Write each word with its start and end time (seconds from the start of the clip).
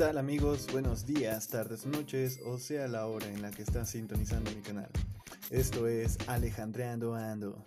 tal 0.00 0.16
amigos? 0.16 0.66
Buenos 0.72 1.04
días, 1.04 1.46
tardes, 1.48 1.84
noches, 1.84 2.40
o 2.46 2.58
sea 2.58 2.88
la 2.88 3.04
hora 3.04 3.26
en 3.26 3.42
la 3.42 3.50
que 3.50 3.60
están 3.60 3.84
sintonizando 3.84 4.50
mi 4.50 4.62
canal. 4.62 4.88
Esto 5.50 5.86
es 5.86 6.16
Alejandreando 6.26 7.14
Ando. 7.14 7.62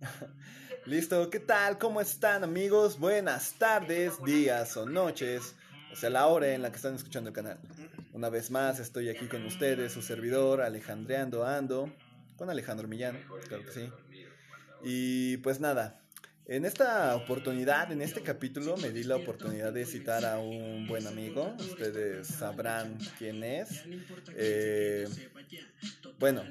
Listo, 0.86 1.28
¿qué 1.28 1.40
tal? 1.40 1.76
¿Cómo 1.76 2.00
están 2.00 2.42
amigos? 2.42 2.98
Buenas 2.98 3.52
tardes, 3.58 4.14
días 4.24 4.78
o 4.78 4.86
noches, 4.86 5.56
o 5.92 5.96
sea 5.96 6.08
la 6.08 6.26
hora 6.26 6.54
en 6.54 6.62
la 6.62 6.70
que 6.70 6.76
están 6.76 6.94
escuchando 6.94 7.28
el 7.28 7.34
canal. 7.34 7.60
Una 8.14 8.30
vez 8.30 8.50
más 8.50 8.80
estoy 8.80 9.10
aquí 9.10 9.26
con 9.26 9.44
ustedes, 9.44 9.92
su 9.92 10.00
servidor 10.00 10.62
Alejandreando 10.62 11.44
Ando, 11.44 11.92
con 12.38 12.48
Alejandro 12.48 12.88
Millán, 12.88 13.22
claro 13.46 13.62
que 13.66 13.72
sí. 13.72 13.92
Y 14.88 15.38
pues 15.38 15.58
nada, 15.58 16.00
en 16.46 16.64
esta 16.64 17.16
oportunidad, 17.16 17.90
en 17.90 18.02
este 18.02 18.22
capítulo, 18.22 18.76
me 18.76 18.90
di 18.90 19.02
la 19.02 19.16
oportunidad 19.16 19.72
de 19.72 19.84
citar 19.84 20.24
a 20.24 20.38
un 20.38 20.86
buen 20.86 21.08
amigo. 21.08 21.56
Ustedes 21.58 22.28
sabrán 22.28 22.96
quién 23.18 23.42
es. 23.42 23.82
Eh, 24.36 25.08
bueno, 26.20 26.44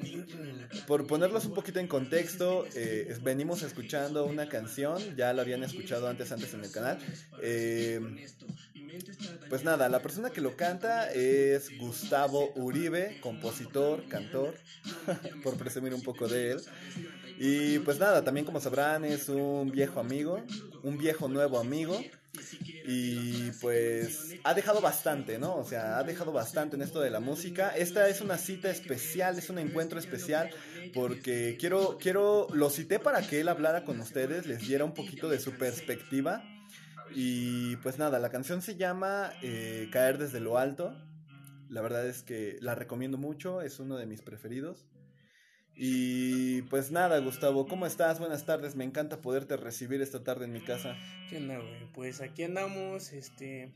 por 0.85 1.07
ponerlos 1.07 1.45
un 1.45 1.53
poquito 1.53 1.79
en 1.79 1.87
contexto, 1.87 2.67
eh, 2.75 3.17
venimos 3.23 3.63
escuchando 3.63 4.25
una 4.25 4.49
canción, 4.49 5.15
ya 5.15 5.31
la 5.31 5.43
habían 5.43 5.63
escuchado 5.63 6.09
antes, 6.09 6.29
antes 6.33 6.53
en 6.53 6.65
el 6.65 6.71
canal. 6.71 6.99
Eh, 7.41 8.01
pues 9.49 9.63
nada, 9.63 9.87
la 9.87 10.01
persona 10.01 10.29
que 10.29 10.41
lo 10.41 10.57
canta 10.57 11.09
es 11.11 11.77
Gustavo 11.77 12.51
Uribe, 12.55 13.19
compositor, 13.21 14.07
cantor, 14.09 14.55
por 15.43 15.57
presumir 15.57 15.93
un 15.93 16.03
poco 16.03 16.27
de 16.27 16.51
él. 16.51 16.61
Y 17.37 17.79
pues 17.79 17.99
nada, 17.99 18.23
también 18.23 18.45
como 18.45 18.59
sabrán 18.59 19.03
es 19.05 19.29
un 19.29 19.71
viejo 19.71 19.99
amigo, 19.99 20.41
un 20.83 20.97
viejo 20.97 21.27
nuevo 21.27 21.59
amigo. 21.59 21.99
Y 22.87 23.51
pues 23.61 24.35
ha 24.43 24.53
dejado 24.53 24.81
bastante, 24.81 25.39
¿no? 25.39 25.55
O 25.55 25.63
sea, 25.63 25.97
ha 25.97 26.03
dejado 26.03 26.31
bastante 26.31 26.75
en 26.75 26.81
esto 26.81 26.99
de 26.99 27.09
la 27.09 27.19
música. 27.19 27.69
Esta 27.69 28.07
es 28.09 28.21
una 28.21 28.37
cita 28.37 28.69
especial, 28.69 29.37
es 29.37 29.49
un 29.49 29.57
encuentro 29.57 29.99
especial 29.99 30.49
porque 30.93 31.57
quiero, 31.59 31.97
quiero, 31.99 32.47
lo 32.53 32.69
cité 32.69 32.99
para 32.99 33.21
que 33.21 33.41
él 33.41 33.47
hablara 33.47 33.83
con 33.83 33.99
ustedes, 33.99 34.45
les 34.45 34.67
diera 34.67 34.85
un 34.85 34.93
poquito 34.93 35.29
de 35.29 35.39
su 35.39 35.53
perspectiva. 35.53 36.43
Y 37.13 37.77
pues 37.77 37.97
nada, 37.97 38.19
la 38.19 38.29
canción 38.29 38.61
se 38.61 38.75
llama 38.75 39.31
eh, 39.41 39.89
Caer 39.91 40.17
desde 40.17 40.39
lo 40.39 40.57
alto. 40.57 40.95
La 41.69 41.81
verdad 41.81 42.05
es 42.05 42.21
que 42.21 42.57
la 42.61 42.75
recomiendo 42.75 43.17
mucho, 43.17 43.61
es 43.61 43.79
uno 43.79 43.97
de 43.97 44.05
mis 44.05 44.21
preferidos. 44.21 44.85
Y 45.77 46.61
pues 46.63 46.91
nada, 46.91 47.19
Gustavo, 47.19 47.67
¿cómo 47.67 47.85
estás? 47.85 48.19
Buenas 48.19 48.45
tardes, 48.45 48.75
me 48.75 48.85
encanta 48.85 49.21
poderte 49.21 49.57
recibir 49.57 50.01
esta 50.01 50.23
tarde 50.23 50.45
en 50.45 50.53
mi 50.53 50.61
casa. 50.61 50.97
¿Qué 51.29 51.37
onda, 51.37 51.57
güey? 51.57 51.91
Pues 51.93 52.21
aquí 52.21 52.43
andamos, 52.43 53.11
este, 53.11 53.73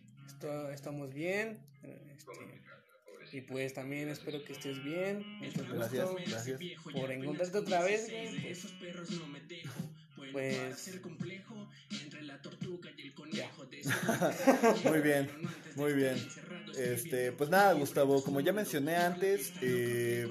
estamos 0.73 1.13
bien, 1.13 1.59
este, 1.83 3.37
y 3.37 3.41
pues 3.41 3.73
también 3.73 4.07
espero 4.07 4.43
que 4.45 4.53
estés 4.53 4.81
bien. 4.83 5.25
gracias, 5.73 6.09
gracias. 6.27 6.59
Por 6.93 7.11
encontrarte 7.11 7.57
otra 7.57 7.83
vez, 7.83 8.09
Pues, 8.41 8.65
pues 10.31 10.89
muy 14.85 14.99
bien, 15.01 15.29
muy 15.75 15.93
bien. 15.93 16.17
Este, 16.77 17.31
pues 17.31 17.49
nada, 17.49 17.73
Gustavo, 17.73 18.23
como 18.23 18.39
ya 18.39 18.53
mencioné 18.53 18.95
antes, 18.95 19.53
eh, 19.61 20.27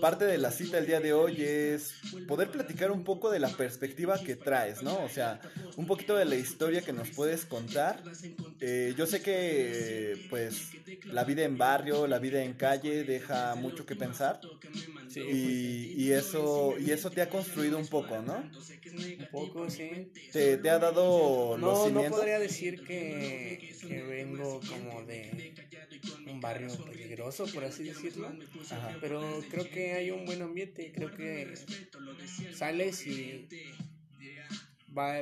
parte 0.00 0.24
de 0.24 0.38
la 0.38 0.50
cita 0.50 0.78
el 0.78 0.86
día 0.86 1.00
de 1.00 1.12
hoy 1.12 1.42
es 1.42 1.94
poder 2.26 2.50
platicar 2.50 2.90
un 2.90 3.04
poco 3.04 3.30
de 3.30 3.38
la 3.38 3.48
perspectiva 3.50 4.22
que 4.22 4.36
traes, 4.36 4.82
¿no? 4.82 5.02
O 5.04 5.08
sea, 5.08 5.40
un 5.76 5.86
poquito 5.86 6.16
de 6.16 6.24
la 6.24 6.36
historia 6.36 6.82
que 6.82 6.92
nos 6.92 7.10
puedes 7.10 7.44
contar. 7.44 8.02
Eh, 8.60 8.94
yo 8.96 9.06
sé 9.06 9.22
que, 9.22 10.26
pues, 10.30 10.76
la 11.08 11.24
vida 11.24 11.42
en 11.44 11.58
barrio, 11.58 12.06
la 12.06 12.18
vida 12.18 12.42
en 12.42 12.54
calle 12.54 13.04
deja 13.04 13.54
mucho 13.54 13.86
que 13.86 13.96
pensar. 13.96 14.40
y, 15.14 16.10
eso, 16.12 16.76
y 16.78 16.90
eso 16.90 17.10
te 17.10 17.22
ha 17.22 17.28
construido 17.28 17.78
un 17.78 17.88
poco, 17.88 18.22
¿no? 18.22 18.50
Un 18.92 19.28
poco, 19.30 19.70
sí. 19.70 20.12
Te, 20.32 20.54
ha 20.68 20.78
dado 20.78 21.56
no, 21.58 21.88
No 21.90 22.04
podría 22.04 22.38
decir 22.38 22.84
que, 22.84 23.74
que 23.80 24.02
vengo 24.02 24.60
como 24.60 25.02
de 25.04 25.54
un 26.26 26.40
barrio 26.40 26.68
peligroso, 26.84 27.46
por 27.46 27.64
así 27.64 27.84
decirlo. 27.84 28.32
Pero 29.00 29.42
creo 29.50 29.70
que 29.70 29.92
hay 29.92 30.10
un 30.10 30.24
buen 30.24 30.42
ambiente. 30.42 30.92
Creo 30.92 31.14
que 31.14 31.54
sales 32.54 33.06
y 33.06 33.48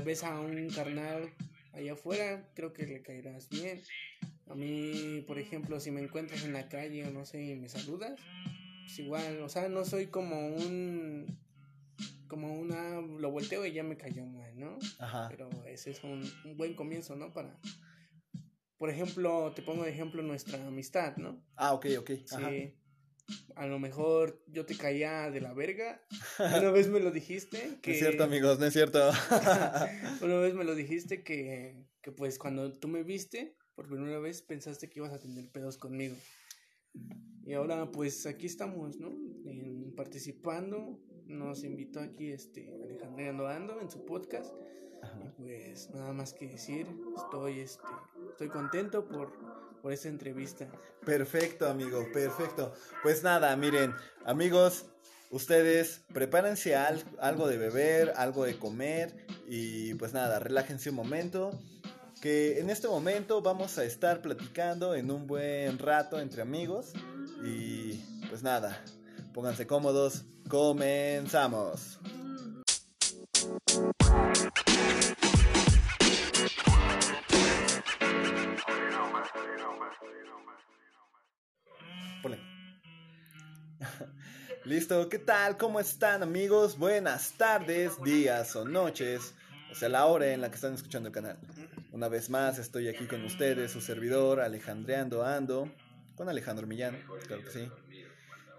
ves 0.05 0.25
a 0.25 0.41
un 0.41 0.69
carnal 0.71 1.31
allá 1.73 1.93
afuera, 1.93 2.49
creo 2.55 2.73
que 2.73 2.87
le 2.87 3.03
caerás 3.03 3.49
bien. 3.49 3.81
A 4.49 4.55
mí, 4.55 5.23
por 5.27 5.39
ejemplo, 5.39 5.79
si 5.79 5.91
me 5.91 6.01
encuentras 6.01 6.45
en 6.45 6.53
la 6.53 6.69
calle 6.69 7.07
o 7.07 7.11
no 7.11 7.25
sé 7.25 7.43
y 7.43 7.55
me 7.55 7.69
saludas, 7.69 8.19
pues 8.83 8.99
igual, 8.99 9.41
o 9.43 9.49
sea, 9.49 9.69
no 9.69 9.85
soy 9.85 10.07
como 10.07 10.49
un 10.49 11.39
como 12.31 12.55
una 12.55 13.03
lo 13.03 13.31
volteo 13.31 13.67
y 13.67 13.73
ya 13.73 13.83
me 13.83 13.99
cayó 13.99 14.25
mal, 14.25 14.59
¿no? 14.59 14.79
Pero 15.29 15.51
ese 15.67 15.91
es 15.91 16.03
un, 16.03 16.23
un 16.47 16.57
buen 16.57 16.75
comienzo, 16.75 17.15
¿no? 17.17 17.31
Para 17.35 17.61
por 18.81 18.89
ejemplo, 18.89 19.53
te 19.55 19.61
pongo 19.61 19.85
de 19.85 19.91
ejemplo 19.91 20.23
nuestra 20.23 20.67
amistad, 20.67 21.15
¿no? 21.19 21.45
Ah, 21.55 21.75
ok, 21.75 21.87
ok. 21.99 22.11
Sí. 22.25 22.75
A 23.55 23.67
lo 23.67 23.79
mejor 23.79 24.43
yo 24.47 24.65
te 24.65 24.75
caía 24.75 25.31
de 25.31 25.43
la 25.43 25.53
verga. 25.53 26.03
Una 26.39 26.71
vez 26.71 26.89
me 26.89 26.99
lo 26.99 27.11
dijiste. 27.11 27.79
Que... 27.83 27.91
No 27.91 27.95
es 27.95 28.01
cierto, 28.01 28.25
amigos, 28.25 28.59
no 28.59 28.65
es 28.65 28.73
cierto. 28.73 29.11
Una 30.23 30.39
vez 30.39 30.55
me 30.55 30.65
lo 30.65 30.75
dijiste 30.75 31.23
que, 31.23 31.85
que, 32.01 32.11
pues, 32.11 32.39
cuando 32.39 32.73
tú 32.73 32.89
me 32.89 33.03
viste, 33.03 33.55
por 33.75 33.87
primera 33.87 34.19
vez 34.19 34.41
pensaste 34.41 34.89
que 34.89 35.01
ibas 35.01 35.13
a 35.13 35.19
tener 35.19 35.51
pedos 35.51 35.77
conmigo. 35.77 36.17
Y 37.45 37.53
ahora, 37.53 37.91
pues, 37.91 38.25
aquí 38.25 38.47
estamos, 38.47 38.97
¿no? 38.97 39.15
participando. 39.95 40.99
Nos 41.31 41.63
invitó 41.63 42.01
aquí 42.01 42.33
este 42.33 42.69
Alejandro 42.83 43.47
Ando 43.47 43.81
en 43.81 43.89
su 43.89 44.05
podcast. 44.05 44.53
Y 45.25 45.29
pues, 45.41 45.89
nada 45.91 46.13
más 46.13 46.33
que 46.33 46.49
decir, 46.49 46.89
estoy, 47.17 47.61
este, 47.61 47.87
estoy 48.31 48.49
contento 48.49 49.07
por, 49.07 49.33
por 49.81 49.93
esta 49.93 50.09
entrevista. 50.09 50.67
Perfecto, 51.07 51.69
amigo, 51.69 52.05
perfecto. 52.13 52.75
Pues 53.05 53.23
nada, 53.23 53.55
miren, 53.57 53.95
amigos, 54.25 54.87
ustedes 55.31 56.03
prepárense 56.13 56.75
algo 56.75 57.47
de 57.47 57.59
beber, 57.59 58.13
algo 58.17 58.45
de 58.45 58.59
comer 58.59 59.25
y 59.47 59.95
pues 59.95 60.13
nada, 60.13 60.41
relájense 60.41 60.91
un 60.91 60.97
momento. 60.97 61.53
Que 62.21 62.59
en 62.59 62.71
este 62.71 62.89
momento 62.89 63.41
vamos 63.41 63.79
a 63.79 63.85
estar 63.85 64.21
platicando 64.21 64.97
en 64.97 65.13
un 65.13 65.29
buen 65.29 65.79
rato 65.79 66.21
entre 66.21 66.43
amigos 66.43 66.93
y 67.45 67.95
pues 68.29 68.43
nada, 68.43 68.85
pónganse 69.33 69.67
cómodos, 69.67 70.25
comenzamos. 70.51 71.99
Listo, 84.65 85.09
¿qué 85.09 85.19
tal? 85.19 85.57
¿Cómo 85.57 85.81
están 85.81 86.23
amigos? 86.23 86.77
Buenas 86.77 87.33
tardes, 87.39 87.93
días 88.03 88.55
o 88.57 88.67
noches, 88.67 89.35
o 89.71 89.75
sea 89.75 89.89
la 89.89 90.05
hora 90.05 90.33
en 90.33 90.41
la 90.43 90.51
que 90.51 90.57
están 90.57 90.75
escuchando 90.75 91.09
el 91.09 91.15
canal. 91.15 91.39
Una 91.93 92.09
vez 92.09 92.29
más 92.29 92.59
estoy 92.59 92.89
aquí 92.89 93.07
con 93.07 93.25
ustedes, 93.25 93.71
su 93.71 93.81
servidor 93.81 94.41
Alejandreando 94.41 95.25
Ando, 95.25 95.73
con 96.17 96.29
Alejandro 96.29 96.67
Millán, 96.67 97.01
claro 97.27 97.45
que 97.45 97.51
sí. 97.51 97.71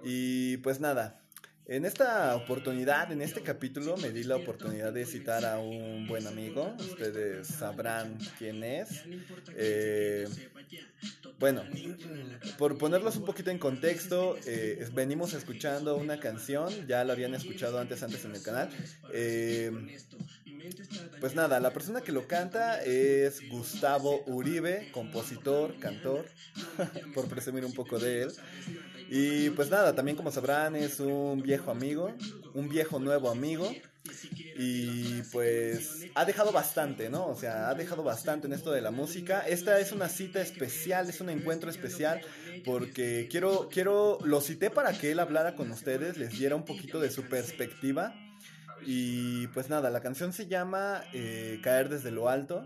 Y 0.03 0.57
pues 0.57 0.79
nada, 0.79 1.20
en 1.67 1.85
esta 1.85 2.35
oportunidad, 2.35 3.11
en 3.11 3.21
este 3.21 3.41
capítulo, 3.41 3.95
me 3.97 4.11
di 4.11 4.23
la 4.23 4.35
oportunidad 4.35 4.91
de 4.91 5.05
citar 5.05 5.45
a 5.45 5.59
un 5.59 6.07
buen 6.07 6.27
amigo. 6.27 6.75
Ustedes 6.79 7.47
sabrán 7.47 8.17
quién 8.37 8.63
es. 8.63 9.03
Eh, 9.55 10.27
bueno, 11.39 11.63
por 12.57 12.77
ponerlos 12.77 13.15
un 13.15 13.25
poquito 13.25 13.51
en 13.51 13.57
contexto, 13.57 14.37
eh, 14.45 14.87
venimos 14.93 15.33
escuchando 15.33 15.95
una 15.95 16.19
canción, 16.19 16.87
ya 16.87 17.03
la 17.03 17.13
habían 17.13 17.33
escuchado 17.33 17.79
antes, 17.79 18.03
antes 18.03 18.25
en 18.25 18.35
el 18.35 18.41
canal. 18.41 18.69
Eh, 19.13 19.71
pues 21.19 21.35
nada, 21.35 21.59
la 21.59 21.71
persona 21.71 22.01
que 22.01 22.11
lo 22.11 22.27
canta 22.27 22.83
es 22.83 23.47
Gustavo 23.49 24.23
Uribe, 24.25 24.89
compositor, 24.91 25.79
cantor, 25.79 26.25
por 27.15 27.27
presumir 27.27 27.65
un 27.65 27.73
poco 27.73 27.99
de 27.99 28.23
él. 28.23 28.31
Y 29.13 29.49
pues 29.49 29.69
nada, 29.69 29.93
también 29.93 30.15
como 30.15 30.31
sabrán 30.31 30.73
es 30.73 31.01
un 31.01 31.41
viejo 31.41 31.69
amigo, 31.69 32.15
un 32.53 32.69
viejo 32.69 32.97
nuevo 32.97 33.29
amigo. 33.29 33.69
Y 34.57 35.21
pues 35.33 36.07
ha 36.15 36.23
dejado 36.23 36.53
bastante, 36.53 37.09
¿no? 37.09 37.27
O 37.27 37.35
sea, 37.35 37.69
ha 37.69 37.75
dejado 37.75 38.03
bastante 38.03 38.47
en 38.47 38.53
esto 38.53 38.71
de 38.71 38.79
la 38.79 38.89
música. 38.89 39.41
Esta 39.41 39.81
es 39.81 39.91
una 39.91 40.07
cita 40.07 40.41
especial, 40.41 41.09
es 41.09 41.19
un 41.19 41.29
encuentro 41.29 41.69
especial 41.69 42.21
porque 42.63 43.27
quiero, 43.29 43.67
quiero, 43.69 44.17
lo 44.23 44.39
cité 44.39 44.69
para 44.69 44.93
que 44.93 45.11
él 45.11 45.19
hablara 45.19 45.55
con 45.55 45.69
ustedes, 45.71 46.15
les 46.15 46.39
diera 46.39 46.55
un 46.55 46.63
poquito 46.63 47.01
de 47.01 47.11
su 47.11 47.23
perspectiva. 47.23 48.15
Y 48.85 49.47
pues 49.47 49.69
nada, 49.69 49.89
la 49.89 49.99
canción 49.99 50.31
se 50.31 50.47
llama 50.47 51.03
eh, 51.11 51.59
Caer 51.61 51.89
desde 51.89 52.11
lo 52.11 52.29
alto. 52.29 52.65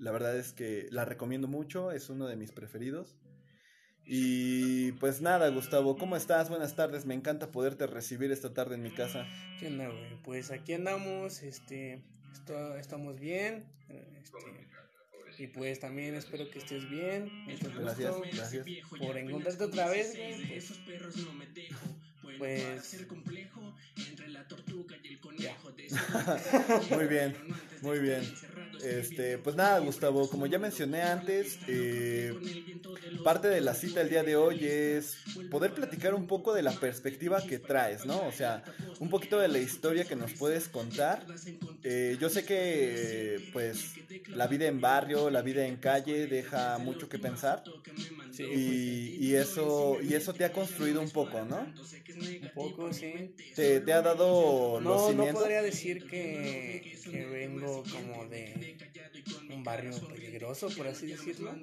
La 0.00 0.10
verdad 0.10 0.36
es 0.36 0.52
que 0.52 0.88
la 0.90 1.04
recomiendo 1.04 1.46
mucho, 1.46 1.92
es 1.92 2.10
uno 2.10 2.26
de 2.26 2.34
mis 2.34 2.50
preferidos. 2.50 3.19
Y 4.12 4.90
pues 4.94 5.20
nada, 5.20 5.48
Gustavo, 5.50 5.96
¿cómo 5.96 6.16
estás? 6.16 6.48
Buenas 6.48 6.74
tardes, 6.74 7.06
me 7.06 7.14
encanta 7.14 7.52
poderte 7.52 7.86
recibir 7.86 8.32
esta 8.32 8.52
tarde 8.52 8.74
en 8.74 8.82
mi 8.82 8.90
casa. 8.90 9.24
¿Qué 9.60 9.68
onda, 9.68 9.86
güey? 9.86 10.20
Pues 10.24 10.50
aquí 10.50 10.72
andamos, 10.72 11.44
este, 11.44 12.02
estamos 12.80 13.20
bien, 13.20 13.66
este, 13.88 15.44
y 15.44 15.46
pues 15.46 15.78
también 15.78 16.16
espero 16.16 16.50
que 16.50 16.58
estés 16.58 16.90
bien. 16.90 17.30
gracias, 17.46 18.16
gracias. 18.32 18.66
Por 18.98 19.16
encontrarte 19.16 19.62
otra 19.62 19.88
vez, 19.88 20.16
güey. 20.16 20.60
Pues, 22.22 22.38
pues 22.38 22.94
muy 26.90 27.06
bien, 27.06 27.34
muy 27.82 27.98
bien. 27.98 28.22
Este, 28.82 29.38
pues 29.38 29.56
nada, 29.56 29.78
Gustavo, 29.80 30.28
como 30.28 30.46
ya 30.46 30.58
mencioné 30.58 31.02
antes, 31.02 31.58
eh, 31.66 32.34
parte 33.24 33.48
de 33.48 33.60
la 33.60 33.74
cita 33.74 34.00
del 34.00 34.10
día 34.10 34.22
de 34.22 34.36
hoy 34.36 34.64
es 34.64 35.16
poder 35.50 35.74
platicar 35.74 36.14
un 36.14 36.26
poco 36.26 36.54
de 36.54 36.62
la 36.62 36.72
perspectiva 36.72 37.42
que 37.42 37.58
traes, 37.58 38.06
¿no? 38.06 38.26
O 38.26 38.32
sea, 38.32 38.62
un 38.98 39.10
poquito 39.10 39.38
de 39.38 39.48
la 39.48 39.58
historia 39.58 40.04
que 40.04 40.16
nos 40.16 40.32
puedes 40.34 40.68
contar. 40.68 41.26
Eh, 41.82 42.16
yo 42.20 42.28
sé 42.28 42.44
que, 42.44 43.48
pues, 43.52 43.94
la 44.28 44.46
vida 44.46 44.66
en 44.66 44.80
barrio, 44.80 45.30
la 45.30 45.42
vida 45.42 45.66
en 45.66 45.76
calle 45.76 46.26
deja 46.26 46.78
mucho 46.78 47.08
que 47.08 47.18
pensar. 47.18 47.62
y, 48.38 49.34
eso, 49.34 49.98
y 50.02 50.14
eso 50.14 50.34
te 50.34 50.44
ha 50.44 50.52
construido 50.52 51.00
un 51.00 51.10
poco, 51.10 51.44
¿no? 51.44 51.60
Un 51.60 52.50
poco, 52.54 52.92
sí. 52.92 53.34
Te, 53.54 53.76
ha 53.92 54.02
dado 54.02 54.80
no, 54.80 54.90
los 54.90 55.08
cimientos. 55.08 55.34
No 55.34 55.40
podría 55.40 55.62
decir 55.62 56.06
que, 56.06 56.98
que 57.10 57.24
vengo 57.26 57.82
como 57.90 58.26
de 58.26 58.76
un 59.50 59.64
barrio 59.64 59.92
peligroso, 60.08 60.68
por 60.76 60.86
así 60.86 61.06
decirlo. 61.06 61.58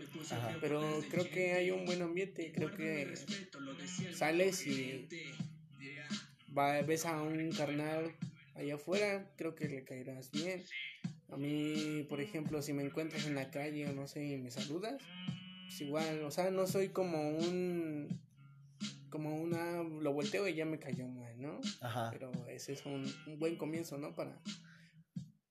Pero 0.62 1.04
creo 1.10 1.30
que 1.30 1.54
hay 1.54 1.72
un 1.72 1.86
buen 1.86 2.02
ambiente, 2.02 2.52
creo 2.54 2.74
que 2.76 3.14
sales 4.14 4.66
y 4.66 5.08
ves 6.86 7.06
a 7.06 7.22
un 7.22 7.52
carnal 7.52 8.16
allá 8.58 8.76
afuera, 8.76 9.32
creo 9.38 9.56
que 9.56 9.68
le 9.68 9.84
caerás 9.84 10.32
bien. 10.32 10.64
A 11.30 11.38
mí, 11.38 12.06
por 12.10 12.22
ejemplo, 12.22 12.62
si 12.62 12.74
me 12.74 12.84
encuentras 12.84 13.26
en 13.26 13.36
la 13.36 13.50
calle 13.52 13.88
o 13.88 13.94
no 13.94 14.08
sé 14.08 14.26
y 14.26 14.38
me 14.38 14.52
saludas, 14.52 15.02
pues 15.66 15.82
igual, 15.82 16.24
o 16.24 16.32
sea, 16.32 16.52
no 16.52 16.68
soy 16.68 16.90
como 16.90 17.30
un 17.30 18.08
como 19.10 19.36
una 19.42 19.84
lo 19.84 20.14
volteo 20.14 20.48
y 20.48 20.56
ya 20.56 20.66
me 20.66 20.80
cayó 20.80 21.08
mal, 21.08 21.40
¿no? 21.42 21.60
Pero 22.12 22.32
ese 22.50 22.74
es 22.74 22.86
un, 22.86 23.06
un 23.26 23.40
buen 23.40 23.56
comienzo, 23.58 23.98
¿no? 23.98 24.14
Para 24.16 24.42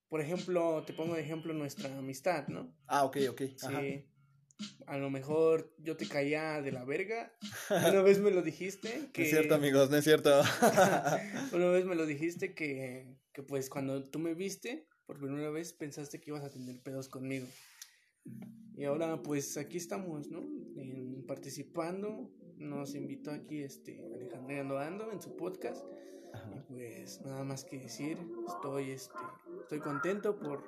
por 0.09 0.21
ejemplo, 0.21 0.85
te 0.87 0.93
pongo 0.93 1.15
de 1.15 1.23
ejemplo 1.23 1.53
nuestra 1.53 1.97
amistad, 1.99 2.47
¿no? 2.49 2.73
Ah, 2.87 3.05
ok, 3.05 3.19
ok. 3.31 3.43
Sí. 3.57 4.05
A 4.87 4.97
lo 4.97 5.11
mejor 5.11 5.75
yo 5.79 5.97
te 5.97 6.07
caía 6.07 6.63
de 6.63 6.73
la 6.73 6.85
verga. 6.85 7.33
Una 7.71 8.03
vez 8.03 8.19
me 8.21 8.31
lo 8.31 8.43
dijiste. 8.43 9.11
Que... 9.13 9.23
No 9.23 9.25
es 9.25 9.31
cierto, 9.31 9.55
amigos, 9.55 9.91
no 9.91 9.97
es 9.97 10.05
cierto. 10.05 10.31
Una 11.53 11.71
vez 11.71 11.85
me 11.85 11.95
lo 11.95 12.07
dijiste 12.07 12.55
que, 12.55 13.17
que, 13.33 13.43
pues, 13.43 13.69
cuando 13.69 14.03
tú 14.05 14.19
me 14.19 14.35
viste, 14.35 14.89
por 15.05 15.19
primera 15.19 15.51
vez 15.51 15.73
pensaste 15.73 16.21
que 16.21 16.31
ibas 16.31 16.45
a 16.45 16.51
tener 16.51 16.81
pedos 16.83 17.09
conmigo. 17.09 17.47
Y 18.77 18.85
ahora, 18.85 19.23
pues, 19.23 19.57
aquí 19.57 19.77
estamos, 19.77 20.31
¿no? 20.31 20.41
En, 20.77 21.25
participando. 21.27 22.31
Nos 22.57 22.95
invitó 22.95 23.33
aquí 23.33 23.63
este 23.63 24.03
Alejandro 24.15 24.79
Ando 24.79 25.13
en 25.13 25.21
su 25.21 25.37
podcast. 25.37 25.85
Y 26.55 26.61
pues, 26.73 27.21
nada 27.23 27.45
más 27.45 27.65
que 27.65 27.79
decir. 27.79 28.19
Estoy, 28.47 28.91
este 28.93 29.19
estoy 29.63 29.81
contento 29.81 30.39
por, 30.39 30.65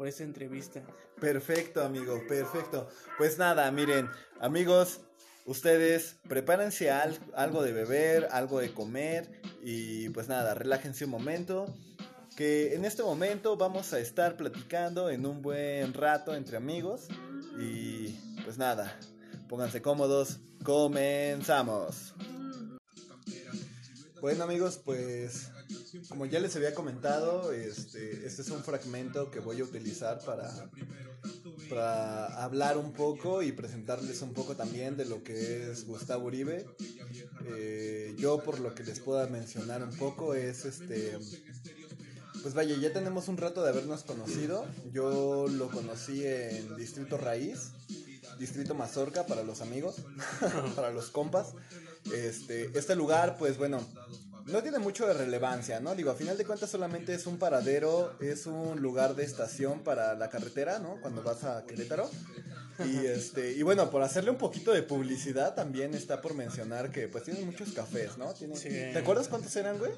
por 0.00 0.08
esta 0.08 0.22
entrevista. 0.22 0.80
Perfecto, 1.20 1.84
amigo, 1.84 2.22
perfecto. 2.26 2.88
Pues 3.18 3.36
nada, 3.36 3.70
miren, 3.70 4.08
amigos, 4.40 5.00
ustedes 5.44 6.16
prepárense 6.26 6.90
algo 6.90 7.62
de 7.62 7.74
beber, 7.74 8.26
algo 8.30 8.60
de 8.60 8.72
comer 8.72 9.42
y 9.62 10.08
pues 10.08 10.26
nada, 10.26 10.54
relájense 10.54 11.04
un 11.04 11.10
momento. 11.10 11.66
Que 12.34 12.74
en 12.74 12.86
este 12.86 13.02
momento 13.02 13.58
vamos 13.58 13.92
a 13.92 13.98
estar 13.98 14.38
platicando 14.38 15.10
en 15.10 15.26
un 15.26 15.42
buen 15.42 15.92
rato 15.92 16.34
entre 16.34 16.56
amigos 16.56 17.08
y 17.58 18.08
pues 18.42 18.56
nada, 18.56 18.98
pónganse 19.50 19.82
cómodos, 19.82 20.38
comenzamos. 20.64 22.14
Bueno 24.22 24.44
amigos, 24.44 24.80
pues 24.82 25.50
como 26.08 26.26
ya 26.26 26.40
les 26.40 26.54
había 26.56 26.74
comentado, 26.74 27.52
este, 27.52 28.26
este 28.26 28.42
es 28.42 28.50
un 28.50 28.62
fragmento 28.62 29.30
que 29.30 29.40
voy 29.40 29.60
a 29.60 29.64
utilizar 29.64 30.18
para, 30.24 30.70
para 31.68 32.42
hablar 32.42 32.78
un 32.78 32.92
poco 32.92 33.42
y 33.42 33.52
presentarles 33.52 34.22
un 34.22 34.32
poco 34.32 34.56
también 34.56 34.96
de 34.96 35.04
lo 35.04 35.22
que 35.22 35.70
es 35.70 35.86
Gustavo 35.86 36.26
Uribe. 36.26 36.66
Eh, 37.46 38.14
yo 38.18 38.42
por 38.42 38.60
lo 38.60 38.74
que 38.74 38.84
les 38.84 39.00
pueda 39.00 39.26
mencionar 39.26 39.82
un 39.82 39.96
poco 39.96 40.34
es 40.34 40.64
este... 40.64 41.18
Pues 42.42 42.54
vaya, 42.54 42.74
ya 42.76 42.90
tenemos 42.90 43.28
un 43.28 43.36
rato 43.36 43.62
de 43.62 43.68
habernos 43.68 44.02
conocido. 44.02 44.64
Yo 44.92 45.46
lo 45.46 45.68
conocí 45.68 46.24
en 46.24 46.74
Distrito 46.74 47.18
Raíz, 47.18 47.72
Distrito 48.38 48.74
Mazorca 48.74 49.26
para 49.26 49.42
los 49.42 49.60
amigos, 49.60 49.96
para 50.74 50.90
los 50.90 51.10
compas. 51.10 51.52
Este, 52.14 52.70
este 52.78 52.96
lugar, 52.96 53.36
pues 53.38 53.58
bueno, 53.58 53.86
no 54.46 54.62
tiene 54.62 54.78
mucho 54.78 55.06
de 55.06 55.14
relevancia, 55.14 55.80
¿no? 55.80 55.94
Digo, 55.94 56.10
a 56.10 56.14
final 56.14 56.36
de 56.36 56.44
cuentas 56.44 56.70
solamente 56.70 57.14
es 57.14 57.26
un 57.26 57.38
paradero, 57.38 58.16
es 58.20 58.46
un 58.46 58.80
lugar 58.80 59.14
de 59.14 59.24
estación 59.24 59.82
para 59.82 60.14
la 60.14 60.28
carretera, 60.28 60.78
¿no? 60.78 61.00
Cuando 61.00 61.22
vas 61.22 61.44
a 61.44 61.64
Querétaro. 61.66 62.10
Y 62.84 63.06
este, 63.06 63.52
y 63.52 63.62
bueno, 63.62 63.90
por 63.90 64.02
hacerle 64.02 64.30
un 64.30 64.38
poquito 64.38 64.72
de 64.72 64.82
publicidad, 64.82 65.54
también 65.54 65.94
está 65.94 66.20
por 66.20 66.34
mencionar 66.34 66.90
que 66.90 67.08
pues 67.08 67.24
tiene 67.24 67.40
muchos 67.44 67.72
cafés, 67.72 68.16
¿no? 68.16 68.32
Tiene, 68.32 68.54
¿Te 68.56 68.98
acuerdas 68.98 69.28
cuántos 69.28 69.54
eran, 69.56 69.78
güey? 69.78 69.92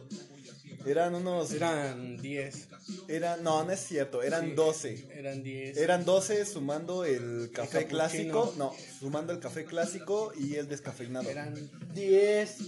Eran 0.85 1.15
unos. 1.15 1.53
Eran 1.53 2.17
10. 2.17 2.69
Eran, 3.09 3.43
no, 3.43 3.65
no 3.65 3.71
es 3.71 3.81
cierto, 3.81 4.23
eran 4.23 4.55
12. 4.55 5.09
Eran 5.12 5.43
10. 5.43 5.77
Eran 5.77 6.05
12 6.05 6.44
sumando 6.44 7.05
el 7.05 7.50
café 7.53 7.87
clásico. 7.87 8.53
No, 8.59 8.75
sumando 8.99 9.33
el 9.33 9.39
café 9.39 9.65
clásico 9.65 10.33
y 10.37 10.56
el 10.56 10.69
descafeinado. 10.69 11.29
Eran 11.31 11.55
10. 11.94 12.59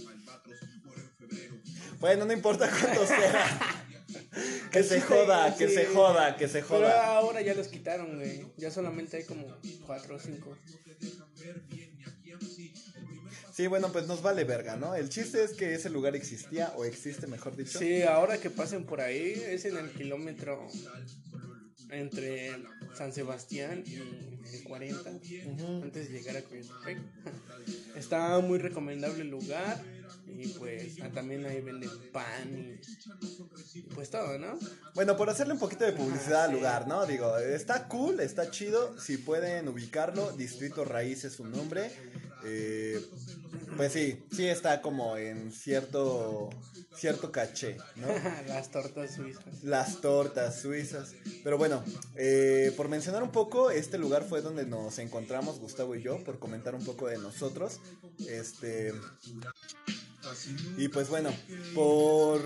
Bueno, 2.05 2.23
no 2.25 2.33
importa 2.33 2.69
cuántos 2.69 3.07
sean. 3.07 3.59
que 4.71 4.83
se 4.83 5.01
joda, 5.01 5.55
que 5.57 5.67
se 5.67 5.87
joda, 5.87 6.37
que 6.37 6.47
se 6.47 6.61
joda. 6.61 6.87
Pero 6.87 7.01
ahora 7.01 7.41
ya 7.41 7.55
los 7.55 7.67
quitaron, 7.67 8.17
güey. 8.17 8.45
Ya 8.57 8.69
solamente 8.69 9.17
hay 9.17 9.23
como 9.23 9.47
4 9.87 10.15
o 10.15 10.19
5. 10.19 10.57
Sí, 13.51 13.65
bueno, 13.65 13.91
pues 13.91 14.05
nos 14.05 14.21
vale 14.21 14.43
verga, 14.43 14.75
¿no? 14.75 14.93
El 14.93 15.09
chiste 15.09 15.43
es 15.43 15.53
que 15.53 15.73
ese 15.73 15.89
lugar 15.89 16.15
existía, 16.15 16.73
o 16.77 16.85
existe, 16.85 17.25
mejor 17.25 17.55
dicho. 17.55 17.79
Sí, 17.79 18.03
ahora 18.03 18.37
que 18.37 18.51
pasen 18.51 18.85
por 18.85 19.01
ahí, 19.01 19.43
es 19.47 19.65
en 19.65 19.75
el 19.75 19.89
kilómetro 19.89 20.67
entre 21.89 22.51
San 22.95 23.13
Sebastián 23.13 23.83
y 23.87 23.95
el 23.95 24.63
40, 24.63 25.09
antes 25.81 26.11
de 26.11 26.19
llegar 26.19 26.37
a 26.37 26.43
Coyotepec. 26.43 26.99
Está 27.95 28.37
muy 28.41 28.59
recomendable 28.59 29.23
el 29.23 29.31
lugar. 29.31 29.81
Y 30.27 30.47
pues 30.49 30.97
ah, 31.01 31.09
también 31.13 31.45
ahí 31.45 31.61
venden 31.61 31.89
pan 32.11 32.79
y, 33.73 33.81
pues 33.93 34.09
todo, 34.09 34.37
¿no? 34.37 34.57
Bueno, 34.93 35.15
por 35.15 35.29
hacerle 35.29 35.53
un 35.53 35.59
poquito 35.59 35.85
de 35.85 35.93
publicidad 35.93 36.45
al 36.45 36.53
lugar, 36.53 36.87
¿no? 36.87 37.05
Digo, 37.05 37.37
está 37.37 37.87
cool, 37.87 38.19
está 38.19 38.51
chido. 38.51 38.99
Si 38.99 39.17
pueden 39.17 39.67
ubicarlo, 39.67 40.31
Distrito 40.31 40.85
Raíz 40.85 41.23
es 41.25 41.33
su 41.33 41.45
nombre. 41.45 41.91
Eh, 42.43 43.01
pues 43.77 43.93
sí, 43.93 44.23
sí 44.31 44.47
está 44.47 44.81
como 44.81 45.17
en 45.17 45.51
cierto 45.51 46.49
cierto 46.95 47.31
caché, 47.31 47.77
¿no? 47.95 48.07
Las 48.47 48.71
tortas 48.71 49.15
suizas. 49.15 49.63
Las 49.63 50.01
tortas 50.01 50.61
suizas. 50.61 51.13
Pero 51.43 51.57
bueno, 51.57 51.83
eh, 52.15 52.73
por 52.75 52.89
mencionar 52.89 53.23
un 53.23 53.31
poco, 53.31 53.69
este 53.69 53.97
lugar 53.97 54.23
fue 54.23 54.41
donde 54.41 54.65
nos 54.65 54.97
encontramos 54.99 55.59
Gustavo 55.59 55.95
y 55.95 56.01
yo, 56.01 56.23
por 56.23 56.39
comentar 56.39 56.75
un 56.75 56.83
poco 56.83 57.07
de 57.07 57.17
nosotros. 57.17 57.79
Este. 58.27 58.93
Y 60.77 60.87
pues 60.87 61.09
bueno, 61.09 61.31
por 61.73 62.41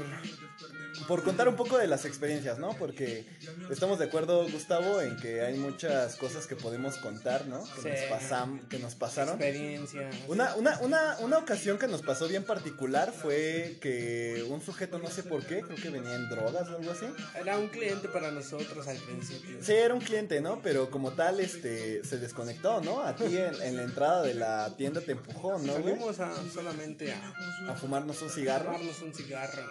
por 1.08 1.24
contar 1.24 1.48
un 1.48 1.56
poco 1.56 1.78
de 1.78 1.88
las 1.88 2.06
experiencias, 2.06 2.60
¿no? 2.60 2.74
Porque 2.78 3.26
estamos 3.70 4.00
de 4.00 4.06
acuerdo, 4.06 4.48
Gustavo, 4.50 5.02
en 5.02 5.18
que 5.18 5.42
hay 5.42 5.58
muchas 5.58 6.16
cosas 6.16 6.48
que 6.48 6.56
podemos 6.56 6.98
contar, 6.98 7.48
¿no? 7.48 7.64
Que, 7.82 7.90
nos, 7.90 8.00
pasam 8.10 8.68
que 8.70 8.80
nos 8.80 8.96
pasaron. 8.96 9.36
Experiencias. 9.36 10.16
Una, 10.28 10.56
una, 10.56 10.80
una, 10.80 11.18
una 11.20 11.38
ocasión 11.38 11.78
que 11.78 11.88
nos 11.88 12.02
pasó 12.02 12.28
bien 12.28 12.44
particular 12.44 13.12
fue 13.12 13.78
que 13.82 14.46
un 14.50 14.62
sujeto, 14.62 15.00
no 15.00 15.10
sé 15.10 15.24
por 15.24 15.46
qué, 15.46 15.62
creo 15.62 15.78
que 15.78 15.90
venía 15.90 16.16
en 16.16 16.30
drogas 16.30 16.68
o 16.70 16.78
algo 16.78 16.92
así. 16.92 17.06
Era 17.40 17.58
un 17.58 17.70
cliente 17.70 18.08
para 18.08 18.32
nosotros 18.32 18.88
al 18.88 18.98
principio. 18.98 19.58
Sí, 19.62 19.74
era 19.74 19.94
un 19.94 20.02
cliente, 20.02 20.42
¿no? 20.42 20.62
Pero 20.62 20.90
como 20.90 21.12
tal, 21.12 21.40
este, 21.40 22.04
se 22.04 22.18
desconectó, 22.18 22.82
¿no? 22.82 23.02
A 23.02 23.16
ti 23.16 23.36
en, 23.36 23.78
la 23.78 23.84
entrada 23.84 24.24
de 24.24 24.34
la 24.34 24.76
tienda 24.76 25.02
te 25.02 25.14
empujó, 25.14 25.58
¿no? 25.58 25.74
Salimos 25.74 26.20
a, 26.20 26.34
solamente 26.54 27.14
a, 27.14 27.69
a 27.70 27.76
fumarnos 27.76 28.22
un 28.22 28.30
cigarro. 28.30 28.72
A 28.72 28.74
fumarnos 28.74 29.02
un 29.02 29.14
cigarro. 29.14 29.64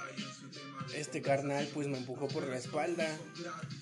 Este 0.94 1.20
carnal 1.20 1.68
pues 1.74 1.86
me 1.88 1.98
empujó 1.98 2.28
por 2.28 2.46
la 2.46 2.56
espalda. 2.56 3.06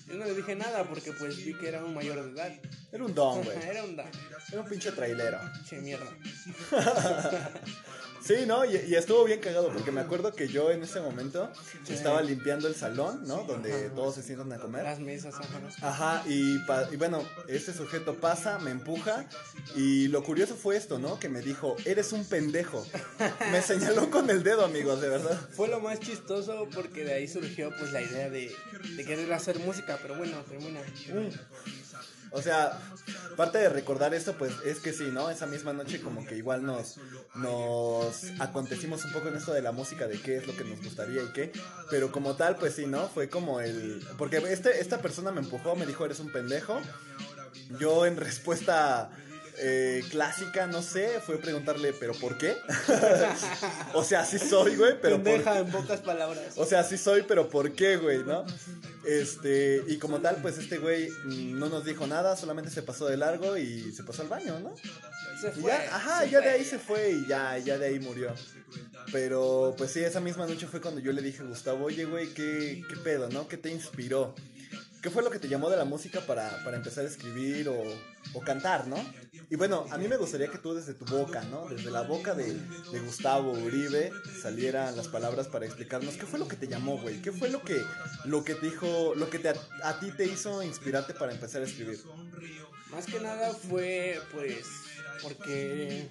Yo 0.07 0.15
no 0.15 0.25
le 0.25 0.33
dije 0.33 0.55
nada 0.55 0.83
porque 0.83 1.13
pues 1.13 1.37
vi 1.37 1.53
que 1.53 1.67
era 1.67 1.83
un 1.83 1.93
mayor 1.93 2.23
de 2.23 2.31
edad. 2.31 2.53
Era 2.91 3.05
un 3.05 3.13
don, 3.13 3.43
güey. 3.43 3.57
era 3.63 3.83
un 3.83 3.95
don. 3.95 4.05
Era 4.51 4.61
un 4.61 4.67
pinche 4.67 4.91
trailero. 4.91 5.39
Che, 5.67 5.79
mierda. 5.81 6.11
Sí, 8.27 8.45
¿no? 8.45 8.65
Y, 8.65 8.93
estuvo 8.93 9.23
bien 9.23 9.39
cagado 9.39 9.71
porque 9.71 9.89
me 9.89 10.01
acuerdo 10.01 10.33
que 10.33 10.49
yo 10.49 10.69
en 10.69 10.83
ese 10.83 10.99
momento 10.99 11.49
estaba 11.87 12.21
limpiando 12.21 12.67
el 12.67 12.75
salón, 12.75 13.25
¿no? 13.25 13.43
Donde 13.43 13.89
todos 13.91 14.15
se 14.15 14.23
sientan 14.23 14.51
a 14.51 14.57
comer. 14.57 14.83
Las 14.83 14.99
mesas, 14.99 15.33
ajá. 15.35 15.61
Ajá, 15.81 16.23
y, 16.27 16.57
y, 16.91 16.95
bueno, 16.97 17.23
este 17.47 17.71
sujeto 17.73 18.15
pasa, 18.15 18.59
me 18.59 18.71
empuja 18.71 19.25
y 19.77 20.09
lo 20.09 20.23
curioso 20.23 20.55
fue 20.55 20.75
esto, 20.75 20.99
¿no? 20.99 21.19
Que 21.19 21.29
me 21.29 21.39
dijo, 21.39 21.77
eres 21.85 22.11
un 22.11 22.25
pendejo. 22.25 22.85
Me 23.51 23.61
señaló 23.61 24.11
con 24.11 24.29
el 24.29 24.43
dedo, 24.43 24.65
amigos, 24.65 24.99
de 24.99 25.07
verdad. 25.07 25.39
Fue 25.51 25.69
lo 25.69 25.79
más 25.79 26.01
chistoso 26.01 26.67
porque 26.73 27.05
de 27.05 27.13
ahí 27.13 27.27
surgió 27.29 27.71
pues 27.79 27.93
la 27.93 28.01
idea 28.01 28.29
de, 28.29 28.53
de 28.97 29.05
querer 29.05 29.31
hacer 29.31 29.57
música, 29.59 29.97
pero 30.01 30.17
bueno, 30.17 30.37
termina. 30.49 30.81
Mm. 30.81 31.29
O 32.31 32.41
sea, 32.41 32.79
parte 33.35 33.57
de 33.57 33.69
recordar 33.69 34.13
esto, 34.13 34.33
pues 34.37 34.53
es 34.65 34.79
que 34.79 34.93
sí, 34.93 35.09
¿no? 35.11 35.29
Esa 35.29 35.45
misma 35.45 35.73
noche 35.73 36.01
como 36.01 36.25
que 36.25 36.35
igual 36.35 36.65
nos, 36.65 36.97
nos 37.35 38.23
acontecimos 38.39 39.03
un 39.05 39.13
poco 39.13 39.29
en 39.29 39.37
esto 39.37 39.53
de 39.53 39.61
la 39.61 39.71
música, 39.71 40.07
de 40.07 40.19
qué 40.21 40.37
es 40.37 40.47
lo 40.47 40.55
que 40.55 40.63
nos 40.63 40.81
gustaría 40.83 41.23
y 41.23 41.31
qué. 41.33 41.51
Pero 41.89 42.11
como 42.11 42.35
tal, 42.35 42.55
pues 42.57 42.75
sí, 42.75 42.85
¿no? 42.85 43.07
Fue 43.09 43.29
como 43.29 43.61
el... 43.61 44.05
Porque 44.17 44.37
este, 44.37 44.81
esta 44.81 44.99
persona 44.99 45.31
me 45.31 45.41
empujó, 45.41 45.75
me 45.75 45.85
dijo, 45.85 46.05
eres 46.05 46.19
un 46.19 46.31
pendejo. 46.31 46.79
Yo 47.79 48.05
en 48.05 48.17
respuesta 48.17 49.09
eh, 49.59 50.03
clásica, 50.09 50.67
no 50.67 50.81
sé, 50.81 51.19
fue 51.25 51.37
preguntarle, 51.39 51.93
¿pero 51.93 52.13
por 52.13 52.37
qué? 52.37 52.57
o 53.93 54.03
sea, 54.03 54.25
sí 54.25 54.37
soy, 54.37 54.75
güey, 54.75 54.99
pero. 55.01 55.15
Pendeja 55.15 55.59
en 55.59 55.71
pocas 55.71 56.01
palabras. 56.01 56.53
O 56.55 56.65
sea, 56.65 56.83
sí 56.83 56.97
soy, 56.97 57.23
pero 57.23 57.49
¿por 57.49 57.71
qué, 57.73 57.97
güey, 57.97 58.23
no? 58.23 58.45
Este, 59.05 59.83
y 59.87 59.97
como 59.97 60.19
tal, 60.19 60.37
pues 60.41 60.57
este 60.57 60.77
güey 60.77 61.09
no 61.25 61.69
nos 61.69 61.85
dijo 61.85 62.05
nada, 62.07 62.35
solamente 62.35 62.69
se 62.69 62.83
pasó 62.83 63.07
de 63.07 63.17
largo 63.17 63.57
y 63.57 63.91
se 63.91 64.03
pasó 64.03 64.21
al 64.21 64.27
baño, 64.27 64.59
¿no? 64.59 64.75
Se 65.41 65.51
fue. 65.51 65.71
Ya, 65.71 65.95
ajá, 65.95 66.25
ya 66.25 66.41
de 66.41 66.49
ahí 66.49 66.63
se 66.63 66.77
fue 66.77 67.11
y 67.11 67.27
ya, 67.27 67.57
ya 67.57 67.77
de 67.77 67.87
ahí 67.87 67.99
murió. 67.99 68.33
Pero 69.11 69.73
pues 69.77 69.91
sí, 69.91 70.01
esa 70.01 70.19
misma 70.19 70.45
noche 70.45 70.67
fue 70.67 70.81
cuando 70.81 70.99
yo 70.99 71.11
le 71.11 71.21
dije 71.21 71.41
a 71.41 71.45
Gustavo, 71.45 71.85
oye, 71.85 72.05
güey, 72.05 72.27
¿qué, 72.33 72.83
¿qué 72.89 72.95
pedo, 72.97 73.29
no? 73.29 73.47
¿Qué 73.47 73.57
te 73.57 73.69
inspiró? 73.71 74.35
¿Qué 75.01 75.09
fue 75.09 75.23
lo 75.23 75.29
que 75.29 75.39
te 75.39 75.47
llamó 75.47 75.69
de 75.69 75.77
la 75.77 75.85
música 75.85 76.21
para, 76.21 76.63
para 76.63 76.77
empezar 76.77 77.05
a 77.05 77.07
escribir 77.07 77.69
o, 77.69 77.77
o, 78.33 78.41
cantar, 78.41 78.87
no? 78.87 78.97
Y 79.49 79.55
bueno, 79.55 79.85
a 79.91 79.97
mí 79.97 80.07
me 80.07 80.17
gustaría 80.17 80.49
que 80.49 80.57
tú 80.57 80.73
desde 80.73 80.93
tu 80.93 81.05
boca, 81.05 81.43
¿no? 81.43 81.69
Desde 81.69 81.91
la 81.91 82.01
boca 82.01 82.33
de, 82.33 82.53
de 82.53 82.99
Gustavo 82.99 83.51
Uribe 83.51 84.11
salieran 84.41 84.97
las 84.97 85.07
palabras 85.07 85.47
para 85.47 85.65
explicarnos 85.65 86.15
qué 86.15 86.25
fue 86.25 86.39
lo 86.39 86.47
que 86.47 86.55
te 86.55 86.67
llamó, 86.67 86.97
güey. 86.99 87.21
¿Qué 87.21 87.31
fue 87.31 87.49
lo 87.49 87.61
que, 87.61 87.79
lo 88.25 88.43
que 88.43 88.55
te 88.55 88.65
dijo, 88.65 89.13
lo 89.15 89.29
que 89.29 89.39
te, 89.39 89.49
a, 89.49 89.99
ti 89.99 90.11
te 90.11 90.25
hizo 90.25 90.63
inspirarte 90.63 91.13
para 91.13 91.31
empezar 91.31 91.61
a 91.61 91.65
escribir? 91.65 91.99
Más 92.91 93.05
que 93.05 93.19
nada 93.19 93.53
fue, 93.53 94.19
pues, 94.33 94.65
porque, 95.21 96.09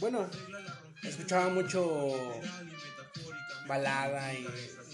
bueno, 0.00 0.28
escuchaba 1.02 1.50
mucho 1.50 2.14
balada 3.66 4.32
y 4.32 4.46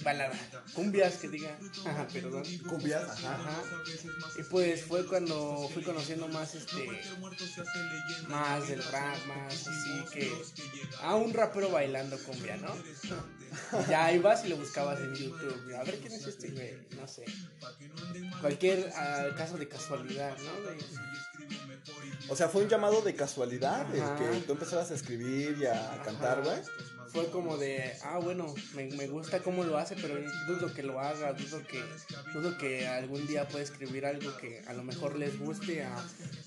balada, 0.03 0.37
cumbias 0.75 1.17
que 1.17 1.29
diga, 1.29 1.57
ajá, 1.87 2.07
perdón. 2.13 2.43
Cumbias, 2.69 3.25
ajá. 3.25 3.63
Y 4.39 4.43
pues 4.45 4.85
fue 4.85 5.07
cuando 5.07 5.69
fui 5.73 5.83
conociendo 5.83 6.29
más 6.29 6.55
este 6.55 6.89
más 8.29 8.69
del 8.69 8.83
rap, 8.85 9.17
más 9.27 9.55
así 9.55 10.05
que 10.13 10.33
a 11.01 11.15
un 11.15 11.33
rapero 11.33 11.71
bailando 11.71 12.19
cumbia, 12.19 12.57
¿no? 12.57 12.75
ya 13.89 14.13
ibas 14.13 14.45
y 14.45 14.49
lo 14.49 14.57
buscabas 14.57 14.99
en 15.01 15.15
YouTube, 15.15 15.75
a 15.79 15.85
ver 15.85 15.99
quién 16.01 16.13
es 16.13 16.27
este 16.27 16.51
güey, 16.51 16.77
no 16.99 17.07
sé. 17.07 17.25
Cualquier 18.41 18.93
ah, 18.97 19.29
caso 19.37 19.57
de 19.57 19.69
casualidad, 19.69 20.37
¿no? 20.39 20.53
O 22.29 22.37
sea, 22.37 22.49
fue 22.49 22.63
un 22.63 22.69
llamado 22.69 23.03
de 23.03 23.15
casualidad 23.15 23.87
el 23.95 24.03
que 24.19 24.41
tú 24.47 24.53
empezabas 24.53 24.91
a 24.91 24.95
escribir 24.95 25.59
y 25.61 25.67
a 25.67 26.01
cantar, 26.05 26.43
güey 26.43 26.59
fue 27.15 27.31
como 27.31 27.57
de, 27.57 27.97
ah, 28.03 28.19
bueno, 28.19 28.53
me, 28.75 28.87
me, 28.87 29.07
gusta 29.07 29.39
cómo 29.39 29.63
lo 29.63 29.79
hace, 29.79 29.95
pero 29.95 30.17
dudo 30.49 30.75
que 30.75 30.83
lo 30.83 30.99
haga, 30.99 31.33
dudo 31.33 31.63
que, 31.65 31.81
dudo 32.33 32.59
que 32.59 32.89
algún 32.89 33.25
día 33.29 33.47
pueda 33.47 33.63
escribir 33.63 34.05
algo 34.05 34.37
que 34.37 34.65
a 34.67 34.73
lo 34.73 34.83
mejor 34.83 35.17
les 35.17 35.39
guste 35.39 35.85
a, 35.85 35.95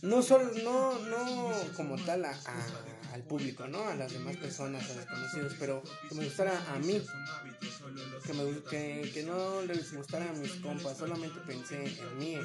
no 0.01 0.21
solo, 0.21 0.51
no, 0.65 0.99
no 0.99 1.53
como 1.77 1.95
tal 1.95 2.25
a, 2.25 2.37
al 3.13 3.23
público, 3.23 3.65
¿no? 3.67 3.87
A 3.87 3.95
las 3.95 4.11
demás 4.11 4.35
personas, 4.35 4.89
a 4.91 4.93
los 4.95 5.05
conocidos, 5.05 5.53
pero 5.57 5.81
que 6.09 6.15
me 6.15 6.25
gustara 6.25 6.51
a 6.73 6.79
mí, 6.79 7.01
que, 8.25 8.33
me, 8.33 8.61
que, 8.69 9.11
que 9.13 9.23
no 9.23 9.61
les 9.61 9.93
gustara 9.95 10.29
a 10.29 10.33
mis 10.33 10.51
compas, 10.55 10.97
solamente 10.97 11.39
pensé 11.47 11.81
en 11.85 12.17
mí, 12.17 12.37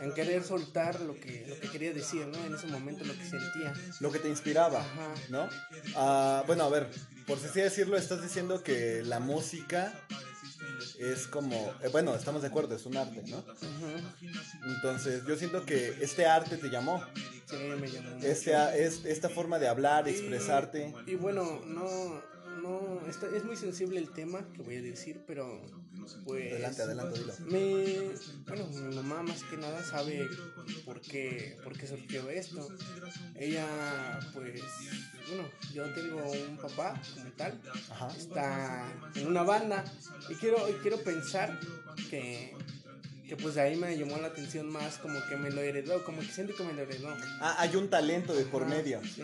en, 0.00 0.12
querer 0.14 0.42
soltar 0.42 1.00
lo 1.00 1.14
que, 1.14 1.46
lo 1.48 1.60
que 1.60 1.68
quería 1.68 1.92
decir, 1.92 2.26
¿no? 2.26 2.44
En 2.44 2.54
ese 2.54 2.66
momento 2.66 3.04
lo 3.04 3.14
que 3.14 3.24
sentía. 3.24 3.72
Lo 4.00 4.10
que 4.10 4.18
te 4.18 4.28
inspiraba, 4.28 4.84
¿no? 5.28 5.44
Uh, 5.94 6.44
bueno, 6.46 6.64
a 6.64 6.68
ver, 6.68 6.88
por 7.26 7.38
si 7.38 7.46
así 7.46 7.60
decirlo, 7.60 7.96
estás 7.96 8.22
diciendo 8.22 8.62
que 8.62 9.02
la 9.04 9.20
música 9.20 9.92
es 10.98 11.26
como, 11.26 11.56
eh, 11.82 11.88
bueno, 11.90 12.14
estamos 12.14 12.42
de 12.42 12.48
acuerdo, 12.48 12.76
es 12.76 12.86
un 12.86 12.96
arte, 12.96 13.22
¿no? 13.26 13.44
Entonces, 14.64 15.24
yo 15.26 15.36
siento 15.36 15.64
que 15.64 15.96
este 16.00 16.26
arte 16.26 16.56
te 16.56 16.68
llamó. 16.68 17.04
Sí, 17.46 17.56
me 17.80 17.88
llamó. 17.88 18.16
Este, 18.22 18.52
es, 18.84 19.04
esta 19.04 19.28
forma 19.28 19.58
de 19.58 19.68
hablar, 19.68 20.08
expresarte. 20.08 20.94
Y 21.06 21.14
bueno, 21.16 21.60
no, 21.66 22.22
no, 22.62 23.00
es 23.06 23.44
muy 23.44 23.56
sensible 23.56 23.98
el 23.98 24.10
tema 24.10 24.46
que 24.54 24.62
voy 24.62 24.76
a 24.76 24.82
decir, 24.82 25.22
pero 25.26 25.60
pues... 26.24 26.52
Adelante, 26.52 26.82
adelante, 26.82 27.18
dilo. 27.18 27.34
Mi, 27.46 28.10
bueno, 28.46 28.66
mi 28.66 28.96
mamá 28.96 29.22
más 29.22 29.42
que 29.44 29.56
nada 29.56 29.82
sabe 29.82 30.28
por 30.84 31.00
qué, 31.00 31.58
por 31.62 31.76
qué 31.76 31.86
surgió 31.86 32.28
esto. 32.30 32.68
Ella, 33.34 33.66
pues, 34.32 34.62
bueno, 35.28 35.48
yo 35.72 35.92
tengo 35.94 36.30
un 36.30 36.56
papá 36.56 37.00
como 37.14 37.32
tal, 37.32 37.60
está 38.16 38.86
en 39.14 39.26
una 39.26 39.42
banda 39.42 39.84
y 40.28 40.34
quiero, 40.34 40.58
quiero 40.82 40.98
pensar 41.02 41.58
que 42.10 42.54
que 43.32 43.36
pues 43.38 43.56
ahí 43.56 43.76
me 43.76 43.96
llamó 43.96 44.18
la 44.18 44.26
atención 44.26 44.68
más 44.70 44.98
como 44.98 45.18
que 45.26 45.36
me 45.36 45.50
lo 45.50 45.62
heredó, 45.62 46.04
como 46.04 46.20
que 46.20 46.26
siento 46.26 46.54
que 46.54 46.64
me 46.64 46.74
lo 46.74 46.82
heredó. 46.82 47.08
Ah, 47.40 47.56
hay 47.60 47.76
un 47.76 47.88
talento 47.88 48.34
de 48.34 48.44
por 48.44 48.66
medio. 48.66 49.00
Sí. 49.04 49.22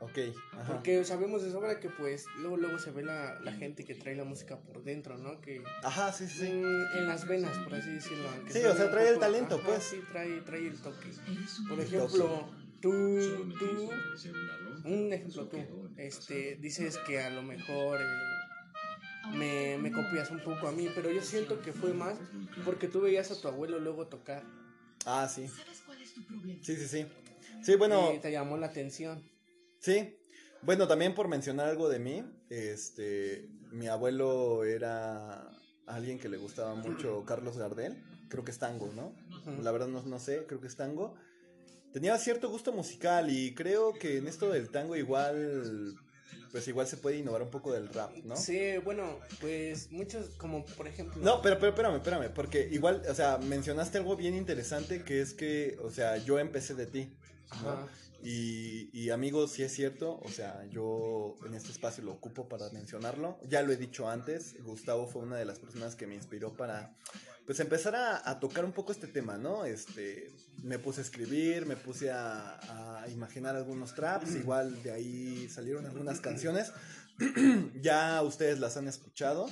Ok. 0.00 0.18
Porque 0.66 1.04
sabemos 1.04 1.42
de 1.42 1.50
sobra 1.50 1.80
que 1.80 1.88
pues 1.88 2.26
luego 2.38 2.56
luego 2.56 2.78
se 2.78 2.90
ve 2.92 3.02
la, 3.02 3.38
la, 3.40 3.52
gente 3.52 3.84
que 3.84 3.94
trae 3.94 4.14
la 4.14 4.24
música 4.24 4.58
por 4.58 4.84
dentro, 4.84 5.18
¿no? 5.18 5.40
Que 5.40 5.62
Ajá, 5.82 6.12
sí, 6.12 6.28
sí. 6.28 6.46
En, 6.46 7.08
las 7.08 7.26
venas, 7.26 7.56
por 7.58 7.74
así 7.74 7.90
decirlo. 7.90 8.28
Sí, 8.48 8.60
o 8.64 8.76
sea, 8.76 8.90
trae 8.90 9.08
el 9.08 9.18
talento, 9.18 9.60
pues. 9.64 9.82
Sí, 9.82 10.00
trae, 10.12 10.40
trae 10.42 10.68
el 10.68 10.80
toque. 10.80 11.08
Por 11.68 11.80
ejemplo, 11.80 12.48
tú, 12.80 13.50
tú, 13.58 13.90
un 14.84 15.12
ejemplo 15.12 15.46
tú, 15.46 15.58
este, 15.96 16.56
dices 16.56 16.98
que 16.98 17.20
a 17.20 17.30
lo 17.30 17.42
mejor... 17.42 18.00
Eh, 18.00 18.38
me, 19.34 19.76
me 19.78 19.92
copias 19.92 20.30
un 20.30 20.40
poco 20.40 20.68
a 20.68 20.72
mí, 20.72 20.88
pero 20.94 21.10
yo 21.10 21.20
siento 21.20 21.60
que 21.60 21.72
fue 21.72 21.92
más 21.92 22.16
porque 22.64 22.88
tú 22.88 23.02
veías 23.02 23.30
a 23.30 23.38
tu 23.38 23.48
abuelo 23.48 23.78
luego 23.78 24.06
tocar. 24.06 24.42
Ah, 25.04 25.28
sí. 25.28 25.48
Sí, 26.62 26.76
sí, 26.76 26.88
sí. 26.88 27.06
Sí, 27.62 27.76
bueno. 27.76 28.12
Y 28.14 28.18
te 28.18 28.30
llamó 28.30 28.56
la 28.56 28.66
atención. 28.66 29.22
Sí. 29.78 30.16
Bueno, 30.62 30.88
también 30.88 31.14
por 31.14 31.28
mencionar 31.28 31.68
algo 31.68 31.88
de 31.88 31.98
mí, 31.98 32.24
este, 32.50 33.48
mi 33.70 33.86
abuelo 33.86 34.64
era 34.64 35.50
alguien 35.86 36.18
que 36.18 36.28
le 36.28 36.36
gustaba 36.36 36.74
mucho 36.74 37.24
Carlos 37.24 37.56
Gardel, 37.56 38.02
creo 38.28 38.44
que 38.44 38.50
es 38.50 38.58
tango, 38.58 38.90
¿no? 38.94 39.14
La 39.62 39.70
verdad 39.70 39.86
no, 39.86 40.02
no 40.02 40.18
sé, 40.18 40.44
creo 40.46 40.60
que 40.60 40.66
es 40.66 40.76
tango. 40.76 41.14
Tenía 41.92 42.18
cierto 42.18 42.50
gusto 42.50 42.72
musical 42.72 43.30
y 43.30 43.54
creo 43.54 43.94
que 43.94 44.18
en 44.18 44.26
esto 44.26 44.50
del 44.50 44.70
tango 44.70 44.96
igual 44.96 45.96
pues 46.50 46.66
igual 46.68 46.86
se 46.86 46.96
puede 46.96 47.18
innovar 47.18 47.42
un 47.42 47.50
poco 47.50 47.72
del 47.72 47.88
rap, 47.88 48.12
¿no? 48.24 48.36
Sí, 48.36 48.78
bueno, 48.84 49.18
pues 49.40 49.90
muchos, 49.90 50.30
como 50.36 50.64
por 50.64 50.88
ejemplo... 50.88 51.20
No, 51.22 51.42
pero, 51.42 51.58
pero 51.58 51.70
espérame, 51.70 51.96
espérame, 51.96 52.30
porque 52.34 52.68
igual, 52.70 53.02
o 53.08 53.14
sea, 53.14 53.38
mencionaste 53.38 53.98
algo 53.98 54.16
bien 54.16 54.34
interesante 54.34 55.02
que 55.02 55.20
es 55.20 55.34
que, 55.34 55.78
o 55.82 55.90
sea, 55.90 56.16
yo 56.18 56.38
empecé 56.38 56.74
de 56.74 56.86
ti, 56.86 57.16
¿no? 57.62 57.86
Y, 58.22 59.10
amigos, 59.10 59.52
sí 59.52 59.62
es 59.62 59.72
cierto, 59.72 60.18
o 60.20 60.28
sea, 60.28 60.64
yo 60.70 61.36
en 61.46 61.54
este 61.54 61.70
espacio 61.70 62.02
lo 62.02 62.12
ocupo 62.12 62.48
para 62.48 62.68
mencionarlo. 62.70 63.38
Ya 63.48 63.62
lo 63.62 63.72
he 63.72 63.76
dicho 63.76 64.08
antes, 64.08 64.60
Gustavo 64.62 65.06
fue 65.06 65.22
una 65.22 65.36
de 65.36 65.44
las 65.44 65.60
personas 65.60 65.94
que 65.94 66.06
me 66.06 66.14
inspiró 66.14 66.54
para 66.54 66.96
pues 67.46 67.60
empezar 67.60 67.94
a, 67.96 68.40
tocar 68.40 68.64
un 68.64 68.72
poco 68.72 68.92
este 68.92 69.06
tema, 69.06 69.38
¿no? 69.38 69.64
Este, 69.64 70.30
me 70.62 70.78
puse 70.78 71.00
a 71.00 71.04
escribir, 71.04 71.64
me 71.64 71.76
puse 71.76 72.10
a, 72.10 73.06
imaginar 73.10 73.56
algunos 73.56 73.94
traps, 73.94 74.34
igual 74.34 74.82
de 74.82 74.90
ahí 74.92 75.48
salieron 75.48 75.86
algunas 75.86 76.20
canciones, 76.20 76.72
ya 77.80 78.22
ustedes 78.22 78.58
las 78.58 78.76
han 78.76 78.88
escuchado. 78.88 79.48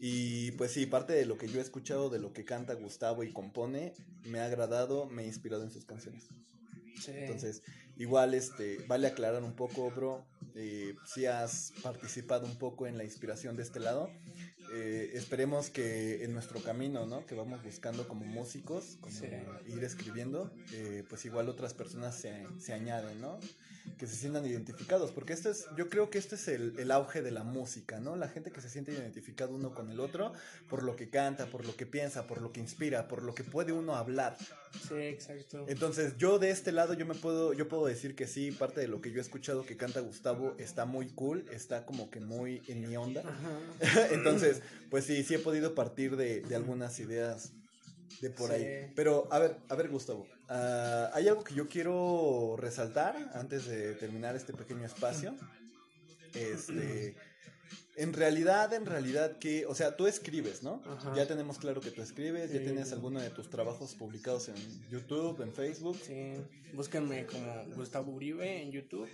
Y 0.00 0.50
pues 0.52 0.72
sí, 0.72 0.86
parte 0.86 1.12
de 1.12 1.24
lo 1.24 1.38
que 1.38 1.46
yo 1.48 1.60
he 1.60 1.62
escuchado, 1.62 2.10
de 2.10 2.18
lo 2.18 2.32
que 2.32 2.44
canta 2.44 2.74
Gustavo 2.74 3.22
y 3.22 3.32
compone, 3.32 3.94
me 4.24 4.40
ha 4.40 4.46
agradado, 4.46 5.06
me 5.06 5.22
ha 5.22 5.26
inspirado 5.26 5.62
en 5.62 5.70
sus 5.70 5.84
canciones. 5.84 6.28
Entonces, 7.06 7.62
Igual, 7.96 8.34
este, 8.34 8.78
vale 8.88 9.06
aclarar 9.06 9.44
un 9.44 9.54
poco, 9.54 9.90
bro, 9.90 10.26
eh, 10.56 10.96
si 11.06 11.26
has 11.26 11.72
participado 11.82 12.44
un 12.46 12.56
poco 12.56 12.86
en 12.86 12.98
la 12.98 13.04
inspiración 13.04 13.56
de 13.56 13.62
este 13.62 13.78
lado. 13.78 14.10
Eh, 14.72 15.12
esperemos 15.14 15.70
que 15.70 16.24
en 16.24 16.32
nuestro 16.32 16.60
camino, 16.60 17.06
¿no? 17.06 17.24
Que 17.26 17.36
vamos 17.36 17.62
buscando 17.62 18.08
como 18.08 18.24
músicos, 18.24 18.96
como 19.00 19.14
ir 19.66 19.84
escribiendo, 19.84 20.52
eh, 20.72 21.04
pues 21.08 21.24
igual 21.24 21.48
otras 21.48 21.74
personas 21.74 22.16
se, 22.16 22.46
se 22.58 22.72
añaden, 22.72 23.20
¿no? 23.20 23.38
Que 23.98 24.06
se 24.06 24.16
sientan 24.16 24.44
identificados, 24.46 25.12
porque 25.12 25.32
esto 25.32 25.50
es, 25.50 25.66
yo 25.76 25.88
creo 25.88 26.10
que 26.10 26.18
este 26.18 26.34
es 26.34 26.48
el, 26.48 26.78
el, 26.78 26.90
auge 26.90 27.22
de 27.22 27.30
la 27.30 27.44
música, 27.44 28.00
¿no? 28.00 28.16
La 28.16 28.28
gente 28.28 28.50
que 28.50 28.60
se 28.60 28.68
siente 28.68 28.92
identificado 28.92 29.54
uno 29.54 29.74
con 29.74 29.90
el 29.90 30.00
otro 30.00 30.32
por 30.68 30.82
lo 30.82 30.96
que 30.96 31.10
canta, 31.10 31.46
por 31.46 31.66
lo 31.66 31.76
que 31.76 31.86
piensa, 31.86 32.26
por 32.26 32.40
lo 32.40 32.52
que 32.52 32.60
inspira, 32.60 33.08
por 33.08 33.22
lo 33.22 33.34
que 33.34 33.44
puede 33.44 33.72
uno 33.72 33.94
hablar. 33.94 34.36
Sí, 34.88 34.94
exacto. 34.94 35.66
Entonces, 35.68 36.16
yo 36.16 36.38
de 36.38 36.50
este 36.50 36.72
lado 36.72 36.94
yo 36.94 37.06
me 37.06 37.14
puedo 37.14 37.52
yo 37.52 37.68
puedo 37.68 37.86
decir 37.86 38.14
que 38.14 38.26
sí, 38.26 38.50
parte 38.50 38.80
de 38.80 38.88
lo 38.88 39.00
que 39.00 39.10
yo 39.10 39.18
he 39.18 39.22
escuchado 39.22 39.64
que 39.64 39.76
canta 39.76 40.00
Gustavo 40.00 40.54
está 40.58 40.84
muy 40.84 41.08
cool, 41.08 41.44
está 41.52 41.86
como 41.86 42.10
que 42.10 42.20
muy 42.20 42.62
en 42.66 42.80
mi 42.88 42.96
onda. 42.96 43.22
Entonces, 44.10 44.62
pues 44.90 45.04
sí, 45.04 45.22
sí 45.22 45.34
he 45.34 45.38
podido 45.38 45.74
partir 45.74 46.16
de, 46.16 46.40
de 46.40 46.56
algunas 46.56 46.98
ideas 46.98 47.52
de 48.20 48.30
por 48.30 48.50
sí. 48.50 48.56
ahí. 48.56 48.92
Pero 48.94 49.28
a 49.30 49.38
ver, 49.38 49.56
a 49.68 49.74
ver 49.74 49.88
Gustavo, 49.88 50.26
Uh, 50.48 51.08
hay 51.14 51.26
algo 51.28 51.42
que 51.42 51.54
yo 51.54 51.68
quiero 51.68 52.56
resaltar 52.58 53.16
antes 53.34 53.66
de 53.66 53.94
terminar 53.94 54.36
este 54.36 54.52
pequeño 54.52 54.84
espacio. 54.84 55.34
Este, 56.34 57.16
en 57.96 58.12
realidad, 58.12 58.72
en 58.74 58.86
realidad 58.86 59.38
que, 59.38 59.66
o 59.66 59.74
sea, 59.74 59.96
tú 59.96 60.06
escribes, 60.06 60.62
¿no? 60.62 60.82
Ajá. 60.86 61.14
Ya 61.14 61.26
tenemos 61.26 61.58
claro 61.58 61.80
que 61.80 61.90
tú 61.90 62.02
escribes, 62.02 62.50
sí. 62.50 62.58
ya 62.58 62.64
tienes 62.64 62.92
alguno 62.92 63.20
de 63.20 63.30
tus 63.30 63.48
trabajos 63.48 63.94
publicados 63.94 64.48
en 64.48 64.56
YouTube, 64.90 65.40
en 65.42 65.52
Facebook. 65.52 65.98
Sí, 66.04 66.34
búsquenme 66.74 67.24
como 67.26 67.64
Gustavo 67.76 68.12
Uribe 68.12 68.62
en 68.62 68.72
YouTube. 68.72 69.08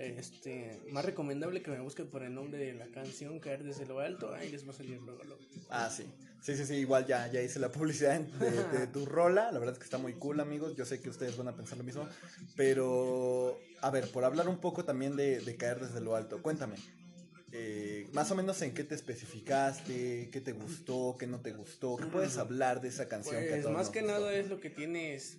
Este, 0.00 0.80
más 0.92 1.04
recomendable 1.04 1.62
que 1.62 1.70
me 1.70 1.80
busquen 1.80 2.08
por 2.08 2.22
el 2.22 2.34
nombre 2.34 2.58
de 2.58 2.72
la 2.72 2.86
canción 2.86 3.38
Caer 3.38 3.62
desde 3.62 3.84
lo 3.84 4.00
alto, 4.00 4.34
ahí 4.34 4.50
les 4.50 4.66
va 4.66 4.70
a 4.70 4.74
salir 4.74 5.00
luego. 5.02 5.22
luego. 5.24 5.42
Ah, 5.68 5.90
sí. 5.90 6.06
Sí, 6.40 6.56
sí, 6.56 6.64
sí, 6.64 6.76
igual 6.76 7.06
ya, 7.06 7.30
ya 7.30 7.42
hice 7.42 7.58
la 7.58 7.70
publicidad 7.70 8.18
de, 8.18 8.78
de, 8.78 8.86
tu 8.92 9.04
rola, 9.04 9.52
la 9.52 9.58
verdad 9.58 9.74
es 9.74 9.78
que 9.78 9.84
está 9.84 9.98
muy 9.98 10.14
cool, 10.14 10.40
amigos, 10.40 10.74
yo 10.74 10.86
sé 10.86 10.98
que 10.98 11.10
ustedes 11.10 11.36
van 11.36 11.48
a 11.48 11.54
pensar 11.54 11.76
lo 11.76 11.84
mismo, 11.84 12.08
pero, 12.56 13.60
a 13.82 13.90
ver, 13.90 14.10
por 14.10 14.24
hablar 14.24 14.48
un 14.48 14.58
poco 14.58 14.82
también 14.86 15.16
de, 15.16 15.40
de 15.40 15.56
Caer 15.56 15.80
desde 15.80 16.00
lo 16.00 16.16
alto, 16.16 16.40
cuéntame, 16.40 16.76
eh, 17.52 18.08
más 18.12 18.30
o 18.30 18.34
menos 18.36 18.62
en 18.62 18.72
qué 18.72 18.84
te 18.84 18.94
especificaste, 18.94 20.30
qué 20.30 20.40
te 20.40 20.52
gustó, 20.52 21.16
qué 21.18 21.26
no 21.26 21.40
te 21.40 21.52
gustó, 21.52 21.96
qué 21.96 22.06
puedes 22.06 22.38
hablar 22.38 22.80
de 22.80 22.88
esa 22.88 23.06
canción. 23.06 23.36
Pues 23.46 23.66
que 23.66 23.70
más 23.70 23.90
que 23.90 24.00
gustó? 24.00 24.18
nada 24.18 24.32
es 24.32 24.48
lo 24.48 24.60
que 24.60 24.70
tienes 24.70 25.38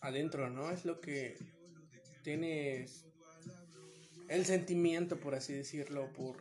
adentro, 0.00 0.48
¿no? 0.48 0.70
Es 0.70 0.84
lo 0.84 1.00
que 1.00 1.38
tienes 2.22 3.04
el 4.30 4.46
sentimiento, 4.46 5.20
por 5.20 5.34
así 5.34 5.52
decirlo, 5.52 6.10
por 6.14 6.36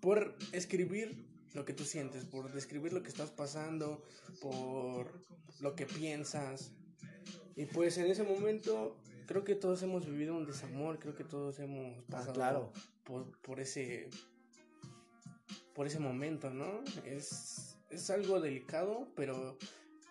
por 0.00 0.36
escribir 0.52 1.26
lo 1.54 1.64
que 1.64 1.72
tú 1.72 1.84
sientes, 1.84 2.26
por 2.26 2.52
describir 2.52 2.92
lo 2.92 3.02
que 3.02 3.08
estás 3.08 3.30
pasando, 3.30 4.04
por 4.42 5.10
lo 5.60 5.74
que 5.74 5.86
piensas. 5.86 6.72
Y 7.56 7.64
pues 7.64 7.96
en 7.96 8.06
ese 8.06 8.22
momento 8.22 8.98
creo 9.26 9.44
que 9.44 9.54
todos 9.54 9.82
hemos 9.82 10.04
vivido 10.04 10.36
un 10.36 10.44
desamor, 10.44 10.98
creo 10.98 11.14
que 11.14 11.24
todos 11.24 11.58
hemos 11.58 12.02
pasado 12.04 12.32
ah, 12.32 12.34
claro. 12.34 12.72
por, 13.02 13.40
por 13.40 13.60
ese 13.60 14.10
por 15.74 15.86
ese 15.86 15.98
momento, 15.98 16.50
¿no? 16.50 16.84
Es, 17.04 17.78
es 17.90 18.10
algo 18.10 18.40
delicado, 18.40 19.08
pero 19.16 19.56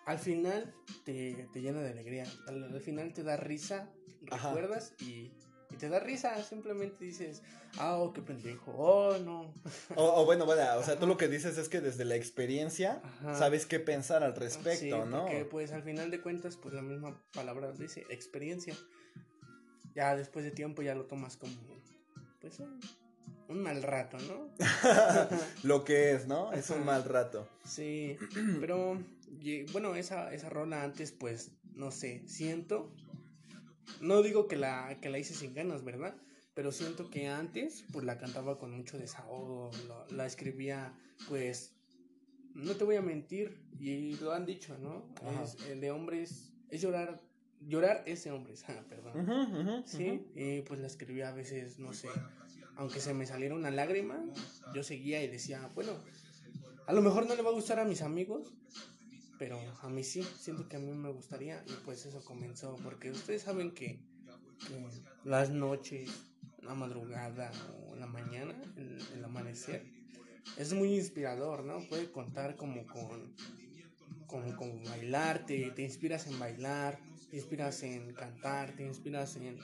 al 0.06 0.18
final 0.18 0.74
te, 1.04 1.48
te 1.52 1.62
llena 1.62 1.80
de 1.80 1.90
alegría. 1.90 2.26
Al, 2.48 2.64
al, 2.64 2.80
final 2.80 3.12
te 3.14 3.22
da 3.22 3.36
risa, 3.36 3.90
Ajá. 4.30 4.48
recuerdas 4.48 4.94
y, 5.00 5.32
y, 5.70 5.76
te 5.78 5.88
da 5.88 6.00
risa. 6.00 6.42
Simplemente 6.42 7.04
dices, 7.04 7.42
ah, 7.78 7.96
oh, 7.96 8.12
qué 8.12 8.22
pendejo, 8.22 8.72
oh, 8.72 9.18
no. 9.18 9.52
O, 9.96 10.22
o, 10.22 10.24
bueno, 10.24 10.46
bueno, 10.46 10.62
o 10.78 10.82
sea, 10.82 10.98
tú 10.98 11.06
lo 11.06 11.16
que 11.16 11.28
dices 11.28 11.58
es 11.58 11.68
que 11.68 11.80
desde 11.80 12.04
la 12.04 12.16
experiencia 12.16 13.00
Ajá. 13.04 13.38
sabes 13.38 13.66
qué 13.66 13.80
pensar 13.80 14.22
al 14.22 14.34
respecto, 14.34 15.04
sí, 15.04 15.10
¿no? 15.10 15.22
Porque 15.22 15.44
pues 15.44 15.72
al 15.72 15.82
final 15.82 16.10
de 16.10 16.20
cuentas, 16.20 16.56
pues 16.56 16.74
la 16.74 16.82
misma 16.82 17.20
palabra 17.32 17.72
dice 17.72 18.04
experiencia. 18.10 18.74
Ya 19.94 20.16
después 20.16 20.44
de 20.44 20.50
tiempo 20.50 20.82
ya 20.82 20.94
lo 20.94 21.04
tomas 21.06 21.36
como, 21.36 21.54
pues, 22.40 22.58
un, 22.58 22.80
un 23.48 23.62
mal 23.62 23.82
rato, 23.82 24.18
¿no? 24.18 24.48
lo 25.62 25.84
que 25.84 26.12
es, 26.12 26.26
¿no? 26.26 26.52
Es 26.52 26.70
un 26.70 26.84
mal 26.84 27.04
rato. 27.04 27.48
Sí, 27.64 28.16
pero 28.60 28.98
bueno, 29.72 29.94
esa, 29.94 30.32
esa 30.32 30.48
rola 30.48 30.82
antes, 30.82 31.12
pues, 31.12 31.52
no 31.74 31.90
sé, 31.90 32.22
siento. 32.26 32.92
No 34.00 34.22
digo 34.22 34.48
que 34.48 34.56
la, 34.56 34.98
que 35.00 35.10
la 35.10 35.18
hice 35.18 35.34
sin 35.34 35.54
ganas, 35.54 35.84
¿verdad? 35.84 36.14
Pero 36.54 36.70
siento 36.72 37.10
que 37.10 37.28
antes, 37.28 37.84
pues 37.92 38.04
la 38.04 38.18
cantaba 38.18 38.58
con 38.58 38.70
mucho 38.72 38.98
desahogo, 38.98 39.70
la, 39.88 40.16
la 40.16 40.26
escribía, 40.26 40.92
pues, 41.28 41.74
no 42.54 42.74
te 42.76 42.84
voy 42.84 42.96
a 42.96 43.02
mentir, 43.02 43.60
y 43.78 44.14
lo 44.16 44.32
han 44.32 44.46
dicho, 44.46 44.78
¿no? 44.78 45.04
Es, 45.42 45.56
el 45.68 45.80
de 45.80 45.90
hombres, 45.90 46.52
es 46.70 46.80
llorar, 46.80 47.20
llorar 47.60 48.02
es 48.06 48.24
de 48.24 48.30
hombres, 48.30 48.64
ah, 48.68 48.84
perdón. 48.88 49.20
Uh 49.20 49.24
-huh, 49.24 49.48
uh 49.48 49.64
-huh, 49.66 49.84
sí, 49.84 50.10
uh 50.10 50.36
-huh. 50.36 50.58
y 50.58 50.62
pues 50.62 50.80
la 50.80 50.86
escribía 50.86 51.28
a 51.28 51.32
veces, 51.32 51.78
no 51.78 51.92
sé, 51.92 52.08
aunque 52.76 53.00
se 53.00 53.14
me 53.14 53.26
saliera 53.26 53.54
una 53.54 53.70
lágrima, 53.70 54.24
yo 54.74 54.82
seguía 54.82 55.22
y 55.22 55.28
decía, 55.28 55.68
bueno, 55.74 55.92
a 56.86 56.92
lo 56.92 57.02
mejor 57.02 57.26
no 57.26 57.34
le 57.34 57.42
va 57.42 57.50
a 57.50 57.52
gustar 57.54 57.78
a 57.78 57.84
mis 57.84 58.02
amigos, 58.02 58.52
pero 59.44 59.60
a 59.82 59.90
mí 59.90 60.02
sí, 60.02 60.22
siento 60.22 60.66
que 60.66 60.76
a 60.76 60.78
mí 60.78 60.90
me 60.90 61.10
gustaría 61.10 61.62
y 61.66 61.72
pues 61.84 62.06
eso 62.06 62.24
comenzó, 62.24 62.76
porque 62.82 63.10
ustedes 63.10 63.42
saben 63.42 63.72
que, 63.72 64.00
las 65.22 65.50
noches, 65.50 66.08
la 66.62 66.74
madrugada 66.74 67.52
o 67.76 67.94
la 67.94 68.06
mañana, 68.06 68.54
el, 68.78 69.22
amanecer, 69.22 69.84
es 70.56 70.72
muy 70.72 70.94
inspirador, 70.94 71.62
¿no? 71.62 71.86
Puede 71.90 72.10
contar 72.10 72.56
como 72.56 72.86
con, 72.86 73.36
con, 74.26 74.50
con 74.52 74.82
bailar, 74.82 75.44
te, 75.44 75.72
te 75.72 75.82
inspiras 75.82 76.26
en 76.26 76.38
bailar, 76.38 76.98
te 77.28 77.36
inspiras 77.36 77.82
en 77.82 78.14
cantar, 78.14 78.74
te 78.74 78.86
inspiras 78.86 79.36
en, 79.36 79.58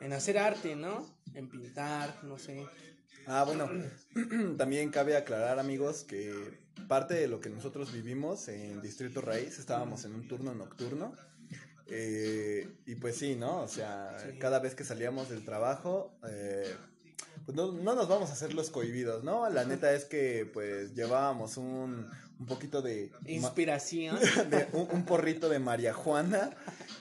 en 0.00 0.12
hacer 0.14 0.38
arte, 0.38 0.74
¿no? 0.74 1.06
En 1.34 1.50
pintar, 1.50 2.24
no 2.24 2.38
sé. 2.38 2.64
Ah, 3.26 3.44
bueno, 3.44 3.68
también 4.56 4.88
cabe 4.88 5.18
aclarar, 5.18 5.58
amigos, 5.58 6.04
que 6.04 6.66
parte 6.86 7.14
de 7.14 7.28
lo 7.28 7.40
que 7.40 7.50
nosotros 7.50 7.92
vivimos 7.92 8.48
en 8.48 8.80
Distrito 8.80 9.20
Raíz, 9.20 9.58
estábamos 9.58 10.04
en 10.04 10.14
un 10.14 10.28
turno 10.28 10.54
nocturno. 10.54 11.12
Eh, 11.90 12.68
y 12.86 12.96
pues 12.96 13.16
sí, 13.16 13.34
¿no? 13.34 13.60
O 13.60 13.68
sea, 13.68 14.16
sí. 14.18 14.38
cada 14.38 14.58
vez 14.58 14.74
que 14.74 14.84
salíamos 14.84 15.30
del 15.30 15.44
trabajo, 15.44 16.12
eh, 16.28 16.74
pues 17.46 17.56
no, 17.56 17.72
no, 17.72 17.94
nos 17.94 18.08
vamos 18.08 18.28
a 18.30 18.34
hacer 18.34 18.52
los 18.52 18.68
cohibidos, 18.68 19.24
¿no? 19.24 19.48
La 19.48 19.64
neta 19.64 19.92
es 19.94 20.04
que 20.04 20.48
pues 20.52 20.94
llevábamos 20.94 21.56
un, 21.56 22.06
un 22.38 22.46
poquito 22.46 22.82
de... 22.82 23.10
Inspiración. 23.26 24.18
De 24.50 24.68
un, 24.72 24.88
un, 24.92 25.04
porrito 25.04 25.48
de 25.48 25.58
María 25.58 25.94
Juana. 25.94 26.50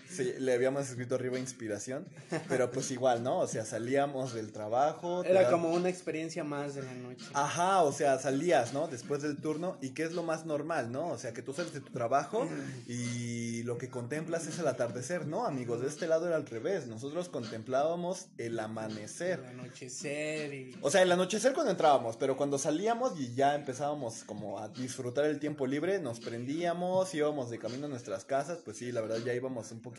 Sí, 0.10 0.34
le 0.40 0.54
habíamos 0.54 0.90
escrito 0.90 1.16
arriba 1.16 1.38
inspiración. 1.38 2.06
Pero 2.48 2.72
pues 2.72 2.92
igual, 2.92 3.24
¿no? 3.24 3.40
O 3.40 3.48
sea, 3.48 3.66
salíamos 3.66 4.34
del 4.34 4.52
trabajo. 4.52 5.24
Era 5.24 5.50
como 5.50 5.72
una 5.72 5.90
experiencia 5.90 6.44
más 6.44 6.76
de 6.76 6.84
la 6.84 6.94
noche. 6.94 7.26
Ajá, 7.34 7.84
o 7.84 7.92
sea, 7.92 8.18
salías, 8.20 8.74
¿no? 8.74 8.88
Después 8.88 9.22
del 9.22 9.38
turno. 9.38 9.78
¿Y 9.82 9.90
qué 9.90 10.04
es 10.04 10.14
lo 10.14 10.24
más 10.24 10.46
normal, 10.46 10.92
no? 10.92 11.10
O 11.10 11.18
sea, 11.18 11.34
que 11.34 11.42
tú 11.42 11.54
sales 11.54 11.74
de 11.74 11.82
tu 11.82 11.92
trabajo 11.92 12.48
y 12.88 13.64
lo 13.64 13.78
que 13.78 13.90
contemplas 13.90 14.48
es 14.48 14.60
el 14.60 14.68
atardecer, 14.68 15.28
¿no? 15.28 15.46
Amigos, 15.46 15.82
de 15.82 15.88
este 15.88 16.08
lado 16.08 16.28
era 16.28 16.36
al 16.36 16.46
revés. 16.46 16.88
Nosotros 16.88 17.30
contemplábamos 17.30 18.28
el 18.38 18.60
amanecer. 18.60 19.40
El 19.40 19.60
anochecer 19.60 20.54
y... 20.54 20.76
O 20.82 20.90
sea, 20.90 21.02
el 21.02 21.12
anochecer 21.12 21.54
cuando 21.54 21.72
entrábamos, 21.72 22.18
pero 22.18 22.38
cuando 22.38 22.58
salíamos 22.58 23.20
y 23.20 23.34
ya 23.34 23.56
empezábamos 23.56 24.24
como 24.24 24.60
a 24.60 24.70
disfrutar 24.70 25.26
el 25.26 25.40
tiempo 25.40 25.68
libre, 25.68 26.00
nos 26.00 26.20
prendíamos, 26.20 27.14
íbamos 27.14 27.50
de 27.50 27.60
camino 27.60 27.88
a 27.88 27.90
nuestras 27.90 28.26
casas, 28.26 28.60
pues 28.64 28.78
sí, 28.78 28.92
la 28.92 29.02
verdad 29.02 29.18
ya 29.26 29.34
íbamos 29.34 29.72
un 29.72 29.82
poquito 29.82 29.97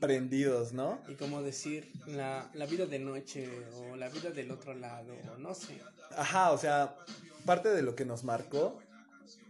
prendidos, 0.00 0.72
¿no? 0.72 1.00
Y 1.08 1.14
como 1.14 1.42
decir, 1.42 1.90
la, 2.06 2.50
la 2.54 2.66
vida 2.66 2.86
de 2.86 2.98
noche 2.98 3.48
o 3.76 3.96
la 3.96 4.08
vida 4.08 4.30
del 4.30 4.50
otro 4.50 4.74
lado, 4.74 5.14
no 5.38 5.54
sé. 5.54 5.80
Ajá, 6.16 6.52
o 6.52 6.58
sea, 6.58 6.96
parte 7.44 7.70
de 7.70 7.82
lo 7.82 7.94
que 7.94 8.04
nos 8.04 8.24
marcó, 8.24 8.80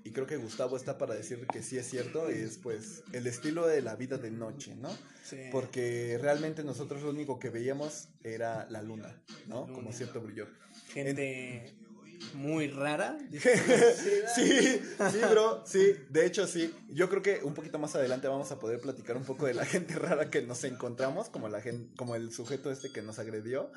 y 0.04 0.10
creo 0.10 0.26
que 0.26 0.36
Gustavo 0.36 0.76
está 0.76 0.98
para 0.98 1.14
decir 1.14 1.46
que 1.46 1.62
sí 1.62 1.78
es 1.78 1.88
cierto, 1.88 2.28
es 2.28 2.58
pues 2.58 3.04
el 3.12 3.26
estilo 3.26 3.66
de 3.66 3.82
la 3.82 3.96
vida 3.96 4.18
de 4.18 4.30
noche, 4.30 4.74
¿no? 4.74 4.90
Sí. 5.24 5.38
Porque 5.50 6.18
realmente 6.20 6.64
nosotros 6.64 7.02
lo 7.02 7.10
único 7.10 7.38
que 7.38 7.50
veíamos 7.50 8.08
era 8.24 8.66
la 8.68 8.82
luna, 8.82 9.22
¿no? 9.46 9.62
Luna. 9.62 9.72
Como 9.74 9.92
cierto 9.92 10.20
brillo. 10.20 10.48
Gente... 10.88 11.68
En 11.68 11.81
muy 12.34 12.68
rara. 12.68 13.18
sí, 13.30 13.40
sí, 15.10 15.18
bro, 15.30 15.64
sí, 15.66 15.94
de 16.10 16.26
hecho 16.26 16.46
sí. 16.46 16.74
Yo 16.90 17.08
creo 17.08 17.22
que 17.22 17.40
un 17.42 17.54
poquito 17.54 17.78
más 17.78 17.94
adelante 17.94 18.28
vamos 18.28 18.50
a 18.52 18.58
poder 18.58 18.80
platicar 18.80 19.16
un 19.16 19.24
poco 19.24 19.46
de 19.46 19.54
la 19.54 19.64
gente 19.66 19.94
rara 19.94 20.30
que 20.30 20.42
nos 20.42 20.64
encontramos, 20.64 21.28
como 21.28 21.48
la 21.48 21.60
gente, 21.60 21.94
como 21.96 22.14
el 22.16 22.32
sujeto 22.32 22.70
este 22.70 22.92
que 22.92 23.02
nos 23.02 23.18
agredió. 23.18 23.70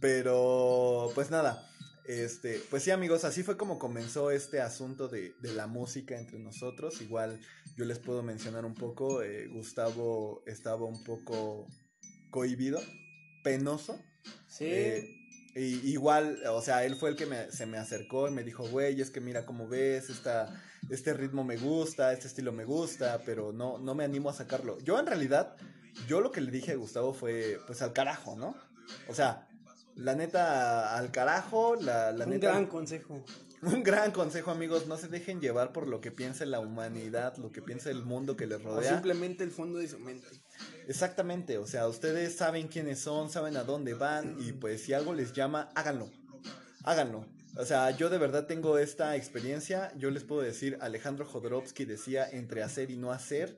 Pero, 0.00 1.10
pues 1.14 1.30
nada, 1.30 1.68
Este, 2.04 2.60
pues 2.70 2.82
sí, 2.82 2.90
amigos, 2.90 3.24
así 3.24 3.44
fue 3.44 3.56
como 3.56 3.78
comenzó 3.78 4.32
este 4.32 4.60
asunto 4.60 5.06
de, 5.08 5.34
de 5.40 5.52
la 5.52 5.68
música 5.68 6.18
entre 6.18 6.38
nosotros. 6.40 7.00
Igual 7.00 7.40
yo 7.76 7.84
les 7.84 7.98
puedo 8.00 8.22
mencionar 8.22 8.64
un 8.64 8.74
poco. 8.74 9.22
Eh, 9.22 9.46
Gustavo 9.48 10.42
estaba 10.46 10.84
un 10.84 11.04
poco 11.04 11.68
cohibido, 12.30 12.80
penoso. 13.44 13.98
Sí. 14.48 14.64
Eh, 14.66 15.21
y, 15.54 15.90
igual, 15.90 16.38
o 16.48 16.62
sea, 16.62 16.84
él 16.84 16.96
fue 16.96 17.10
el 17.10 17.16
que 17.16 17.26
me, 17.26 17.50
se 17.50 17.66
me 17.66 17.78
acercó 17.78 18.28
y 18.28 18.30
me 18.30 18.42
dijo, 18.42 18.66
güey, 18.68 19.00
es 19.00 19.10
que 19.10 19.20
mira 19.20 19.44
cómo 19.44 19.68
ves, 19.68 20.08
esta, 20.10 20.60
este 20.88 21.12
ritmo 21.12 21.44
me 21.44 21.56
gusta, 21.56 22.12
este 22.12 22.26
estilo 22.28 22.52
me 22.52 22.64
gusta, 22.64 23.20
pero 23.26 23.52
no, 23.52 23.78
no 23.78 23.94
me 23.94 24.04
animo 24.04 24.30
a 24.30 24.32
sacarlo. 24.34 24.78
Yo 24.80 24.98
en 24.98 25.06
realidad, 25.06 25.56
yo 26.08 26.20
lo 26.20 26.32
que 26.32 26.40
le 26.40 26.50
dije 26.50 26.72
a 26.72 26.76
Gustavo 26.76 27.12
fue, 27.12 27.58
pues 27.66 27.82
al 27.82 27.92
carajo, 27.92 28.34
¿no? 28.36 28.56
O 29.08 29.14
sea, 29.14 29.46
la 29.94 30.14
neta, 30.14 30.96
al 30.96 31.10
carajo, 31.10 31.76
la, 31.76 32.12
la 32.12 32.24
Un 32.24 32.30
neta. 32.30 32.48
gran 32.48 32.66
consejo. 32.66 33.22
Un 33.62 33.84
gran 33.84 34.10
consejo, 34.10 34.50
amigos, 34.50 34.88
no 34.88 34.96
se 34.96 35.06
dejen 35.06 35.40
llevar 35.40 35.72
por 35.72 35.86
lo 35.86 36.00
que 36.00 36.10
piense 36.10 36.46
la 36.46 36.58
humanidad, 36.58 37.36
lo 37.36 37.52
que 37.52 37.62
piense 37.62 37.90
el 37.90 38.02
mundo 38.04 38.36
que 38.36 38.46
les 38.48 38.60
O 38.60 38.64
rodea. 38.74 38.90
simplemente 38.90 39.44
el 39.44 39.52
fondo 39.52 39.78
de 39.78 39.86
su 39.88 40.00
mente. 40.00 40.26
Exactamente, 40.88 41.58
o 41.58 41.66
sea, 41.66 41.86
ustedes 41.86 42.36
saben 42.36 42.66
quiénes 42.66 42.98
son, 42.98 43.30
saben 43.30 43.56
a 43.56 43.62
dónde 43.62 43.94
van 43.94 44.36
y 44.40 44.52
pues 44.52 44.82
si 44.82 44.94
algo 44.94 45.14
les 45.14 45.32
llama, 45.32 45.70
háganlo. 45.76 46.10
Háganlo. 46.82 47.24
O 47.56 47.64
sea, 47.64 47.90
yo 47.90 48.10
de 48.10 48.18
verdad 48.18 48.46
tengo 48.46 48.78
esta 48.78 49.14
experiencia, 49.14 49.92
yo 49.96 50.10
les 50.10 50.24
puedo 50.24 50.40
decir, 50.42 50.78
Alejandro 50.80 51.24
Jodorowsky 51.24 51.84
decía 51.84 52.28
entre 52.28 52.62
hacer 52.64 52.90
y 52.90 52.96
no 52.96 53.12
hacer, 53.12 53.56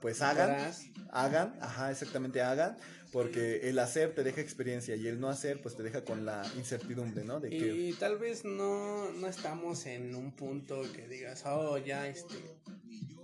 pues 0.00 0.22
hagan, 0.22 0.72
hagan, 1.12 1.54
ajá, 1.60 1.90
exactamente 1.90 2.42
hagan, 2.42 2.76
porque 3.12 3.68
el 3.68 3.78
hacer 3.78 4.14
te 4.14 4.22
deja 4.22 4.40
experiencia 4.40 4.94
y 4.96 5.06
el 5.06 5.18
no 5.20 5.28
hacer 5.28 5.60
pues 5.62 5.76
te 5.76 5.82
deja 5.82 6.04
con 6.04 6.24
la 6.26 6.50
incertidumbre, 6.56 7.24
¿no? 7.24 7.40
De 7.40 7.50
que 7.50 7.56
Y 7.56 7.92
tal 7.94 8.18
vez 8.18 8.44
no, 8.44 9.10
no 9.12 9.26
estamos 9.26 9.86
en 9.86 10.14
un 10.14 10.32
punto 10.32 10.82
que 10.94 11.08
digas, 11.08 11.42
oh, 11.46 11.78
ya 11.78 12.06
este. 12.08 12.34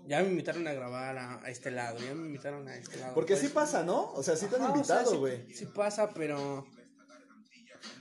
Ya 0.06 0.22
me 0.22 0.28
invitaron 0.28 0.66
a 0.68 0.72
grabar 0.74 1.16
a, 1.16 1.42
a 1.42 1.48
este 1.50 1.70
lado, 1.70 1.98
ya 1.98 2.14
me 2.14 2.26
invitaron 2.26 2.68
a 2.68 2.76
este 2.76 2.98
lado. 2.98 3.14
Porque 3.14 3.34
Pues, 3.34 3.46
sí 3.46 3.48
pasa, 3.48 3.82
¿no? 3.84 4.12
O 4.12 4.22
sea, 4.22 4.36
sí 4.36 4.46
te 4.48 4.56
han 4.56 4.62
ajá, 4.62 4.72
o 4.72 4.84
sea, 4.84 4.96
invitado, 4.96 5.10
sí- 5.12 5.16
güey. 5.16 5.54
Sí, 5.54 5.66
pasa, 5.66 6.10
pero. 6.12 6.66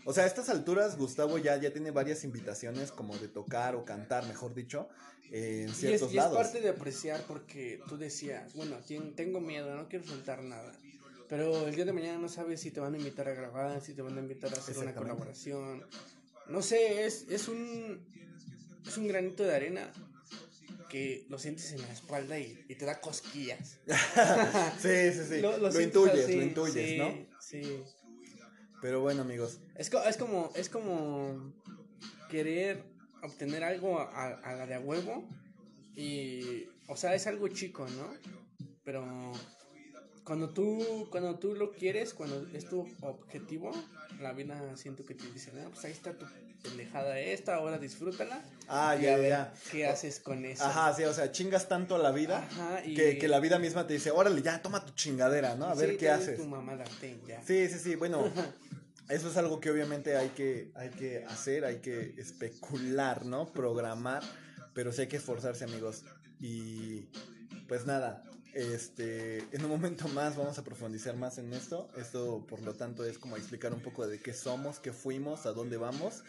O 0.06 0.14
sea, 0.14 0.26
a 0.26 0.28
estas 0.28 0.50
alturas 0.50 0.98
Gustavo 0.98 1.38
ya, 1.38 1.56
ya 1.58 1.72
tiene 1.72 1.92
varias 1.92 2.24
invitaciones 2.26 2.92
como 2.92 3.18
de 3.18 3.30
tocar 3.30 3.76
o 3.76 3.86
cantar, 3.86 4.26
mejor 4.28 4.54
dicho, 4.54 4.90
en 5.32 5.70
Y 5.70 5.72
es, 5.72 5.78
ciertos 5.78 6.10
y 6.14 6.18
es 6.18 6.24
lados. 6.24 6.38
parte 6.38 6.60
de 6.60 6.70
apreciar 6.70 7.22
porque 7.26 7.82
tú 7.88 7.98
decías, 7.98 8.54
bueno, 8.54 8.78
tengo 9.16 9.40
miedo, 9.40 9.74
no 9.76 9.88
quiero 9.88 10.06
soltar 10.06 10.44
nada. 10.44 10.74
Pero 11.30 11.68
el 11.68 11.76
día 11.76 11.86
de 11.86 11.94
mañana 11.94 12.20
no 12.20 12.28
sabes 12.30 12.60
si 12.62 12.72
te 12.72 12.80
van 12.80 12.94
a 12.94 12.98
invitar 12.98 13.28
a 13.28 13.34
grabar, 13.34 13.82
si 13.82 13.94
te 13.94 14.02
van 14.02 14.18
a 14.18 14.22
invitar 14.22 14.54
a 14.54 14.58
hacer 14.58 14.78
una 14.78 14.94
colaboración. 14.94 15.86
No 16.48 16.62
sé, 16.62 17.06
es, 17.06 17.26
es 17.30 17.48
un 17.48 18.06
es 18.86 18.98
un 18.98 19.08
granito 19.08 19.44
de 19.44 19.56
arena 19.56 19.92
que 20.90 21.26
lo 21.30 21.40
sientes 21.40 21.72
en 21.72 21.82
la 21.82 21.92
espalda 21.92 22.38
y, 22.38 22.66
y 22.68 22.76
te 22.76 22.86
da 22.86 23.00
cosquillas. 23.02 23.80
Sí, 24.80 25.12
sí, 25.14 25.22
sí. 25.30 25.42
Lo, 25.42 25.56
intuyes, 25.82 26.24
así, 26.26 26.36
lo 26.36 26.44
intuyes, 26.44 26.90
sí, 26.90 26.98
¿no? 26.98 27.28
Sí. 27.40 27.84
Pero 28.82 29.00
bueno, 29.02 29.22
amigos. 29.22 29.60
Es, 29.76 29.90
co- 29.90 30.04
es 30.04 30.18
como 30.18 30.52
es 30.56 30.68
como 30.70 31.54
querer 32.30 32.84
obtener 33.24 33.64
algo 33.64 34.00
a- 34.00 34.28
a 34.44 34.54
la 34.56 34.66
de 34.68 34.74
a 34.76 34.80
huevo 34.82 35.28
y 35.96 36.66
o 36.88 36.96
sea, 36.98 37.16
es 37.16 37.26
algo 37.28 37.48
chico, 37.48 37.88
¿no? 37.88 38.14
Pero 38.84 39.32
cuando 40.24 40.50
tú 40.50 41.08
cuando 41.10 41.38
tú 41.38 41.56
lo 41.56 41.72
quieres, 41.72 42.14
cuando 42.14 42.48
es 42.54 42.68
tu 42.68 42.88
objetivo, 43.02 43.72
la 44.22 44.34
vida 44.34 44.76
siento 44.78 45.06
que 45.06 45.16
te 45.16 45.26
dice, 45.32 45.52
"No, 45.54 45.70
pues 45.70 45.84
ahí 45.86 45.92
está 45.92 46.14
tu 46.14 46.26
pendejada 46.62 47.20
esta, 47.20 47.56
ahora 47.56 47.78
disfrútala." 47.78 48.44
Ah, 48.68 48.96
y 48.98 49.04
ya, 49.04 49.14
a 49.14 49.18
ver 49.18 49.30
ya. 49.30 49.54
¿Qué 49.72 49.86
haces 49.86 50.20
con 50.20 50.46
eso? 50.46 50.64
Ajá, 50.64 50.94
sí, 50.94 51.04
o 51.04 51.14
sea, 51.14 51.32
chingas 51.32 51.68
tanto 51.68 51.96
a 51.96 52.00
la 52.00 52.12
vida 52.12 52.38
Ajá, 52.38 52.86
y 52.86 52.94
que, 52.94 53.18
que 53.18 53.28
la 53.28 53.40
vida 53.40 53.60
misma 53.60 53.86
te 53.86 53.94
dice, 53.94 54.12
órale, 54.12 54.42
ya, 54.42 54.62
toma 54.62 54.86
tu 54.86 54.94
chingadera, 54.94 55.56
¿no? 55.56 55.66
A 55.66 55.76
ver 55.76 55.92
qué 55.92 56.06
ten 56.06 56.12
haces. 56.12 56.38
Tu 56.38 56.46
mamada, 56.48 56.86
ten, 57.02 57.20
ya. 57.28 57.42
Sí, 57.44 57.68
sí, 57.68 57.80
sí, 57.80 57.96
bueno, 57.96 58.24
eso 59.10 59.30
es 59.30 59.38
algo 59.38 59.60
que 59.60 59.70
obviamente 59.70 60.16
hay 60.16 60.30
que, 60.30 60.72
hay 60.76 60.90
que 60.90 61.26
hacer, 61.26 61.66
hay 61.66 61.80
que 61.82 62.16
especular, 62.18 63.26
¿no? 63.26 63.52
Programar, 63.52 64.24
pero 64.74 64.94
sí 64.94 65.02
hay 65.02 65.08
que 65.08 65.18
esforzarse, 65.18 65.66
amigos. 65.66 66.06
Y 66.40 67.10
pues 67.68 67.86
nada, 67.86 68.24
este, 68.54 69.40
en 69.52 69.64
un 69.64 69.70
momento 69.70 70.08
más 70.10 70.36
vamos 70.36 70.58
a 70.58 70.64
profundizar 70.64 71.16
más 71.16 71.38
en 71.38 71.54
esto. 71.54 71.90
Esto, 71.98 72.46
por 72.48 72.62
lo 72.62 72.74
tanto, 72.74 73.06
es 73.06 73.18
como 73.18 73.38
explicar 73.38 73.74
un 73.74 73.82
poco 73.82 74.08
de 74.08 74.20
qué 74.20 74.34
somos, 74.34 74.80
qué 74.80 74.94
fuimos, 74.94 75.46
a 75.46 75.54
dónde 75.54 75.78
vamos. 75.78 76.24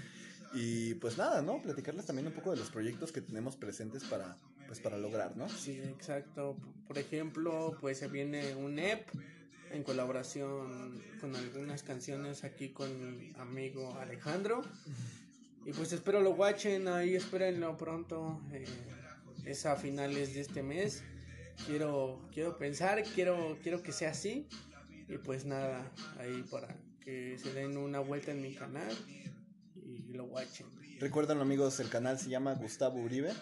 Y 0.54 0.94
pues 0.94 1.18
nada, 1.18 1.42
¿no? 1.42 1.60
Platicarles 1.60 2.06
también 2.06 2.28
un 2.28 2.32
poco 2.32 2.50
de 2.52 2.56
los 2.56 2.70
proyectos 2.70 3.12
que 3.12 3.20
tenemos 3.20 3.56
presentes 3.56 4.04
para, 4.04 4.37
pues 4.66 4.80
para 4.80 4.96
lograr, 4.98 5.37
¿no? 5.37 5.48
Sí, 5.48 5.80
exacto. 5.80 6.56
Por 6.87 6.98
ejemplo, 6.98 7.76
pues 7.80 7.98
se 7.98 8.08
viene 8.08 8.54
un 8.54 8.78
EP 8.78 9.06
en 9.72 9.82
colaboración 9.82 11.02
con 11.20 11.34
algunas 11.34 11.82
canciones 11.82 12.44
aquí 12.44 12.68
con 12.70 13.18
mi 13.18 13.32
amigo 13.38 13.94
Alejandro. 13.98 14.62
Y 15.66 15.72
pues 15.72 15.92
espero 15.92 16.20
lo 16.20 16.30
watchen 16.30 16.87
ahí, 16.88 17.16
espérenlo 17.16 17.76
pronto. 17.76 18.40
eh, 18.52 18.64
es 19.44 19.66
a 19.66 19.76
finales 19.76 20.34
de 20.34 20.40
este 20.40 20.62
mes. 20.62 21.02
Quiero, 21.67 22.21
quiero 22.33 22.57
pensar, 22.59 23.03
quiero, 23.14 23.59
quiero 23.62 23.83
que 23.83 23.93
sea 23.93 24.11
así. 24.11 24.47
Y 25.09 25.19
pues 25.19 25.45
nada, 25.45 25.90
ahí 26.19 26.43
para 26.51 26.69
que 27.01 27.38
se 27.38 27.53
den 27.53 27.77
una 27.77 28.01
vuelta 28.01 28.33
en 28.33 28.40
mi 28.40 28.55
canal 28.55 28.93
y 29.77 30.12
lo 30.12 30.25
watchen. 30.25 30.67
Recuerden 30.99 31.38
amigos, 31.38 31.81
el 31.81 31.88
canal 31.88 32.19
se 32.19 32.31
llama 32.31 32.55
Gustavo 32.55 33.01
Uribe. 33.01 33.33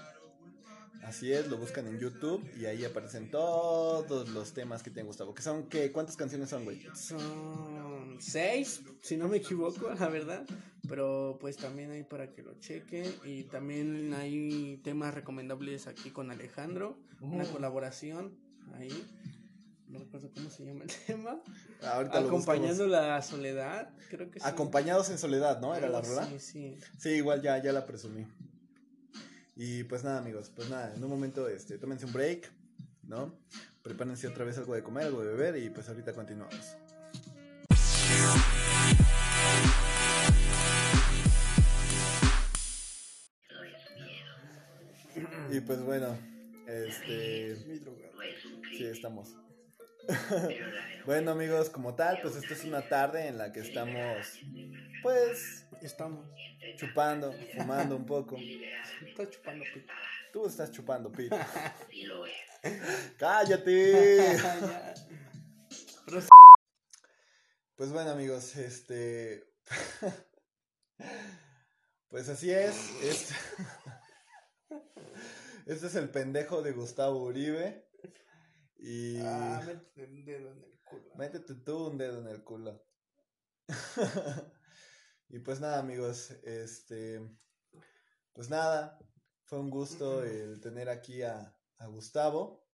Así 1.02 1.32
es, 1.32 1.48
lo 1.48 1.58
buscan 1.58 1.88
en 1.88 1.98
YouTube 1.98 2.48
y 2.56 2.66
ahí 2.66 2.84
aparecen 2.84 3.28
todos 3.30 4.28
los 4.28 4.52
temas 4.52 4.82
que 4.82 4.90
tiene 4.90 5.06
Gustavo. 5.06 5.34
Que 5.34 5.42
son, 5.42 5.68
¿qué? 5.68 5.90
¿Cuántas 5.90 6.16
canciones 6.16 6.48
son, 6.48 6.64
güey? 6.64 6.80
Son 6.94 8.16
seis, 8.20 8.82
si 9.00 9.16
no 9.16 9.28
me 9.28 9.38
equivoco, 9.38 9.92
la 9.92 10.08
verdad. 10.08 10.46
Pero 10.88 11.38
pues 11.40 11.56
también 11.56 11.90
hay 11.92 12.02
para 12.02 12.32
que 12.32 12.42
lo 12.42 12.54
chequen. 12.58 13.04
Y 13.24 13.44
también 13.44 14.12
hay 14.14 14.78
temas 14.82 15.14
recomendables 15.14 15.86
aquí 15.86 16.10
con 16.10 16.30
Alejandro. 16.30 16.98
Una 17.20 17.44
Oh. 17.44 17.52
colaboración 17.52 18.36
ahí. 18.74 18.90
No 19.86 19.98
recuerdo 20.00 20.30
cómo 20.34 20.48
se 20.50 20.64
llama 20.64 20.84
el 20.84 20.90
tema. 21.06 21.40
Ahorita 21.82 22.18
Acompañando 22.18 22.86
la 22.86 23.20
soledad, 23.22 23.90
creo 24.08 24.30
que 24.30 24.40
sí. 24.40 24.46
Acompañados 24.48 25.10
en 25.10 25.18
soledad, 25.18 25.60
¿no? 25.60 25.74
Era 25.74 25.88
la 25.88 26.00
rola. 26.00 26.22
así, 26.22 26.38
sí. 26.40 26.78
Sí, 26.98 27.10
igual 27.10 27.42
ya, 27.42 27.62
ya 27.62 27.72
la 27.72 27.84
presumí. 27.86 28.26
Y 29.54 29.84
pues 29.84 30.02
nada, 30.02 30.18
amigos, 30.18 30.50
pues 30.56 30.70
nada, 30.70 30.94
en 30.94 31.04
un 31.04 31.10
momento, 31.10 31.46
este, 31.46 31.76
tómense 31.78 32.06
un 32.06 32.12
break, 32.14 32.50
¿no? 33.02 33.38
Prepárense 33.82 34.26
otra 34.26 34.44
vez 34.44 34.56
algo 34.58 34.74
de 34.74 34.82
comer, 34.82 35.04
algo 35.06 35.20
de 35.22 35.28
beber 35.34 35.62
y 35.62 35.68
pues 35.70 35.88
ahorita 35.88 36.14
continuamos. 36.14 36.74
Pues 45.66 45.82
bueno, 45.82 46.18
este, 46.66 47.56
sí, 47.56 48.84
estamos. 48.84 49.36
bueno, 51.06 51.30
amigos, 51.30 51.70
como 51.70 51.94
tal, 51.94 52.20
pues 52.22 52.36
esta 52.36 52.54
es 52.54 52.64
una 52.64 52.88
tarde 52.88 53.28
en 53.28 53.38
la 53.38 53.52
que 53.52 53.60
estamos, 53.60 54.40
pues, 55.02 55.66
Estamos. 55.82 56.26
chupando, 56.76 57.32
fumando 57.56 57.96
un 57.96 58.06
poco. 58.06 58.36
Está 59.04 59.28
chupando 59.28 59.64
pito. 59.74 59.92
Tú 60.32 60.46
estás 60.46 60.70
chupando 60.70 61.10
pito. 61.10 61.36
¡Cállate! 63.18 64.38
Pues 67.74 67.92
bueno, 67.92 68.10
amigos, 68.10 68.54
este. 68.56 69.44
Pues 72.08 72.28
así 72.28 72.52
es. 72.52 72.76
Este... 73.02 73.34
este 75.66 75.86
es 75.86 75.94
el 75.94 76.10
pendejo 76.10 76.62
de 76.62 76.72
Gustavo 76.72 77.22
Uribe. 77.22 77.88
Y. 78.76 79.20
Ah, 79.20 79.62
métete 79.64 80.04
un 80.04 80.24
dedo 80.24 80.52
en 80.52 80.62
el 80.62 80.80
culo. 80.82 81.14
Métete 81.16 81.54
tú 81.54 81.86
un 81.88 81.98
dedo 81.98 82.20
en 82.20 82.28
el 82.28 82.42
culo. 82.42 82.84
y 85.28 85.38
pues 85.38 85.60
nada, 85.60 85.78
amigos, 85.78 86.30
este. 86.42 87.20
Pues 88.32 88.48
nada, 88.50 88.98
fue 89.44 89.60
un 89.60 89.70
gusto 89.70 90.24
el 90.24 90.60
tener 90.60 90.88
aquí 90.88 91.22
a, 91.22 91.56
a 91.78 91.86
Gustavo. 91.86 92.66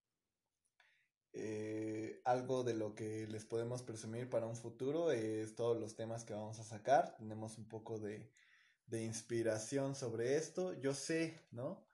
Eh, 1.33 2.21
algo 2.25 2.65
de 2.65 2.75
lo 2.75 2.95
que 2.95 3.27
les 3.27 3.45
podemos 3.45 3.83
presumir 3.83 4.31
para 4.31 4.47
un 4.47 4.57
futuro 4.57 5.13
es 5.13 5.55
todos 5.55 5.79
los 5.79 5.95
temas 5.95 6.25
que 6.25 6.35
vamos 6.35 6.59
a 6.59 6.65
sacar. 6.65 7.17
Tenemos 7.17 7.59
un 7.59 7.69
poco 7.69 7.99
de, 7.99 8.33
de 8.87 9.03
inspiración 9.05 9.95
sobre 9.95 10.37
esto. 10.37 10.73
Yo 10.81 10.95
sé, 10.95 11.47
¿no? 11.51 11.88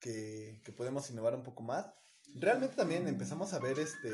Que, 0.00 0.60
que 0.64 0.72
podemos 0.72 1.10
innovar 1.10 1.34
un 1.34 1.42
poco 1.42 1.62
más. 1.62 1.86
Realmente 2.34 2.74
también 2.74 3.06
empezamos 3.06 3.52
a 3.52 3.58
ver 3.58 3.78
este 3.78 4.08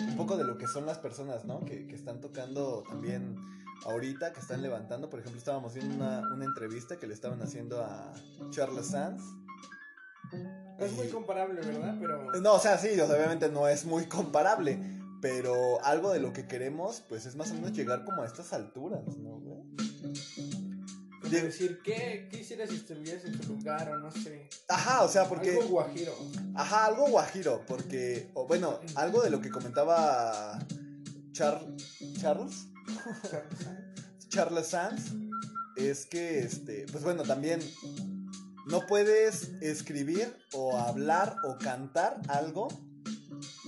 un 0.00 0.16
poco 0.16 0.36
de 0.36 0.44
lo 0.44 0.58
que 0.58 0.66
son 0.66 0.86
las 0.86 0.98
personas, 0.98 1.44
¿no? 1.44 1.64
Que, 1.64 1.86
que 1.86 1.94
están 1.94 2.20
tocando 2.20 2.82
también 2.88 3.36
ahorita 3.84 4.32
que 4.32 4.40
están 4.40 4.62
levantando. 4.62 5.08
Por 5.10 5.20
ejemplo, 5.20 5.38
estábamos 5.38 5.74
viendo 5.74 5.94
una, 5.94 6.22
una 6.32 6.44
entrevista 6.44 6.98
que 6.98 7.06
le 7.06 7.14
estaban 7.14 7.40
haciendo 7.42 7.82
a 7.82 8.12
Charles 8.50 8.86
Sands. 8.86 9.22
No 10.78 10.84
es 10.84 10.92
muy 10.92 11.08
comparable, 11.08 11.60
¿verdad? 11.60 11.96
Pero... 12.00 12.32
No, 12.40 12.54
o 12.54 12.58
sea, 12.58 12.78
sí, 12.78 12.98
obviamente 12.98 13.48
no 13.50 13.68
es 13.68 13.84
muy 13.84 14.06
comparable. 14.06 14.78
Pero 15.20 15.82
algo 15.84 16.12
de 16.12 16.20
lo 16.20 16.32
que 16.32 16.46
queremos, 16.46 17.02
pues 17.08 17.24
es 17.24 17.36
más 17.36 17.50
o 17.50 17.54
menos 17.54 17.72
llegar 17.72 18.04
como 18.04 18.22
a 18.22 18.26
estas 18.26 18.52
alturas, 18.52 19.16
¿no? 19.16 19.40
De 21.30 21.42
decir, 21.42 21.80
¿qué, 21.82 22.28
¿qué 22.30 22.40
hicieras 22.40 22.70
si 22.70 22.76
estuvieras 22.76 23.24
en 23.24 23.38
tu 23.38 23.54
lugar 23.54 23.88
o 23.90 23.98
no 23.98 24.10
sé? 24.10 24.48
Ajá, 24.68 25.02
o 25.02 25.08
sea, 25.08 25.28
porque... 25.28 25.50
Algo 25.50 25.68
guajiro. 25.68 26.14
Ajá, 26.54 26.86
algo 26.86 27.08
guajiro, 27.08 27.64
porque... 27.66 28.30
O 28.34 28.46
bueno, 28.46 28.80
algo 28.94 29.22
de 29.22 29.30
lo 29.30 29.40
que 29.40 29.50
comentaba 29.50 30.58
Char 31.32 31.60
Charles. 32.20 32.68
Charles 34.28 34.66
Sands. 34.66 35.12
Es 35.76 36.06
que, 36.06 36.38
este, 36.40 36.86
pues 36.92 37.02
bueno, 37.02 37.24
también 37.24 37.60
no 38.66 38.86
puedes 38.86 39.50
escribir 39.60 40.36
o 40.52 40.76
hablar 40.76 41.36
o 41.44 41.58
cantar 41.58 42.20
algo 42.28 42.68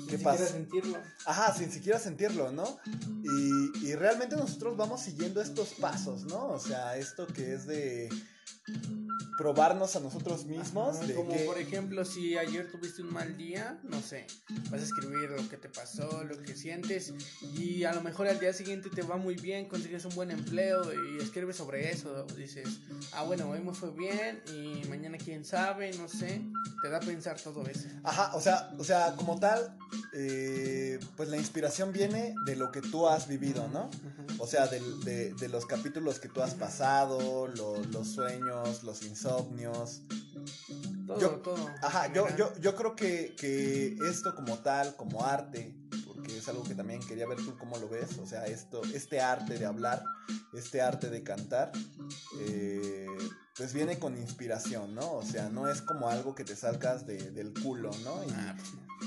que 0.06 0.18
pasa. 0.18 0.46
sentirlo. 0.46 0.98
Ajá, 1.24 1.54
sin 1.54 1.70
siquiera 1.70 1.98
sentirlo, 1.98 2.52
¿no? 2.52 2.78
Y, 3.22 3.86
y 3.88 3.94
realmente 3.94 4.36
nosotros 4.36 4.76
vamos 4.76 5.02
siguiendo 5.02 5.40
estos 5.40 5.70
pasos, 5.74 6.24
¿no? 6.24 6.48
O 6.48 6.58
sea, 6.58 6.96
esto 6.96 7.26
que 7.26 7.54
es 7.54 7.66
de 7.66 8.08
probarnos 9.36 9.96
a 9.96 10.00
nosotros 10.00 10.44
mismos. 10.46 10.96
como 11.14 11.36
por 11.44 11.58
ejemplo, 11.58 12.04
si 12.04 12.36
ayer 12.36 12.70
tuviste 12.70 13.02
un 13.02 13.12
mal 13.12 13.36
día, 13.36 13.78
no 13.84 14.00
sé, 14.00 14.26
vas 14.70 14.80
a 14.80 14.84
escribir 14.84 15.30
lo 15.30 15.48
que 15.48 15.56
te 15.56 15.68
pasó, 15.68 16.24
lo 16.24 16.42
que 16.42 16.54
sientes, 16.54 17.12
y 17.42 17.84
a 17.84 17.92
lo 17.92 18.00
mejor 18.00 18.26
al 18.28 18.38
día 18.38 18.52
siguiente 18.52 18.88
te 18.90 19.02
va 19.02 19.16
muy 19.16 19.34
bien, 19.34 19.66
consigues 19.66 20.04
un 20.04 20.14
buen 20.14 20.30
empleo 20.30 20.92
y 20.92 21.22
escribes 21.22 21.56
sobre 21.56 21.90
eso. 21.90 22.26
Dices, 22.36 22.68
ah, 23.12 23.24
bueno, 23.24 23.48
hoy 23.50 23.60
me 23.60 23.74
fue 23.74 23.90
bien 23.90 24.42
y 24.54 24.86
mañana 24.88 25.18
quién 25.18 25.44
sabe, 25.44 25.92
no 25.98 26.08
sé, 26.08 26.42
te 26.82 26.88
da 26.88 26.98
a 26.98 27.00
pensar 27.00 27.38
todo 27.40 27.66
eso. 27.66 27.88
Ajá, 28.04 28.34
o 28.34 28.40
sea, 28.40 28.72
o 28.78 28.84
sea 28.84 29.14
como 29.16 29.38
tal, 29.38 29.76
eh, 30.14 30.98
pues 31.16 31.28
la 31.28 31.36
inspiración 31.36 31.92
viene 31.92 32.34
de 32.46 32.56
lo 32.56 32.72
que 32.72 32.80
tú 32.80 33.06
has 33.08 33.28
vivido, 33.28 33.68
¿no? 33.68 33.90
O 34.38 34.46
sea, 34.46 34.66
de, 34.66 35.34
de, 35.34 35.48
los 35.48 35.66
capítulos 35.66 36.18
que 36.18 36.28
tú 36.28 36.42
has 36.42 36.54
pasado, 36.54 37.48
los 37.48 38.08
sueños, 38.08 38.82
los 38.82 39.02
insomnios. 39.26 40.02
Todo, 41.06 41.20
yo, 41.20 41.30
todo. 41.40 41.70
Ajá, 41.82 42.12
yo, 42.12 42.26
yo, 42.36 42.52
yo 42.60 42.74
creo 42.74 42.96
que, 42.96 43.34
que 43.38 43.96
esto 44.08 44.34
como 44.34 44.58
tal, 44.58 44.94
como 44.96 45.24
arte, 45.24 45.74
porque 46.06 46.38
es 46.38 46.48
algo 46.48 46.64
que 46.64 46.74
también 46.74 47.00
quería 47.00 47.26
ver 47.26 47.38
tú 47.38 47.56
cómo 47.58 47.78
lo 47.78 47.88
ves, 47.88 48.18
o 48.18 48.26
sea, 48.26 48.46
esto, 48.46 48.82
este 48.94 49.20
arte 49.20 49.58
de 49.58 49.66
hablar, 49.66 50.02
este 50.54 50.80
arte 50.80 51.10
de 51.10 51.22
cantar, 51.22 51.72
eh, 52.40 53.06
pues 53.56 53.72
viene 53.72 53.98
con 53.98 54.16
inspiración, 54.16 54.94
¿no? 54.94 55.12
O 55.12 55.24
sea, 55.24 55.48
no 55.48 55.68
es 55.68 55.80
como 55.80 56.10
algo 56.10 56.34
que 56.34 56.44
te 56.44 56.54
salgas 56.56 57.06
de, 57.06 57.30
del 57.30 57.54
culo, 57.54 57.90
¿no? 58.04 58.22
Y, 58.24 58.30
ah, 58.32 58.56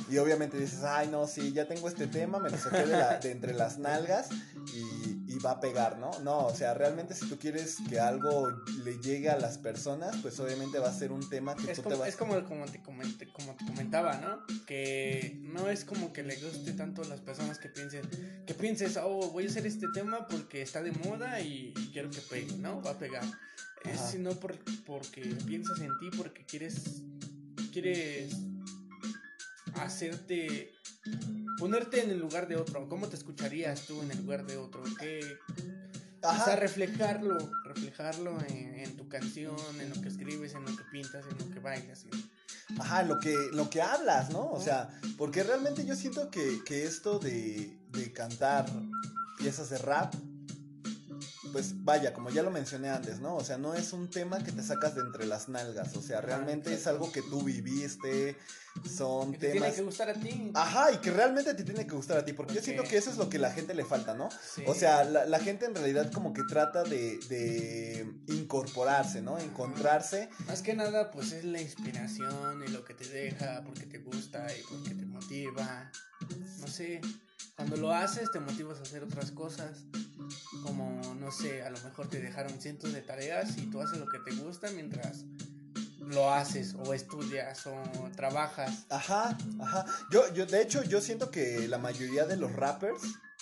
y 0.09 0.17
obviamente 0.17 0.57
dices, 0.57 0.83
ay, 0.83 1.07
no, 1.07 1.27
sí, 1.27 1.51
ya 1.51 1.67
tengo 1.67 1.87
este 1.87 2.07
tema, 2.07 2.39
me 2.39 2.49
lo 2.49 2.57
saqué 2.57 2.85
de, 2.85 3.31
entre 3.31 3.53
las 3.53 3.77
nalgas 3.77 4.29
y, 4.73 5.17
va 5.39 5.51
a 5.51 5.59
pegar, 5.61 5.97
¿no? 5.97 6.11
No, 6.19 6.47
o 6.47 6.53
sea, 6.53 6.73
realmente 6.73 7.15
si 7.15 7.25
tú 7.29 7.39
quieres 7.39 7.77
que 7.87 7.97
algo 7.97 8.49
le 8.83 8.99
llegue 8.99 9.29
a 9.29 9.37
las 9.37 9.57
personas, 9.57 10.17
pues 10.21 10.37
obviamente 10.41 10.79
va 10.79 10.89
a 10.89 10.93
ser 10.93 11.13
un 11.13 11.29
tema 11.29 11.55
que 11.55 11.71
es 11.71 11.77
tú 11.77 11.83
como, 11.83 11.95
te 11.95 11.99
vas... 12.01 12.09
Es 12.09 12.17
como, 12.17 12.43
como, 12.43 12.65
te 12.65 12.81
como 12.81 13.55
te 13.55 13.65
comentaba, 13.65 14.17
¿no? 14.17 14.45
Que 14.65 15.39
no 15.41 15.69
es 15.69 15.85
como 15.85 16.11
que 16.11 16.23
le 16.23 16.35
guste 16.35 16.73
tanto 16.73 17.03
a 17.03 17.05
las 17.05 17.21
personas 17.21 17.57
que 17.57 17.69
piensen, 17.69 18.01
que 18.45 18.53
pienses, 18.53 18.97
oh, 18.97 19.31
voy 19.31 19.45
a 19.45 19.47
hacer 19.47 19.65
este 19.65 19.87
tema 19.93 20.27
porque 20.27 20.61
está 20.61 20.83
de 20.83 20.91
moda 20.91 21.39
y, 21.39 21.73
quiero 21.93 22.09
que 22.09 22.19
pegue, 22.19 22.57
¿no? 22.57 22.81
Va 22.81 22.91
a 22.91 22.97
pegar. 22.97 23.23
Es 23.85 23.99
sino 24.11 24.31
por, 24.31 24.57
porque 24.85 25.21
piensas 25.45 25.79
en 25.79 25.97
ti, 25.99 26.09
porque 26.15 26.45
quieres, 26.45 27.01
quieres 27.71 28.35
hacerte 29.75 30.73
ponerte 31.57 32.03
en 32.03 32.11
el 32.11 32.19
lugar 32.19 32.47
de 32.47 32.57
otro. 32.57 32.87
¿Cómo 32.89 33.07
te 33.07 33.15
escucharías 33.15 33.85
tú 33.85 34.01
en 34.01 34.11
el 34.11 34.17
lugar 34.19 34.45
de 34.45 34.57
otro? 34.57 34.83
¿Qué, 34.99 35.21
o 36.21 36.45
sea, 36.45 36.55
reflejarlo, 36.55 37.37
reflejarlo 37.63 38.37
en, 38.47 38.97
tu 38.97 39.07
canción, 39.07 39.55
en 39.79 39.89
lo 39.89 40.01
que 40.01 40.09
escribes, 40.09 40.53
en 40.53 40.65
lo 40.65 40.75
que 40.75 40.83
pintas, 40.91 41.25
en 41.31 41.37
lo 41.37 41.53
que 41.53 41.59
bailas. 41.59 42.05
Ajá, 42.77 43.03
lo 43.03 43.19
que, 43.19 43.35
lo 43.53 43.69
que 43.69 43.81
hablas, 43.81 44.29
¿no? 44.31 44.51
O 44.51 44.61
sea, 44.61 44.89
porque 45.17 45.43
realmente 45.43 45.85
yo 45.85 45.95
siento 45.95 46.29
que, 46.29 46.61
que 46.65 46.83
esto 46.83 47.19
de, 47.19 47.77
de 47.91 48.11
cantar 48.11 48.69
piezas 49.37 49.69
de 49.69 49.77
rap 49.77 50.13
pues 51.51 51.83
vaya, 51.83 52.13
como 52.13 52.29
ya 52.29 52.43
lo 52.43 52.51
mencioné 52.51 52.89
antes, 52.89 53.19
¿no? 53.19 53.35
O 53.35 53.43
sea, 53.43 53.57
no 53.57 53.73
es 53.73 53.93
un 53.93 54.09
tema 54.09 54.43
que 54.43 54.51
te 54.51 54.63
sacas 54.63 54.95
de 54.95 55.01
entre 55.01 55.25
las 55.25 55.49
nalgas, 55.49 55.95
o 55.95 56.01
sea, 56.01 56.21
realmente 56.21 56.73
es 56.73 56.87
algo 56.87 57.11
que 57.11 57.21
tú 57.21 57.43
viviste, 57.43 58.37
son 58.87 59.31
que 59.31 59.37
te 59.37 59.47
temas... 59.51 59.69
tiene 59.69 59.75
que 59.75 59.81
gustar 59.83 60.09
a 60.09 60.13
ti. 60.13 60.51
Ajá, 60.53 60.91
y 60.91 60.97
que 60.97 61.11
realmente 61.11 61.53
te 61.53 61.63
tiene 61.63 61.85
que 61.85 61.95
gustar 61.95 62.17
a 62.17 62.25
ti, 62.25 62.33
porque 62.33 62.53
yo 62.53 62.61
siento 62.61 62.83
que 62.83 62.97
eso 62.97 63.09
es 63.09 63.17
lo 63.17 63.29
que 63.29 63.39
la 63.39 63.51
gente 63.51 63.73
le 63.73 63.85
falta, 63.85 64.13
¿no? 64.13 64.29
O 64.67 64.73
sea, 64.73 65.03
la, 65.03 65.39
gente 65.39 65.65
en 65.65 65.75
realidad 65.75 66.11
como 66.11 66.33
que 66.33 66.43
trata 66.43 66.83
de, 66.83 67.17
de 67.29 68.07
incorporarse, 68.27 69.21
¿no? 69.21 69.39
Encontrarse. 69.39 70.29
Más 70.47 70.61
que 70.61 70.73
nada, 70.73 71.11
pues 71.11 71.31
es 71.31 71.45
la 71.45 71.61
inspiración 71.61 72.63
y 72.67 72.71
lo 72.71 72.83
que 72.83 72.93
te 72.93 73.07
deja, 73.07 73.63
porque 73.65 73.85
te 73.85 73.99
gusta 73.99 74.47
y 74.55 74.61
porque 74.63 74.95
te 74.95 75.05
motiva, 75.05 75.91
no 76.59 76.67
sé... 76.67 77.01
Cuando 77.59 77.75
lo 77.75 77.91
haces 77.91 78.31
te 78.31 78.39
motivas 78.39 78.79
a 78.79 78.83
hacer 78.83 79.03
otras 79.03 79.31
cosas, 79.31 79.83
como 80.63 81.01
no 81.15 81.29
sé, 81.29 81.61
a 81.63 81.69
lo 81.69 81.77
mejor 81.81 82.09
te 82.09 82.21
dejaron 82.21 82.57
cientos 82.61 82.93
de 82.93 83.01
tareas 83.01 83.57
y 83.57 83.69
tú 83.69 83.81
haces 83.81 83.99
lo 83.99 84.05
que 84.05 84.19
te 84.19 84.31
gusta 84.31 84.71
mientras 84.71 85.25
lo 86.09 86.33
haces 86.33 86.75
o 86.75 86.93
estudias 86.93 87.65
o 87.67 87.81
trabajas. 88.15 88.85
Ajá, 88.89 89.37
ajá. 89.59 89.85
Yo, 90.11 90.31
yo, 90.33 90.45
de 90.45 90.61
hecho, 90.61 90.83
yo 90.83 91.01
siento 91.01 91.31
que 91.31 91.67
la 91.67 91.77
mayoría 91.77 92.25
de 92.25 92.37
los 92.37 92.51
rappers 92.53 93.01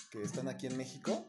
que 0.10 0.24
están 0.24 0.48
aquí 0.48 0.67
en 0.67 0.78
México, 0.78 1.26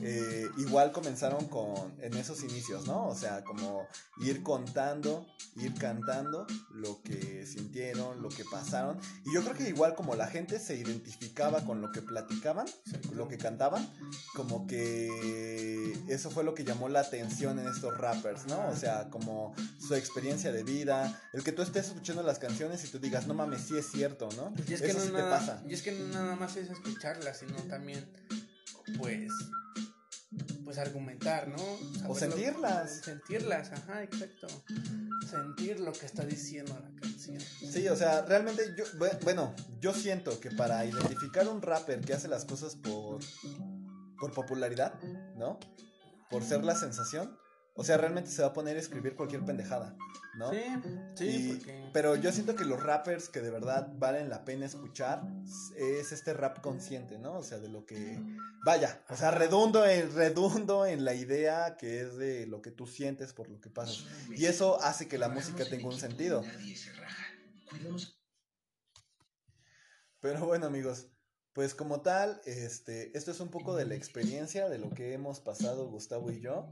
eh, 0.00 0.48
igual 0.58 0.92
comenzaron 0.92 1.48
con 1.48 1.92
en 2.00 2.14
esos 2.16 2.42
inicios, 2.42 2.86
¿no? 2.86 3.08
O 3.08 3.14
sea, 3.14 3.42
como 3.42 3.86
ir 4.20 4.42
contando, 4.42 5.26
ir 5.56 5.74
cantando 5.74 6.46
lo 6.70 7.02
que 7.02 7.46
sintieron, 7.46 8.22
lo 8.22 8.28
que 8.28 8.44
pasaron. 8.44 8.98
Y 9.26 9.34
yo 9.34 9.42
creo 9.42 9.54
que 9.54 9.68
igual 9.68 9.94
como 9.94 10.14
la 10.14 10.26
gente 10.26 10.58
se 10.58 10.76
identificaba 10.76 11.64
con 11.64 11.80
lo 11.80 11.90
que 11.90 12.02
platicaban, 12.02 12.66
lo 13.12 13.28
que 13.28 13.38
cantaban, 13.38 13.88
como 14.34 14.66
que 14.66 15.92
eso 16.08 16.30
fue 16.30 16.44
lo 16.44 16.54
que 16.54 16.64
llamó 16.64 16.88
la 16.88 17.00
atención 17.00 17.58
en 17.58 17.66
estos 17.66 17.96
rappers, 17.98 18.46
¿no? 18.46 18.68
O 18.68 18.76
sea, 18.76 19.08
como 19.10 19.54
su 19.80 19.94
experiencia 19.94 20.52
de 20.52 20.62
vida, 20.62 21.20
el 21.32 21.42
que 21.42 21.52
tú 21.52 21.62
estés 21.62 21.88
escuchando 21.88 22.22
las 22.22 22.38
canciones 22.38 22.84
y 22.84 22.88
tú 22.88 22.98
digas, 22.98 23.26
no 23.26 23.34
mames, 23.34 23.62
sí 23.62 23.76
es 23.76 23.90
cierto, 23.90 24.28
¿no? 24.36 24.52
Y 24.68 24.74
es 24.74 24.82
que 24.82 24.94
no 24.94 25.00
te 25.00 25.22
pasa. 25.22 25.62
Y 25.68 25.74
es 25.74 25.82
que 25.82 25.92
no 25.92 26.06
nada 26.08 26.36
más 26.36 26.56
es 26.56 26.70
escucharlas, 26.70 27.38
sino 27.38 27.54
también 27.62 28.11
pues, 28.98 29.30
pues 30.64 30.78
argumentar, 30.78 31.48
¿no? 31.48 32.08
o 32.08 32.14
sentirlas. 32.14 33.00
sentirlas, 33.04 33.72
ajá, 33.72 34.02
exacto. 34.02 34.46
Sentir 35.28 35.80
lo 35.80 35.92
que 35.92 36.06
está 36.06 36.24
diciendo 36.24 36.78
la 36.78 37.00
canción. 37.00 37.40
Sí, 37.40 37.88
o 37.88 37.96
sea, 37.96 38.22
realmente 38.22 38.74
yo, 38.76 38.84
bueno, 39.22 39.54
yo 39.80 39.94
siento 39.94 40.38
que 40.40 40.50
para 40.50 40.84
identificar 40.84 41.48
un 41.48 41.62
rapper 41.62 42.00
que 42.00 42.14
hace 42.14 42.28
las 42.28 42.44
cosas 42.44 42.76
por, 42.76 43.20
por 44.18 44.32
popularidad, 44.32 44.94
¿no? 45.36 45.58
Por 46.30 46.42
ser 46.42 46.64
la 46.64 46.74
sensación, 46.74 47.36
o 47.74 47.84
sea, 47.84 47.96
realmente 47.96 48.30
se 48.30 48.42
va 48.42 48.48
a 48.48 48.52
poner 48.52 48.76
a 48.76 48.80
escribir 48.80 49.14
cualquier 49.14 49.44
pendejada, 49.44 49.96
¿no? 50.36 50.50
Sí, 50.50 50.62
sí. 51.14 51.62
Pero 51.94 52.16
yo 52.16 52.30
siento 52.30 52.54
que 52.54 52.66
los 52.66 52.82
rappers 52.82 53.30
que 53.30 53.40
de 53.40 53.50
verdad 53.50 53.88
valen 53.94 54.28
la 54.28 54.44
pena 54.44 54.66
escuchar 54.66 55.22
es 55.76 56.12
este 56.12 56.34
rap 56.34 56.60
consciente, 56.60 57.18
¿no? 57.18 57.38
O 57.38 57.42
sea, 57.42 57.58
de 57.58 57.68
lo 57.68 57.86
que... 57.86 58.20
Vaya, 58.64 59.02
o 59.08 59.16
sea, 59.16 59.30
redundo 59.30 59.86
en, 59.86 60.14
redundo 60.14 60.84
en 60.84 61.04
la 61.04 61.14
idea 61.14 61.76
que 61.78 62.02
es 62.02 62.16
de 62.16 62.46
lo 62.46 62.60
que 62.60 62.70
tú 62.70 62.86
sientes 62.86 63.32
por 63.32 63.48
lo 63.48 63.60
que 63.60 63.70
pasa. 63.70 64.04
Y 64.30 64.44
eso 64.44 64.80
hace 64.82 65.08
que 65.08 65.16
la 65.16 65.28
música 65.28 65.64
tenga 65.68 65.88
un 65.88 65.98
sentido. 65.98 66.44
Pero 70.20 70.46
bueno, 70.46 70.66
amigos, 70.66 71.08
pues 71.54 71.74
como 71.74 72.02
tal, 72.02 72.40
este, 72.44 73.16
esto 73.16 73.30
es 73.30 73.40
un 73.40 73.48
poco 73.48 73.74
de 73.76 73.86
la 73.86 73.94
experiencia 73.94 74.68
de 74.68 74.78
lo 74.78 74.90
que 74.90 75.14
hemos 75.14 75.40
pasado 75.40 75.88
Gustavo 75.88 76.30
y 76.30 76.40
yo. 76.40 76.70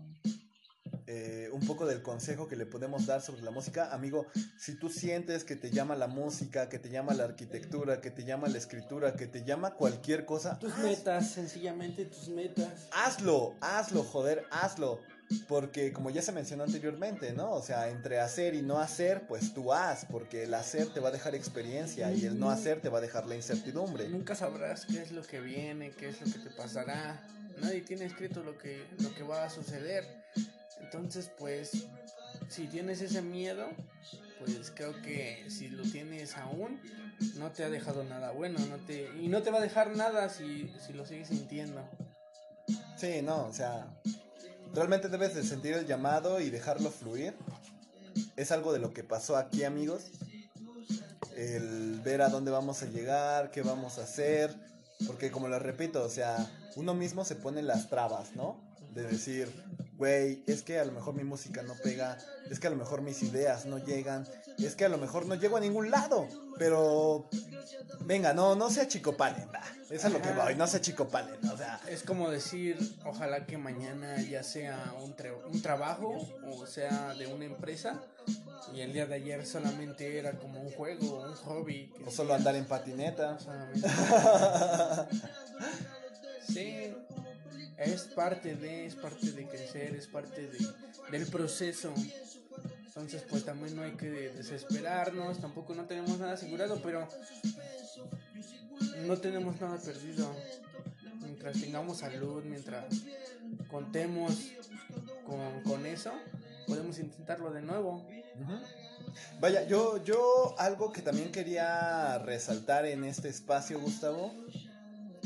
Eh, 1.12 1.51
un 1.53 1.66
poco 1.66 1.87
del 1.87 2.03
consejo 2.03 2.46
que 2.46 2.55
le 2.55 2.66
podemos 2.66 3.05
dar 3.05 3.20
sobre 3.20 3.42
la 3.42 3.51
música. 3.51 3.92
Amigo, 3.92 4.29
si 4.57 4.77
tú 4.77 4.88
sientes 4.88 5.42
que 5.42 5.57
te 5.57 5.73
llama 5.73 5.96
la 5.96 6.07
música, 6.07 6.68
que 6.68 6.79
te 6.79 6.88
llama 6.88 7.14
la 7.14 7.25
arquitectura, 7.25 8.01
que 8.01 8.12
te 8.12 8.23
llama 8.23 8.46
la 8.46 8.59
escritura, 8.59 9.16
que 9.16 9.27
te 9.27 9.42
llama 9.42 9.75
cualquier 9.75 10.25
cosa. 10.25 10.57
Tus 10.61 10.79
metas, 10.79 11.33
sencillamente 11.33 12.05
tus 12.05 12.29
metas. 12.29 12.87
Hazlo, 12.92 13.57
hazlo, 13.61 14.05
joder, 14.05 14.44
hazlo. 14.53 15.01
Porque 15.49 15.92
como 15.92 16.11
ya 16.11 16.23
se 16.23 16.31
mencionó 16.31 16.62
anteriormente, 16.62 17.33
¿no? 17.33 17.55
O 17.55 17.62
sea, 17.62 17.88
entre 17.88 18.20
hacer 18.20 18.55
y 18.55 18.62
no 18.62 18.79
hacer, 18.79 19.27
pues 19.27 19.53
tú 19.53 19.73
haz, 19.73 20.07
porque 20.09 20.44
el 20.44 20.55
hacer 20.55 20.92
te 20.94 21.01
va 21.01 21.09
a 21.09 21.12
dejar 21.12 21.35
experiencia 21.35 22.12
y 22.12 22.25
el 22.25 22.38
no 22.38 22.51
hacer 22.51 22.81
te 22.81 22.88
va 22.88 22.99
a 22.99 23.01
dejar 23.01 23.27
la 23.27 23.35
incertidumbre. 23.35 24.09
Nunca 24.09 24.37
sabrás 24.37 24.87
qué 24.87 25.03
es 25.03 25.11
lo 25.11 25.23
que 25.23 25.40
viene, 25.40 25.90
qué 25.90 26.11
es 26.11 26.20
lo 26.20 26.33
que 26.33 26.38
te 26.38 26.51
pasará 26.51 27.20
nadie 27.61 27.83
tiene 27.83 28.07
escrito 28.07 28.42
lo 28.42 28.57
que, 28.59 28.87
lo 28.99 29.14
que 29.14 29.23
va 29.23 29.44
a 29.44 29.51
suceder. 29.51 30.05
Entonces, 30.83 31.31
pues, 31.38 31.87
si 32.49 32.66
tienes 32.66 33.01
ese 33.01 33.23
miedo, 33.23 33.69
pues 34.38 34.73
creo 34.75 35.01
que 35.03 35.45
si 35.49 35.69
lo 35.69 35.83
tienes 35.83 36.37
aún, 36.37 36.81
no 37.37 37.51
te 37.51 37.64
ha 37.64 37.71
dejado 37.71 38.05
nada 38.05 38.31
bueno, 38.31 38.59
no 38.66 38.77
te, 38.79 39.11
y 39.21 39.29
no 39.29 39.43
te 39.43 39.51
va 39.51 39.59
a 39.59 39.62
dejar 39.62 39.95
nada 39.97 40.29
si, 40.29 40.73
si 40.85 40.93
lo 40.93 41.05
sigues 41.05 41.29
sintiendo. 41.29 41.83
Sí, 42.97 43.23
no, 43.23 43.47
o 43.47 43.53
sea, 43.53 43.87
realmente 44.75 45.09
debes 45.09 45.35
de 45.35 45.43
sentir 45.43 45.75
el 45.75 45.87
llamado 45.87 46.40
y 46.40 46.51
dejarlo 46.51 46.90
fluir. 46.90 47.35
Es 48.37 48.51
algo 48.53 48.73
de 48.73 48.79
lo 48.79 48.93
que 48.93 49.05
pasó 49.05 49.37
aquí, 49.37 49.64
amigos. 49.64 50.11
El 51.37 52.01
ver 52.01 52.23
a 52.23 52.29
dónde 52.29 52.51
vamos 52.51 52.83
a 52.83 52.87
llegar, 52.87 53.51
qué 53.51 53.62
vamos 53.62 53.99
a 53.99 54.03
hacer. 54.03 54.55
Porque 55.07 55.31
como 55.31 55.49
lo 55.49 55.59
repito, 55.59 56.03
o 56.03 56.09
sea, 56.09 56.51
uno 56.77 56.95
mismo 56.95 57.25
se 57.25 57.37
pone 57.37 57.62
las 57.62 57.88
trabas, 57.88 58.37
¿no? 58.37 58.61
De 58.95 59.03
decir, 59.05 59.49
güey, 60.01 60.43
es 60.47 60.63
que 60.63 60.79
a 60.79 60.85
lo 60.87 60.93
mejor 60.93 61.15
mi 61.15 61.25
música 61.25 61.63
no 61.63 61.75
pega, 61.75 62.17
es 62.51 62.59
que 62.59 62.69
a 62.69 62.71
lo 62.71 62.77
mejor 62.77 63.03
mis 63.03 63.23
ideas 63.23 63.67
no 63.67 63.77
llegan, 63.77 64.27
es 64.57 64.75
que 64.75 64.87
a 64.87 64.89
lo 64.89 64.97
mejor 64.97 65.27
no 65.27 65.35
llego 65.35 65.59
a 65.59 65.61
ningún 65.61 65.91
lado, 65.91 66.27
pero 66.59 67.29
venga, 68.07 68.33
no, 68.33 68.55
no 68.55 68.71
sea 68.71 68.89
chico 68.89 69.15
paleta, 69.15 69.61
eso 69.91 70.07
es 70.07 70.13
lo 70.15 70.23
que 70.23 70.33
voy, 70.33 70.55
no 70.55 70.67
sea 70.67 70.81
chico 70.81 71.07
paleta, 71.07 71.53
o 71.53 71.57
sea. 71.59 71.79
Es 71.87 72.03
como 72.03 72.31
decir, 72.31 72.79
ojalá 73.05 73.45
que 73.45 73.59
mañana 73.59 74.19
ya 74.23 74.43
sea 74.43 74.95
un, 75.03 75.15
un 75.53 75.61
trabajo 75.61 76.27
o 76.47 76.67
sea 76.67 77.13
de 77.13 77.27
una 77.27 77.45
empresa 77.45 78.01
y 78.75 78.81
el 78.81 78.95
día 78.95 79.05
de 79.05 79.17
ayer 79.17 79.45
solamente 79.45 80.19
era 80.19 80.33
como 80.33 80.63
un 80.63 80.71
juego, 80.71 81.27
un 81.29 81.35
hobby. 81.35 81.93
O 82.07 82.11
solo 82.11 82.33
andar 82.33 82.55
en 82.55 82.65
patineta. 82.65 83.37
sí, 86.49 86.95
es 87.81 88.03
parte 88.03 88.55
de, 88.55 88.87
es 88.87 88.95
parte 88.95 89.33
de 89.33 89.47
crecer, 89.47 89.95
es 89.95 90.07
parte 90.07 90.47
de, 90.47 90.59
del 91.11 91.27
proceso. 91.27 91.93
Entonces, 92.87 93.23
pues 93.29 93.45
también 93.45 93.75
no 93.75 93.83
hay 93.83 93.93
que 93.93 94.11
desesperarnos, 94.11 95.40
tampoco 95.40 95.75
no 95.75 95.87
tenemos 95.87 96.19
nada 96.19 96.33
asegurado, 96.33 96.81
pero 96.83 97.09
no 99.07 99.16
tenemos 99.19 99.61
nada 99.61 99.79
perdido. 99.79 100.31
Mientras 101.21 101.61
tengamos 101.61 101.99
salud, 101.99 102.45
mientras 102.45 102.85
contemos 103.71 104.53
con, 105.25 105.62
con 105.62 105.87
eso, 105.87 106.12
podemos 106.66 106.99
intentarlo 106.99 107.51
de 107.51 107.62
nuevo. 107.62 108.07
Vaya, 109.40 109.66
yo, 109.66 110.03
yo 110.05 110.55
algo 110.59 110.93
que 110.93 111.01
también 111.01 111.33
quería 111.33 112.19
resaltar 112.19 112.85
en 112.85 113.05
este 113.05 113.29
espacio, 113.29 113.81
Gustavo, 113.81 114.35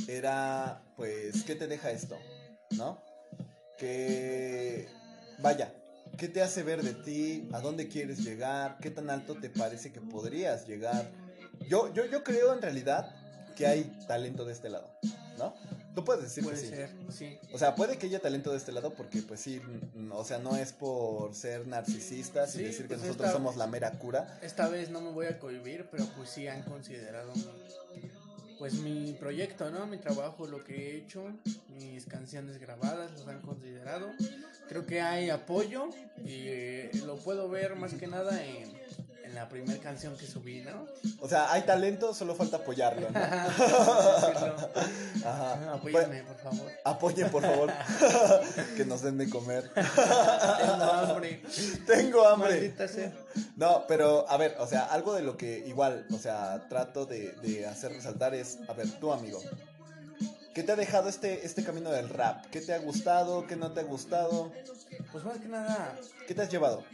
era, 0.07 0.83
pues, 0.97 1.43
¿qué 1.43 1.55
te 1.55 1.67
deja 1.67 1.91
esto? 1.91 2.17
¿No? 2.77 3.03
Que, 3.79 4.89
vaya, 5.39 5.73
¿qué 6.17 6.29
te 6.29 6.43
hace 6.43 6.63
ver 6.63 6.83
de 6.83 6.95
ti? 6.95 7.49
¿A 7.53 7.61
dónde 7.61 7.89
quieres 7.89 8.25
llegar? 8.25 8.79
¿Qué 8.81 8.91
tan 8.91 9.11
alto 9.11 9.35
te 9.37 9.51
parece 9.51 9.93
que 9.93 10.01
podrías 10.01 10.67
llegar? 10.67 11.11
Yo, 11.69 11.93
yo, 11.93 12.05
yo 12.07 12.23
creo 12.23 12.53
en 12.53 12.63
realidad 12.63 13.15
que 13.57 13.67
hay 13.67 13.85
talento 14.07 14.45
de 14.45 14.53
este 14.53 14.69
lado, 14.69 14.91
¿no? 15.39 15.55
Tú 15.95 16.05
puedes 16.05 16.25
decir 16.25 16.43
puede 16.43 16.57
que 16.57 16.63
sí. 16.63 16.69
Ser, 16.71 16.91
sí. 17.11 17.39
O 17.53 17.59
sea, 17.59 17.77
puede 17.77 17.99
que 17.99 18.07
haya 18.07 18.19
talento 18.19 18.51
de 18.51 18.59
este 18.59 18.73
lado 18.73 18.95
porque, 18.95 19.23
pues 19.23 19.41
sí, 19.41 19.61
o 20.11 20.25
sea, 20.25 20.39
no 20.39 20.57
es 20.57 20.73
por 20.73 21.35
ser 21.35 21.69
narcisistas 21.69 22.57
y 22.57 22.65
decir 22.65 22.89
que 22.89 22.97
pues 22.97 23.03
nosotros 23.03 23.31
somos 23.31 23.57
la 23.57 23.69
mera 23.69 23.93
cura. 23.93 24.39
Esta 24.43 24.69
vez 24.69 24.91
no 24.91 25.01
me 25.01 25.13
voy 25.13 25.27
a 25.27 25.39
cohibir, 25.39 25.87
pero 25.91 26.05
pues 26.17 26.31
sí 26.31 26.49
han 26.49 26.63
considerado 26.63 27.33
pues 28.59 28.75
mi 28.75 29.13
proyecto, 29.13 29.71
¿no? 29.71 29.87
Mi 29.87 29.99
trabajo, 29.99 30.47
lo 30.47 30.63
que 30.65 30.75
he 30.75 30.97
hecho, 30.97 31.33
mis 31.69 32.07
canciones 32.07 32.59
grabadas, 32.59 33.13
los 33.13 33.27
han 33.29 33.41
considerado. 33.41 34.11
Creo 34.69 34.87
que 34.87 35.01
hay 35.01 35.31
apoyo 35.31 35.91
y 36.25 36.49
eh, 36.49 36.91
lo 37.07 37.17
puedo 37.17 37.49
ver 37.49 37.77
más 37.77 37.95
que 37.95 38.07
nada 38.07 38.45
en, 38.45 38.73
en 39.35 39.41
la 39.41 39.49
primera 39.49 39.81
canción 39.81 40.17
que 40.17 40.27
subí, 40.27 40.61
¿no? 40.61 40.87
O 41.21 41.29
sea, 41.29 41.53
hay 41.53 41.63
talento, 41.63 42.15
solo 42.15 42.37
falta 42.37 42.59
apoyarlo, 42.59 43.11
¿no? 43.11 43.19
Ajá. 45.25 45.75
Apóyenme, 45.75 46.23
por 46.23 46.37
favor. 46.37 46.71
Apoyen, 46.85 47.29
por 47.31 47.43
favor. 47.43 47.73
que 48.77 48.85
nos 48.85 49.03
den 49.03 49.19
de 49.19 49.29
comer. 49.29 49.73
Tengo 49.75 50.85
hambre. 50.85 51.43
Tengo 51.85 52.29
hambre. 52.29 52.73
No, 53.57 53.85
pero 53.89 54.25
a 54.29 54.37
ver, 54.37 54.55
o 54.61 54.69
sea, 54.69 54.85
algo 54.85 55.15
de 55.15 55.23
lo 55.23 55.37
que 55.37 55.65
igual, 55.67 56.07
o 56.15 56.19
sea, 56.19 56.69
trato 56.69 57.05
de, 57.05 57.33
de 57.43 57.67
hacer 57.67 57.93
resaltar 57.93 58.35
es, 58.35 58.59
a 58.69 58.73
ver, 58.73 58.89
tú 59.01 59.13
amigo, 59.13 59.41
¿Qué 60.55 60.63
te 60.63 60.71
ha 60.71 60.77
dejado 60.77 61.09
este, 61.09 61.45
este 61.45 61.65
camino 61.65 61.91
del 61.91 62.09
rap? 62.09 62.47
¿Qué 62.53 62.61
te 62.61 62.73
ha 62.73 62.79
gustado? 62.79 63.45
¿Qué 63.49 63.57
no 63.57 63.73
te 63.73 63.81
ha 63.81 63.83
gustado? 63.83 64.53
Pues 65.11 65.25
más 65.25 65.39
que 65.39 65.49
nada. 65.49 65.99
¿Qué 66.29 66.35
te 66.35 66.43
has 66.43 66.49
llevado? 66.49 66.85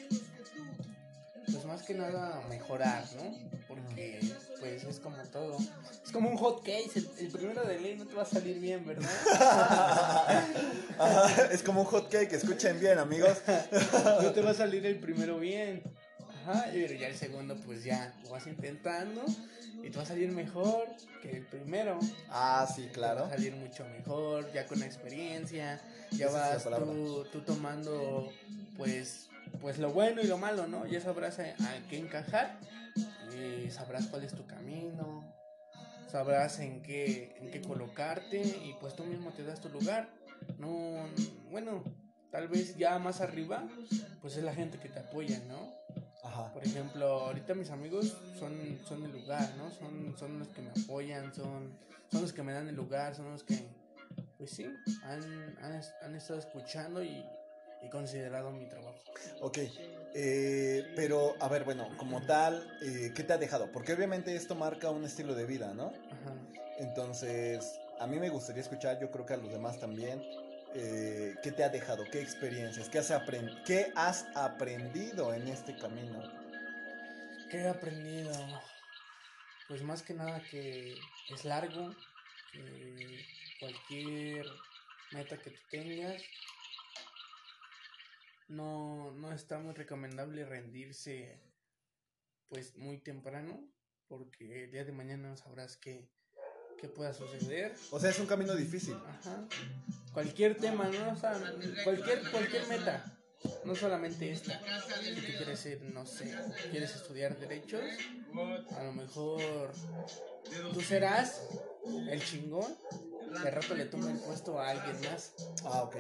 Pues 1.52 1.64
más 1.64 1.82
que 1.82 1.94
nada 1.94 2.42
mejorar, 2.48 3.04
¿no? 3.16 3.38
Porque 3.68 4.20
pues 4.60 4.84
es 4.84 5.00
como 5.00 5.16
todo. 5.24 5.58
Es 6.04 6.12
como 6.12 6.30
un 6.30 6.36
hot 6.36 6.62
case. 6.64 7.02
El, 7.18 7.28
primero 7.28 7.62
de 7.64 7.80
ley 7.80 7.96
no 7.96 8.06
te 8.06 8.14
va 8.14 8.22
a 8.22 8.26
salir 8.26 8.58
bien, 8.58 8.84
¿verdad? 8.86 9.10
es 11.52 11.62
como 11.62 11.80
un 11.80 11.86
hot 11.86 12.10
cake. 12.10 12.32
Escuchen 12.32 12.78
bien, 12.78 12.98
amigos. 12.98 13.38
no 14.22 14.32
te 14.32 14.42
va 14.42 14.50
a 14.50 14.54
salir 14.54 14.84
el 14.86 14.98
primero 14.98 15.38
bien. 15.38 15.82
Ajá, 16.42 16.66
pero 16.72 16.94
ya 16.94 17.08
el 17.08 17.16
segundo 17.16 17.56
pues 17.66 17.84
ya 17.84 18.14
lo 18.22 18.30
vas 18.30 18.46
intentando 18.46 19.22
y 19.82 19.90
te 19.90 19.96
va 19.96 20.02
a 20.02 20.06
salir 20.06 20.30
mejor 20.30 20.88
que 21.22 21.30
el 21.38 21.46
primero. 21.46 21.98
Ah, 22.28 22.68
sí, 22.74 22.88
claro. 22.92 23.22
va 23.22 23.26
a 23.28 23.30
salir 23.30 23.54
mucho 23.54 23.84
mejor, 23.86 24.52
ya 24.52 24.66
con 24.66 24.82
experiencia, 24.82 25.80
ya 26.12 26.30
vas 26.30 26.64
tú, 26.64 27.24
tú, 27.32 27.40
tomando 27.40 28.32
pues 28.76 29.30
pues 29.60 29.78
lo 29.78 29.92
bueno 29.92 30.20
y 30.22 30.26
lo 30.26 30.38
malo, 30.38 30.66
¿no? 30.66 30.86
Ya 30.86 31.00
sabrás 31.00 31.38
a, 31.38 31.54
qué 31.88 31.98
encajar 31.98 32.58
y 33.34 33.70
sabrás 33.70 34.06
cuál 34.06 34.24
es 34.24 34.34
tu 34.34 34.46
camino, 34.46 35.24
sabrás 36.08 36.58
en 36.60 36.82
qué 36.82 37.36
en 37.40 37.50
qué 37.50 37.60
colocarte 37.60 38.40
y 38.40 38.74
pues 38.80 38.94
tú 38.94 39.04
mismo 39.04 39.30
te 39.32 39.44
das 39.44 39.60
tu 39.60 39.68
lugar. 39.68 40.08
No, 40.58 41.06
bueno, 41.50 41.84
tal 42.30 42.48
vez 42.48 42.76
ya 42.76 42.98
más 42.98 43.20
arriba, 43.20 43.68
pues 44.20 44.36
es 44.36 44.44
la 44.44 44.54
gente 44.54 44.78
que 44.78 44.88
te 44.88 45.00
apoya, 45.00 45.38
¿no? 45.48 45.80
Por 46.52 46.64
ejemplo, 46.64 47.06
ahorita 47.06 47.54
mis 47.54 47.70
amigos 47.70 48.16
son, 48.38 48.78
son 48.86 49.04
el 49.04 49.12
lugar, 49.12 49.48
¿no? 49.56 49.70
Son, 49.70 50.16
son 50.18 50.38
los 50.38 50.48
que 50.48 50.62
me 50.62 50.70
apoyan, 50.70 51.32
son, 51.34 51.76
son 52.10 52.22
los 52.22 52.32
que 52.32 52.42
me 52.42 52.52
dan 52.52 52.68
el 52.68 52.76
lugar, 52.76 53.14
son 53.14 53.30
los 53.30 53.42
que, 53.42 53.66
pues 54.36 54.50
sí, 54.50 54.66
han, 55.02 55.22
han, 55.62 55.80
han 56.02 56.14
estado 56.14 56.38
escuchando 56.38 57.02
y, 57.02 57.24
y, 57.83 57.88
considerado 57.88 58.51
mi 58.51 58.66
trabajo. 58.66 58.99
Ok, 59.40 59.59
eh, 60.14 60.93
pero 60.97 61.37
a 61.40 61.49
ver, 61.49 61.64
bueno, 61.64 61.88
como 61.97 62.23
tal, 62.23 62.79
eh, 62.83 63.12
¿qué 63.14 63.23
te 63.23 63.33
ha 63.33 63.38
dejado? 63.38 63.71
Porque 63.73 63.93
obviamente 63.93 64.35
esto 64.35 64.55
marca 64.55 64.90
un 64.90 65.05
estilo 65.05 65.35
de 65.35 65.47
vida, 65.47 65.73
¿no? 65.75 65.87
Ajá. 65.87 66.35
Entonces, 66.79 67.79
a 68.01 68.07
mí 68.07 68.19
me 68.19 68.31
gustaría 68.31 68.62
escuchar, 68.62 68.99
yo 68.99 69.11
creo 69.11 69.27
que 69.27 69.35
a 69.35 69.37
los 69.37 69.51
demás 69.51 69.79
también, 69.79 70.23
eh, 70.75 71.35
¿qué 71.43 71.53
te 71.53 71.62
ha 71.62 71.69
dejado? 71.69 72.05
¿Qué 72.11 72.23
experiencias? 72.23 72.88
¿Qué 72.88 72.99
has, 72.99 73.12
¿Qué 73.66 73.93
has 73.95 74.27
aprendido 74.35 75.35
en 75.35 75.49
este 75.49 75.77
camino? 75.77 76.23
¿Qué 77.51 77.59
he 77.59 77.69
aprendido? 77.69 78.33
Pues 79.69 79.83
más 79.83 80.03
que 80.03 80.14
nada 80.14 80.40
que 80.51 80.95
es 81.29 81.45
largo, 81.45 81.95
que 82.53 83.27
cualquier 83.59 84.47
meta 85.12 85.37
que 85.37 85.51
tú 85.51 85.61
tengas, 85.71 86.23
no, 88.50 89.12
no 89.12 89.32
está 89.32 89.58
muy 89.58 89.72
recomendable 89.74 90.44
rendirse 90.44 91.38
pues 92.48 92.76
muy 92.76 92.98
temprano, 92.98 93.64
porque 94.08 94.64
el 94.64 94.72
día 94.72 94.84
de 94.84 94.90
mañana 94.90 95.28
no 95.28 95.36
sabrás 95.36 95.76
qué, 95.76 96.10
que 96.78 96.88
pueda 96.88 97.14
suceder. 97.14 97.74
O 97.92 98.00
sea, 98.00 98.10
es 98.10 98.18
un 98.18 98.26
camino 98.26 98.54
difícil. 98.56 98.96
Ajá. 99.06 99.46
Cualquier 100.12 100.56
tema, 100.56 100.88
¿no? 100.88 101.12
O 101.12 101.16
sea, 101.16 101.40
cualquier, 101.84 102.28
cualquier 102.30 102.66
meta. 102.66 103.16
No 103.64 103.74
solamente 103.74 104.32
esta. 104.32 104.60
Si 105.00 105.14
tú 105.14 105.20
quieres 105.38 105.60
ser, 105.60 105.82
no 105.82 106.04
sé, 106.04 106.36
quieres 106.70 106.94
estudiar 106.94 107.38
derechos, 107.38 107.84
a 108.76 108.82
lo 108.82 108.92
mejor 108.92 109.72
tú 110.74 110.80
serás 110.80 111.40
el 112.11 112.22
chingón 112.22 112.76
de 113.31 113.51
rato 113.51 113.74
le 113.74 113.85
toma 113.87 114.11
el 114.11 114.18
puesto 114.18 114.59
a 114.59 114.70
alguien 114.70 114.97
más. 115.11 115.33
Ah, 115.64 115.83
ok. 115.83 115.97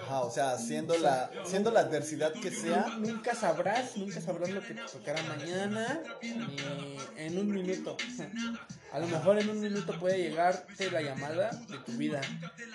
Ajá, 0.00 0.20
o 0.20 0.30
sea, 0.30 0.58
siendo 0.58 0.96
la, 0.98 1.30
siendo 1.44 1.70
la 1.70 1.80
adversidad 1.80 2.32
que 2.32 2.50
sea. 2.50 2.86
Nunca 2.98 3.34
sabrás, 3.34 3.96
nunca 3.96 4.20
sabrás 4.20 4.50
lo 4.50 4.60
que 4.60 4.74
te 4.74 4.82
tocará 4.92 5.22
mañana, 5.24 6.02
ni 6.22 6.96
en 7.16 7.38
un 7.38 7.50
minuto. 7.50 7.96
A 8.90 8.98
lo 8.98 9.06
mejor 9.06 9.38
en 9.38 9.50
un 9.50 9.60
minuto 9.60 9.98
puede 9.98 10.16
llegarte 10.16 10.90
la 10.90 11.02
llamada 11.02 11.50
de 11.68 11.78
tu 11.78 11.92
vida. 11.92 12.22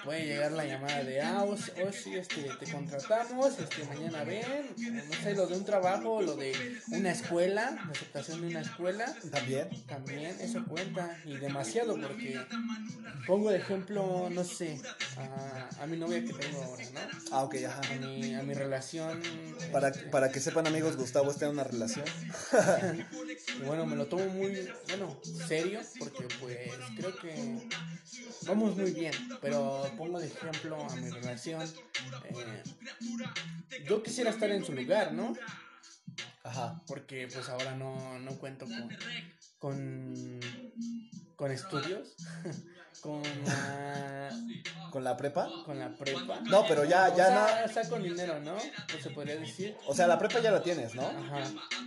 Puede 0.04 0.26
llegar 0.28 0.52
la 0.52 0.66
llamada 0.66 1.04
de, 1.04 1.22
ah, 1.22 1.44
o, 1.44 1.58
sí, 1.58 2.14
este, 2.16 2.50
te 2.60 2.72
contratamos, 2.72 3.58
este, 3.58 3.84
mañana 3.86 4.24
ven, 4.24 4.46
no 4.78 5.14
sé, 5.24 5.34
lo 5.34 5.48
de 5.48 5.58
un 5.58 5.66
trabajo, 5.66 6.22
lo 6.22 6.36
de 6.36 6.54
una 6.90 7.12
escuela, 7.12 7.72
la 7.72 7.92
aceptación 7.92 8.42
de 8.42 8.48
una 8.48 8.62
escuela. 8.62 9.06
También. 9.32 9.70
También, 9.88 10.38
eso 10.40 10.64
cuenta, 10.66 11.18
y 11.26 11.38
demasiado, 11.38 12.00
porque 12.00 12.40
pongo 13.26 13.50
de 13.54 13.60
ejemplo, 13.60 14.30
no 14.30 14.44
sé, 14.44 14.82
a, 15.18 15.84
a 15.84 15.88
mi 15.88 15.98
novia 15.98 16.24
que 16.24 16.34
tengo 16.34 16.62
ahora, 16.64 16.84
¿no? 16.94 17.00
Ah, 17.32 17.44
ok, 17.44 17.56
ajá. 17.68 17.82
A 17.94 17.96
mi, 17.96 18.34
a 18.36 18.44
mi 18.44 18.54
relación. 18.54 19.22
Para, 19.72 19.90
este, 19.90 20.04
para 20.10 20.32
que 20.32 20.40
sepan 20.40 20.68
amigos, 20.68 20.98
Gustavo 20.98 21.32
está 21.32 21.46
en 21.46 21.52
una 21.52 21.64
relación. 21.64 22.06
Y 23.60 23.66
bueno, 23.66 23.86
me 23.86 23.96
lo 23.96 24.08
tomo 24.08 24.26
muy, 24.26 24.68
bueno, 24.88 25.20
serio, 25.48 25.80
porque 26.00 26.28
pues 26.40 26.58
creo 26.98 27.16
que 27.16 27.68
vamos 28.48 28.76
muy 28.76 28.92
bien, 28.92 29.14
pero 29.42 29.84
pongo 29.98 30.20
de 30.20 30.28
ejemplo 30.28 30.84
a 30.90 30.96
mi 30.96 31.10
relación. 31.10 31.62
eh, 31.62 32.64
yo 33.88 34.02
quisiera 34.02 34.32
estar 34.32 34.50
en 34.50 34.66
su 34.66 34.74
lugar, 34.74 35.14
¿no? 35.14 35.34
Ajá. 36.44 36.82
Porque 36.88 37.28
pues 37.32 37.48
ahora 37.50 37.76
no, 37.76 38.20
no 38.20 38.32
cuento 38.38 38.66
con, 38.66 38.90
con, 39.60 40.40
con 41.36 41.52
estudios, 41.52 42.16
con 43.02 43.22
la, 43.46 44.30
¿Con 44.92 45.04
la 45.04 45.18
prepa? 45.18 45.50
con 45.66 45.80
la 45.80 45.90
prepa. 45.96 46.40
No, 46.42 46.66
pero 46.68 46.86
ya, 46.86 47.10
O 47.12 47.18
ya 47.18 47.26
sea, 47.28 47.66
está 47.66 47.90
con 47.90 48.04
dinero, 48.04 48.40
¿no? 48.40 48.56
Pues 48.90 49.04
se 49.04 49.10
podría 49.10 49.36
decir. 49.38 49.76
no. 49.82 49.90
O 49.90 49.96
sea, 49.96 50.08
la 50.08 50.18
prepa 50.18 50.40
ya 50.40 50.52
la 50.52 50.62
tienes, 50.62 50.96
¿no? 50.96 51.04
Ajá, 51.04 51.44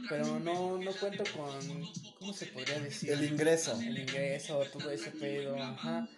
pero 0.09 0.38
no, 0.40 0.78
no 0.78 0.92
cuento 0.92 1.24
con, 1.36 1.86
¿cómo 2.18 2.32
se 2.32 2.46
podría 2.46 2.80
decir? 2.80 3.11
El 3.11 3.24
ingreso. 3.24 3.78
el 3.80 3.98
ingreso, 3.98 4.62
todo 4.72 4.90
ese 4.90 5.11
pedo, 5.11 5.61
ajá. 5.62 6.09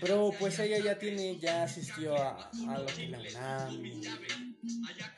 Pero 0.00 0.34
pues 0.38 0.58
ella 0.58 0.78
ya 0.78 0.98
tiene, 0.98 1.38
ya 1.38 1.62
asistió 1.64 2.16
a, 2.16 2.50
a 2.68 2.78
lo 2.78 2.86
que 2.86 3.08
la 3.08 3.18
UNAM 3.20 3.84
y, 3.86 4.02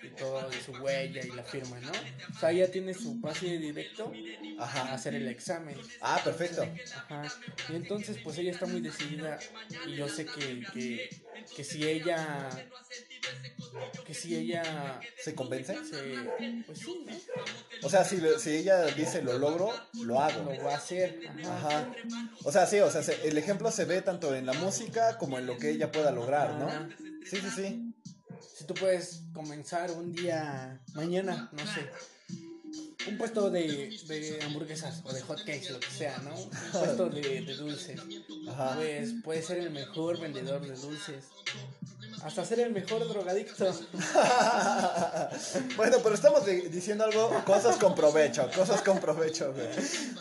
y 0.02 0.08
todo 0.18 0.48
de 0.50 0.60
su 0.60 0.72
huella 0.72 1.22
y 1.24 1.30
la 1.30 1.42
firma, 1.42 1.78
¿no? 1.80 1.90
O 1.90 2.38
sea, 2.38 2.52
ya 2.52 2.70
tiene 2.70 2.92
su 2.92 3.20
pase 3.20 3.58
directo 3.58 4.12
a 4.58 4.64
Ajá. 4.64 4.94
hacer 4.94 5.14
el 5.14 5.28
examen. 5.28 5.76
Ah, 6.00 6.20
perfecto. 6.22 6.62
Ajá. 6.96 7.32
Y 7.70 7.76
entonces 7.76 8.18
pues 8.22 8.36
ella 8.38 8.50
está 8.52 8.66
muy 8.66 8.80
decidida 8.80 9.38
y 9.86 9.94
yo 9.94 10.08
sé 10.08 10.26
que, 10.26 10.62
que, 10.72 11.08
que 11.56 11.64
si 11.64 11.86
ella, 11.86 12.48
que 14.06 14.14
si 14.14 14.36
ella 14.36 15.00
¿Se 15.22 15.34
convence? 15.34 15.74
se, 15.84 16.62
pues 16.66 16.78
sí, 16.78 17.04
¿no? 17.06 17.12
O 17.82 17.90
sea, 17.90 18.04
si, 18.04 18.20
si 18.38 18.50
ella 18.50 18.84
dice 18.86 19.22
lo 19.22 19.38
logro, 19.38 19.72
lo 20.04 20.20
hago. 20.20 20.52
Lo 20.52 20.62
va 20.64 20.74
a 20.74 20.76
hacer. 20.76 21.20
Ajá. 21.44 21.68
Ajá. 21.78 21.94
O 22.44 22.52
sea, 22.52 22.66
sí, 22.66 22.78
o 22.80 22.90
sea, 22.90 23.02
se- 23.02 23.26
el 23.28 23.36
ejemplo 23.38 23.70
se 23.70 23.84
ve 23.84 24.02
tanto 24.02 24.34
en 24.34 24.46
la 24.46 24.52
música 24.54 25.18
como 25.18 25.38
en 25.38 25.46
lo 25.46 25.56
que 25.58 25.70
ella 25.70 25.90
pueda 25.90 26.10
lograr, 26.10 26.50
Ajá. 26.50 26.80
¿no? 26.80 26.96
Sí, 27.26 27.36
sí, 27.38 27.50
sí. 27.54 27.94
Si 28.56 28.64
tú 28.64 28.74
puedes 28.74 29.22
comenzar 29.32 29.90
un 29.90 30.12
día, 30.12 30.80
mañana, 30.94 31.50
no 31.52 31.58
sé, 31.66 31.90
un 33.08 33.18
puesto 33.18 33.50
de, 33.50 33.98
de 34.06 34.38
hamburguesas 34.44 35.02
o 35.04 35.12
de 35.12 35.20
hotcakes, 35.20 35.70
lo 35.70 35.80
que 35.80 35.90
sea, 35.90 36.16
¿no? 36.18 36.34
Un 36.34 36.50
puesto 36.72 37.08
de, 37.10 37.40
de 37.42 37.54
dulces. 37.54 38.00
Ajá. 38.48 38.76
Pues 38.76 39.10
puedes 39.22 39.46
ser 39.46 39.58
el 39.58 39.70
mejor 39.70 40.18
vendedor 40.20 40.60
de 40.66 40.74
dulces. 40.74 41.24
Hasta 42.24 42.42
ser 42.44 42.60
el 42.60 42.72
mejor 42.72 43.06
drogadicto. 43.06 43.66
bueno, 45.76 45.98
pero 46.02 46.14
estamos 46.14 46.46
di- 46.46 46.62
diciendo 46.68 47.04
algo, 47.04 47.42
cosas 47.44 47.76
con 47.76 47.94
provecho, 47.94 48.48
cosas 48.56 48.80
con 48.80 48.98
provecho, 48.98 49.52
güey. 49.52 49.68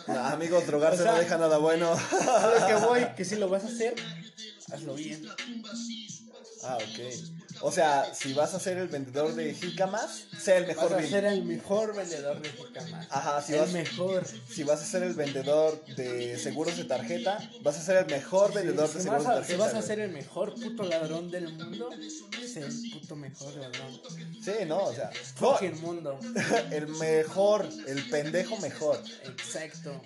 No, 0.08 0.18
amigos, 0.26 0.66
drogarse 0.66 1.00
O 1.00 1.02
sea- 1.04 1.12
no 1.12 1.18
deja 1.18 1.38
nada 1.38 1.56
bueno. 1.58 1.90
A 1.92 2.54
lo 2.60 2.66
que 2.66 2.74
voy, 2.86 3.06
que 3.16 3.24
si 3.24 3.36
lo 3.36 3.48
vas 3.48 3.64
a 3.64 3.68
hacer, 3.68 3.94
hazlo 4.70 4.94
bien. 4.94 5.26
ah, 6.64 6.76
ok. 6.76 7.00
O 7.60 7.70
sea, 7.72 8.12
si 8.14 8.32
vas 8.34 8.52
a 8.54 8.60
ser 8.60 8.76
el 8.78 8.88
vendedor 8.88 9.34
de 9.34 9.54
jícamas, 9.54 10.24
sé 10.38 10.56
el 10.56 10.64
Vas 10.66 10.76
mejor 10.76 10.94
a 10.94 11.00
vin- 11.00 11.10
ser 11.10 11.24
el 11.24 11.44
mejor 11.44 11.94
vendedor 11.96 12.42
de 12.42 12.48
jicamas. 12.50 13.06
Ajá, 13.10 13.40
si 13.42 13.54
el 13.54 13.60
vas, 13.60 13.70
mejor. 13.72 14.24
si 14.50 14.64
vas 14.64 14.82
a 14.82 14.84
ser 14.84 15.02
el 15.02 15.14
vendedor 15.14 15.84
de 15.96 16.36
seguros 16.38 16.76
de 16.76 16.84
tarjeta, 16.84 17.38
vas 17.62 17.76
a 17.78 17.82
ser 17.82 17.96
el 17.98 18.06
mejor 18.06 18.52
vendedor 18.52 18.88
si, 18.88 18.94
de 18.98 19.02
seguros 19.02 19.24
vas 19.24 19.34
de 19.34 19.40
a, 19.40 19.44
si 19.44 19.52
tarjeta. 19.52 19.64
vas 19.64 19.74
a 19.84 19.86
ser 19.86 20.00
el 20.00 20.10
mejor 20.12 20.54
puto 20.54 20.82
ladrón 20.82 21.30
del 21.30 21.52
mundo, 21.52 21.90
sé 22.46 22.60
el 22.60 22.90
puto 22.92 23.16
mejor 23.16 23.54
ladrón. 23.56 24.00
Sí, 24.42 24.52
no, 24.66 24.84
o 24.84 24.94
sea, 24.94 25.10
no, 25.40 25.52
Fucking 25.52 25.80
mundo. 25.80 26.18
el 26.70 26.88
mejor, 26.88 27.68
el 27.86 28.08
pendejo 28.10 28.58
mejor. 28.58 29.00
Exacto. 29.24 30.02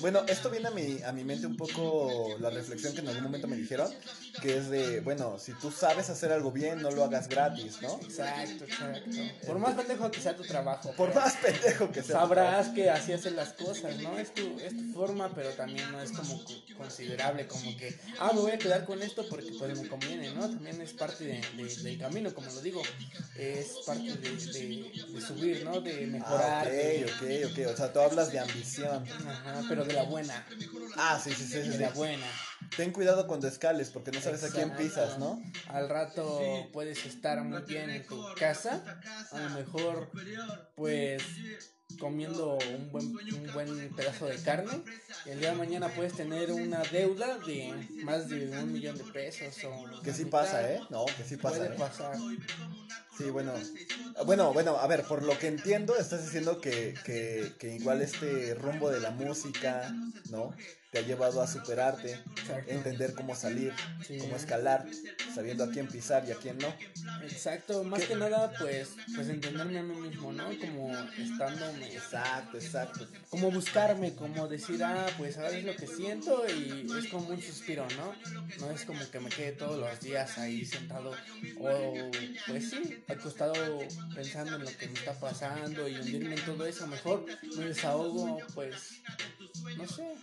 Bueno, 0.00 0.22
esto 0.28 0.50
viene 0.50 0.68
a 0.68 0.70
mi, 0.70 1.02
a 1.02 1.12
mi 1.12 1.24
mente 1.24 1.46
un 1.46 1.56
poco 1.56 2.36
la 2.40 2.50
reflexión 2.50 2.94
que 2.94 3.00
en 3.00 3.08
algún 3.08 3.24
momento 3.24 3.46
me 3.48 3.56
dijeron, 3.56 3.92
que 4.40 4.56
es 4.56 4.70
de, 4.70 5.00
bueno, 5.00 5.38
si 5.38 5.52
tú 5.52 5.70
sabes 5.70 6.08
hacer 6.10 6.32
algo 6.32 6.50
bien, 6.50 6.81
no 6.82 6.90
lo 6.90 7.04
hagas 7.04 7.28
gratis, 7.28 7.78
¿no? 7.80 7.98
Exacto, 8.02 8.64
exacto. 8.64 9.10
Por 9.46 9.58
más 9.58 9.74
pendejo 9.74 10.10
que 10.10 10.20
sea 10.20 10.36
tu 10.36 10.42
trabajo. 10.42 10.92
Por 10.96 11.14
más 11.14 11.36
pendejo 11.36 11.90
que 11.90 12.02
sea. 12.02 12.20
Sabrás 12.20 12.68
que 12.68 12.90
así 12.90 13.12
hacen 13.12 13.36
las 13.36 13.52
cosas, 13.52 13.96
¿no? 13.98 14.18
Es 14.18 14.34
tu, 14.34 14.58
es 14.60 14.76
tu 14.76 14.92
forma, 14.92 15.32
pero 15.34 15.50
también 15.50 15.90
no 15.92 16.00
es 16.00 16.12
como 16.12 16.42
co- 16.44 16.52
considerable, 16.76 17.46
como 17.46 17.76
que, 17.76 17.98
ah, 18.18 18.32
me 18.34 18.40
voy 18.40 18.52
a 18.52 18.58
quedar 18.58 18.84
con 18.84 19.02
esto 19.02 19.24
porque 19.28 19.50
pues 19.58 19.78
me 19.80 19.88
conviene, 19.88 20.30
¿no? 20.34 20.42
También 20.48 20.80
es 20.80 20.92
parte 20.92 21.24
de- 21.24 21.40
de- 21.56 21.76
del 21.82 21.98
camino, 21.98 22.34
como 22.34 22.50
lo 22.50 22.60
digo, 22.60 22.82
es 23.36 23.66
parte 23.86 24.02
de, 24.16 24.36
de- 24.36 25.06
de 25.08 25.20
subir, 25.20 25.64
¿no? 25.64 25.80
De 25.80 26.04
Ah, 26.04 26.06
mejorar. 26.08 26.70
de- 26.70 27.06
ok, 27.06 27.50
ok, 27.52 27.60
ok. 27.66 27.72
O 27.72 27.76
sea, 27.76 27.92
tú 27.92 28.00
hablas 28.00 28.32
de 28.32 28.38
ambición. 28.40 29.04
Ajá, 29.08 29.62
pero 29.68 29.84
de 29.84 29.92
la 29.92 30.02
buena, 30.04 30.46
Ah, 30.96 31.20
sí, 31.22 31.30
sí, 31.30 31.44
sí, 31.44 31.52
sí. 31.52 31.58
de 31.68 31.72
sí. 31.72 31.78
la 31.78 31.90
buena. 31.90 32.26
Ten 32.76 32.92
cuidado 32.92 33.26
cuando 33.26 33.48
escales, 33.48 33.90
porque 33.90 34.10
no 34.10 34.20
sabes 34.20 34.44
a 34.44 34.50
quién 34.50 34.74
pisas, 34.76 35.18
¿no? 35.18 35.42
Al 35.68 35.88
rato 35.88 36.40
puedes 36.72 37.04
estar 37.04 37.42
muy 37.44 37.62
bien 37.62 37.90
en 37.90 38.06
tu 38.06 38.22
casa, 38.38 38.82
a 39.30 39.40
lo 39.40 39.50
mejor 39.50 40.10
pues 40.74 41.22
comiendo 41.98 42.56
un 42.56 42.90
buen, 42.90 43.06
un 43.06 43.52
buen 43.52 43.94
pedazo 43.94 44.26
de 44.26 44.36
carne 44.36 44.82
y 45.26 45.30
el 45.30 45.40
día 45.40 45.50
de 45.50 45.56
mañana 45.56 45.88
puedes 45.88 46.14
tener 46.14 46.50
una 46.50 46.82
deuda 46.84 47.38
de 47.38 47.74
más 48.04 48.28
de 48.28 48.48
un 48.48 48.72
millón 48.72 48.96
de 48.96 49.04
pesos 49.04 49.54
o 49.64 50.02
Que 50.02 50.12
sí 50.12 50.24
pasa. 50.24 50.72
¿eh? 50.72 50.80
No, 50.90 51.04
que 51.04 51.24
sí 51.24 51.36
pasa, 51.36 51.58
Puede 51.58 51.74
¿eh? 51.74 51.78
pasar. 51.78 52.16
Sí, 53.18 53.24
bueno. 53.24 53.52
Bueno, 54.24 54.52
bueno, 54.52 54.78
a 54.78 54.86
ver, 54.86 55.04
por 55.04 55.22
lo 55.22 55.38
que 55.38 55.48
entiendo, 55.48 55.96
estás 55.96 56.24
diciendo 56.24 56.60
que, 56.60 56.94
que, 57.04 57.52
que 57.58 57.74
igual 57.74 58.00
este 58.00 58.54
rumbo 58.54 58.90
de 58.90 59.00
la 59.00 59.10
música, 59.10 59.94
¿no? 60.30 60.54
Te 60.92 60.98
ha 60.98 61.02
llevado 61.02 61.40
a 61.40 61.46
superarte, 61.46 62.12
Exacto. 62.36 62.70
entender 62.70 63.14
cómo 63.14 63.34
salir, 63.34 63.72
Sí. 64.06 64.18
cómo 64.18 64.36
escalar, 64.36 64.84
sabiendo 65.34 65.64
a 65.64 65.70
quién 65.70 65.88
pisar 65.88 66.22
y 66.28 66.32
a 66.32 66.34
quién 66.36 66.58
no. 66.58 66.68
Exacto, 67.22 67.82
más 67.82 68.02
¿Qué? 68.02 68.08
que 68.08 68.16
nada 68.16 68.52
pues 68.58 68.90
pues 69.14 69.28
entenderme 69.30 69.78
a 69.78 69.82
mí 69.82 69.94
mismo, 69.96 70.34
¿no? 70.34 70.50
Como 70.58 70.92
estándome 71.16 71.86
Exacto, 71.94 72.58
exacto. 72.58 73.08
como 73.30 73.50
buscarme, 73.50 74.14
como 74.14 74.46
decir, 74.48 74.84
ah, 74.84 75.06
pues 75.16 75.38
ahora 75.38 75.56
es 75.56 75.64
lo 75.64 75.74
que 75.74 75.86
siento 75.86 76.44
y 76.46 76.86
es 76.98 77.06
como 77.06 77.28
un 77.30 77.40
suspiro, 77.40 77.86
¿no? 77.96 78.14
No 78.60 78.70
es 78.70 78.84
como 78.84 79.10
que 79.10 79.18
me 79.18 79.30
quede 79.30 79.52
todos 79.52 79.78
los 79.80 79.98
días 80.00 80.36
ahí 80.36 80.62
sentado 80.66 81.12
o, 81.58 82.10
pues 82.46 82.68
sí, 82.68 83.02
acostado 83.08 83.54
pensando 84.14 84.56
en 84.56 84.64
lo 84.64 84.76
que 84.76 84.88
me 84.88 84.98
está 84.98 85.14
pasando 85.18 85.88
y 85.88 85.94
hundirme 85.96 86.34
en 86.34 86.44
todo 86.44 86.66
eso. 86.66 86.86
Mejor 86.86 87.24
me 87.56 87.64
desahogo, 87.64 88.36
pues, 88.54 89.00
no 89.76 89.86
sé, 89.86 90.14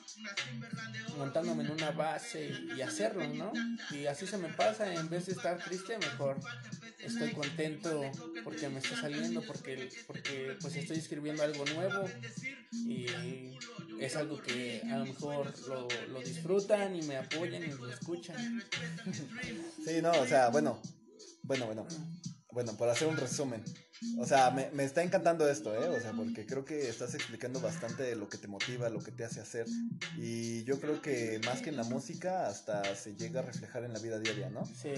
montándome 1.17 1.63
en 1.63 1.71
una 1.71 1.91
base 1.91 2.49
y, 2.49 2.77
y 2.77 2.81
hacerlo, 2.81 3.27
¿no? 3.27 3.51
Y 3.91 4.05
así 4.05 4.27
se 4.27 4.37
me 4.37 4.49
pasa, 4.49 4.93
en 4.93 5.09
vez 5.09 5.27
de 5.27 5.33
estar 5.33 5.63
triste, 5.63 5.97
mejor 5.97 6.39
estoy 6.99 7.31
contento 7.31 8.01
porque 8.43 8.69
me 8.69 8.79
está 8.79 8.99
saliendo, 8.99 9.41
porque, 9.41 9.89
porque 10.07 10.57
pues 10.61 10.75
estoy 10.75 10.97
escribiendo 10.97 11.43
algo 11.43 11.65
nuevo 11.65 12.05
y 12.71 13.07
es 13.99 14.15
algo 14.15 14.41
que 14.41 14.81
a 14.91 14.97
lo 14.97 15.05
mejor 15.05 15.53
lo, 15.67 15.87
lo 16.09 16.19
disfrutan 16.21 16.95
y 16.95 17.01
me 17.03 17.17
apoyan 17.17 17.63
y 17.63 17.67
lo 17.67 17.89
escuchan. 17.89 18.63
Sí, 19.85 20.01
no, 20.01 20.11
o 20.11 20.27
sea, 20.27 20.49
bueno, 20.49 20.81
bueno, 21.43 21.65
bueno. 21.65 21.87
Bueno, 22.51 22.75
por 22.75 22.89
hacer 22.89 23.07
un 23.07 23.15
resumen. 23.15 23.63
O 24.17 24.25
sea, 24.25 24.51
me, 24.51 24.69
me 24.71 24.83
está 24.83 25.03
encantando 25.03 25.49
esto, 25.49 25.73
¿eh? 25.75 25.87
O 25.87 25.99
sea, 25.99 26.13
porque 26.13 26.45
creo 26.45 26.63
que 26.63 26.89
estás 26.89 27.13
explicando 27.15 27.59
bastante 27.59 28.03
de 28.03 28.15
lo 28.15 28.29
que 28.29 28.37
te 28.37 28.47
motiva, 28.47 28.89
lo 28.89 29.03
que 29.03 29.11
te 29.11 29.23
hace 29.23 29.41
hacer. 29.41 29.65
Y 30.17 30.63
yo 30.63 30.79
creo 30.79 31.01
que 31.01 31.39
más 31.45 31.61
que 31.61 31.69
en 31.69 31.77
la 31.77 31.83
música, 31.83 32.47
hasta 32.47 32.95
se 32.95 33.15
llega 33.15 33.41
a 33.41 33.43
reflejar 33.43 33.83
en 33.83 33.93
la 33.93 33.99
vida 33.99 34.19
diaria, 34.19 34.49
¿no? 34.49 34.65
Sí. 34.65 34.93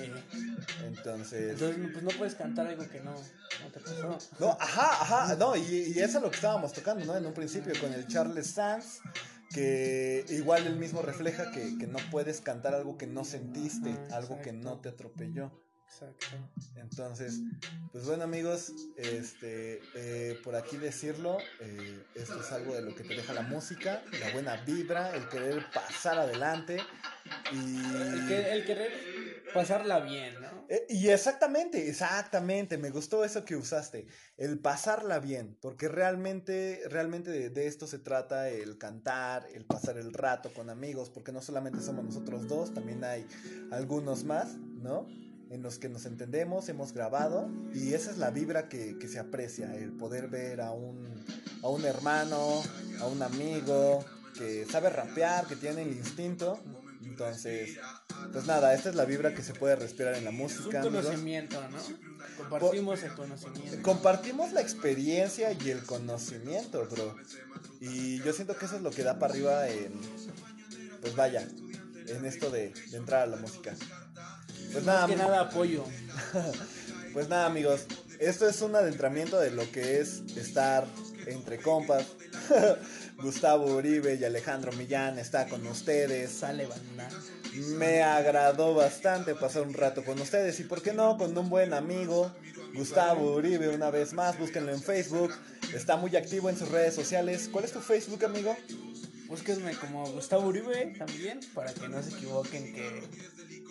Entonces... 0.85 1.53
Entonces, 1.53 1.89
pues 1.91 2.03
no 2.03 2.09
puedes 2.11 2.35
cantar 2.35 2.67
algo 2.67 2.87
que 2.87 2.99
no, 3.01 3.13
no 3.13 3.71
te 3.71 3.79
pasó. 3.79 4.17
No, 4.39 4.57
ajá, 4.59 5.01
ajá, 5.01 5.35
no, 5.35 5.55
y, 5.55 5.93
y 5.95 5.99
eso 5.99 6.17
es 6.17 6.23
lo 6.23 6.29
que 6.29 6.35
estábamos 6.35 6.73
tocando, 6.73 7.05
¿no? 7.05 7.17
En 7.17 7.25
un 7.25 7.33
principio 7.33 7.73
con 7.79 7.93
el 7.93 8.07
Charles 8.07 8.47
Sanz, 8.47 8.99
que 9.53 10.25
igual 10.29 10.65
él 10.67 10.77
mismo 10.77 11.01
refleja 11.01 11.51
que, 11.51 11.77
que 11.77 11.87
no 11.87 11.99
puedes 12.09 12.41
cantar 12.41 12.73
algo 12.73 12.97
que 12.97 13.07
no 13.07 13.25
sentiste, 13.25 13.95
algo 14.11 14.41
que 14.41 14.53
no 14.53 14.79
te 14.79 14.89
atropelló. 14.89 15.51
Exacto. 15.91 16.25
Entonces, 16.77 17.41
pues 17.91 18.05
bueno 18.05 18.23
amigos, 18.23 18.71
este, 18.95 19.81
eh, 19.93 20.39
por 20.41 20.55
aquí 20.55 20.77
decirlo, 20.77 21.37
eh, 21.59 22.03
esto 22.15 22.39
es 22.39 22.51
algo 22.53 22.73
de 22.73 22.81
lo 22.81 22.95
que 22.95 23.03
te 23.03 23.13
deja 23.13 23.33
la 23.33 23.41
música, 23.41 24.01
la 24.19 24.31
buena 24.31 24.55
vibra, 24.63 25.13
el 25.13 25.27
querer 25.27 25.65
pasar 25.73 26.17
adelante 26.17 26.77
y... 27.51 27.75
El, 27.75 28.27
que, 28.27 28.51
el 28.53 28.65
querer 28.65 28.91
pasarla 29.53 29.99
bien, 29.99 30.39
¿no? 30.39 30.65
Eh, 30.69 30.85
y 30.87 31.09
exactamente, 31.09 31.89
exactamente, 31.89 32.77
me 32.77 32.89
gustó 32.89 33.25
eso 33.25 33.43
que 33.43 33.57
usaste, 33.57 34.07
el 34.37 34.59
pasarla 34.59 35.19
bien, 35.19 35.57
porque 35.61 35.89
realmente, 35.89 36.81
realmente 36.89 37.31
de, 37.31 37.49
de, 37.49 37.67
esto 37.67 37.85
se 37.85 37.99
trata 37.99 38.49
el 38.49 38.77
cantar, 38.77 39.45
el 39.53 39.65
pasar 39.65 39.97
el 39.97 40.13
rato 40.13 40.53
con 40.53 40.69
amigos, 40.69 41.09
porque 41.09 41.33
no 41.33 41.41
solamente 41.41 41.81
somos 41.81 42.05
nosotros 42.05 42.47
dos, 42.47 42.73
también 42.73 43.03
hay 43.03 43.27
algunos 43.71 44.23
más, 44.23 44.55
¿no? 44.55 45.05
En 45.51 45.61
los 45.61 45.77
que 45.79 45.89
nos 45.89 46.05
entendemos, 46.05 46.69
hemos 46.69 46.93
grabado, 46.93 47.49
y 47.73 47.93
esa 47.93 48.09
es 48.09 48.17
la 48.17 48.31
vibra 48.31 48.69
que, 48.69 48.97
que 48.97 49.09
se 49.09 49.19
aprecia, 49.19 49.75
el 49.75 49.91
poder 49.91 50.29
ver 50.29 50.61
a 50.61 50.71
un, 50.71 51.05
a 51.61 51.67
un 51.67 51.83
hermano, 51.83 52.63
a 53.01 53.05
un 53.07 53.21
amigo, 53.21 54.03
que 54.33 54.65
sabe 54.65 54.89
rapear, 54.89 55.45
que 55.47 55.57
tiene 55.57 55.81
el 55.81 55.91
instinto. 55.91 56.57
Entonces, 57.03 57.77
pues 58.31 58.45
nada, 58.45 58.73
esta 58.73 58.89
es 58.89 58.95
la 58.95 59.03
vibra 59.03 59.33
que 59.33 59.43
se 59.43 59.53
puede 59.53 59.75
respirar 59.75 60.15
en 60.15 60.23
la 60.23 60.31
música. 60.31 60.79
Es 60.79 60.85
un 60.85 60.93
conocimiento, 60.93 61.61
¿no? 61.69 61.77
Compartimos 62.37 63.03
el 63.03 63.13
conocimiento. 63.13 63.81
Compartimos 63.81 64.53
la 64.53 64.61
experiencia 64.61 65.51
y 65.51 65.69
el 65.69 65.83
conocimiento, 65.83 66.87
bro. 66.89 67.15
Y 67.81 68.21
yo 68.23 68.31
siento 68.31 68.55
que 68.55 68.65
eso 68.65 68.77
es 68.77 68.81
lo 68.81 68.91
que 68.91 69.03
da 69.03 69.19
para 69.19 69.33
arriba 69.33 69.67
en, 69.67 69.91
pues 71.01 71.13
vaya, 71.15 71.45
en 72.07 72.25
esto 72.25 72.49
de, 72.49 72.73
de 72.89 72.97
entrar 72.97 73.23
a 73.23 73.27
la 73.27 73.37
música. 73.37 73.75
Pues 74.71 74.85
nada, 74.85 75.01
Más 75.01 75.09
que 75.09 75.15
nada 75.15 75.41
apoyo. 75.41 75.85
pues 77.13 77.29
nada, 77.29 77.45
amigos, 77.45 77.85
esto 78.19 78.47
es 78.47 78.61
un 78.61 78.75
adentramiento 78.75 79.39
de 79.39 79.51
lo 79.51 79.69
que 79.71 79.99
es 79.99 80.21
estar 80.37 80.85
entre 81.27 81.59
compas. 81.59 82.05
Gustavo 83.17 83.75
Uribe 83.75 84.15
y 84.15 84.23
Alejandro 84.23 84.71
Millán 84.73 85.19
está 85.19 85.47
con 85.47 85.65
ustedes. 85.67 86.31
Sale 86.31 86.67
Me 87.77 88.01
agradó 88.01 88.73
bastante 88.73 89.35
pasar 89.35 89.63
un 89.63 89.73
rato 89.73 90.03
con 90.03 90.19
ustedes 90.19 90.59
y 90.59 90.63
por 90.63 90.81
qué 90.81 90.93
no 90.93 91.17
con 91.17 91.37
un 91.37 91.49
buen 91.49 91.73
amigo, 91.73 92.31
Gustavo 92.73 93.35
Uribe 93.35 93.69
una 93.69 93.91
vez 93.91 94.13
más, 94.13 94.39
búsquenlo 94.39 94.71
en 94.71 94.81
Facebook. 94.81 95.31
Está 95.73 95.97
muy 95.97 96.15
activo 96.15 96.49
en 96.49 96.57
sus 96.57 96.69
redes 96.69 96.95
sociales. 96.95 97.49
¿Cuál 97.51 97.65
es 97.65 97.71
tu 97.71 97.79
Facebook, 97.79 98.25
amigo? 98.25 98.55
Búsquenme 99.27 99.75
como 99.75 100.05
Gustavo 100.11 100.47
Uribe 100.47 100.93
también, 100.97 101.39
para 101.53 101.73
que 101.73 101.87
no 101.87 102.01
se 102.03 102.09
equivoquen 102.09 102.73
que 102.73 103.03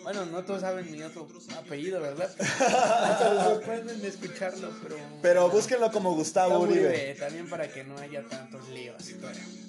bueno, 0.03 0.25
no 0.25 0.43
todos 0.43 0.61
saben 0.61 0.91
mi 0.91 1.01
otro 1.03 1.27
apellido, 1.57 2.01
¿verdad? 2.01 2.29
Hasta 2.39 3.59
pueden 3.61 4.03
escucharlo, 4.05 4.69
pero. 4.81 4.95
Pero 5.21 5.49
búsquenlo 5.49 5.91
como 5.91 6.15
Gustavo, 6.15 6.59
Uribe. 6.59 7.15
También 7.19 7.49
para 7.49 7.71
que 7.71 7.83
no 7.83 7.97
haya 7.97 8.23
tantos 8.27 8.67
líos. 8.69 8.95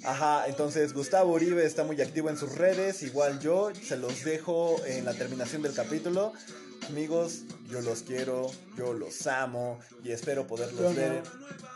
Ajá, 0.03 0.45
entonces 0.47 0.93
Gustavo 0.93 1.33
Uribe 1.33 1.65
está 1.65 1.83
muy 1.83 2.01
activo 2.01 2.29
en 2.29 2.37
sus 2.37 2.55
redes. 2.55 3.03
Igual 3.03 3.39
yo, 3.39 3.71
se 3.75 3.97
los 3.97 4.23
dejo 4.23 4.83
en 4.85 5.05
la 5.05 5.13
terminación 5.13 5.61
del 5.61 5.73
capítulo. 5.73 6.33
Amigos, 6.89 7.43
yo 7.69 7.81
los 7.81 8.01
quiero, 8.03 8.51
yo 8.77 8.93
los 8.93 9.25
amo 9.27 9.79
y 10.03 10.11
espero 10.11 10.45
poderlos 10.45 10.95
ver. 10.95 11.23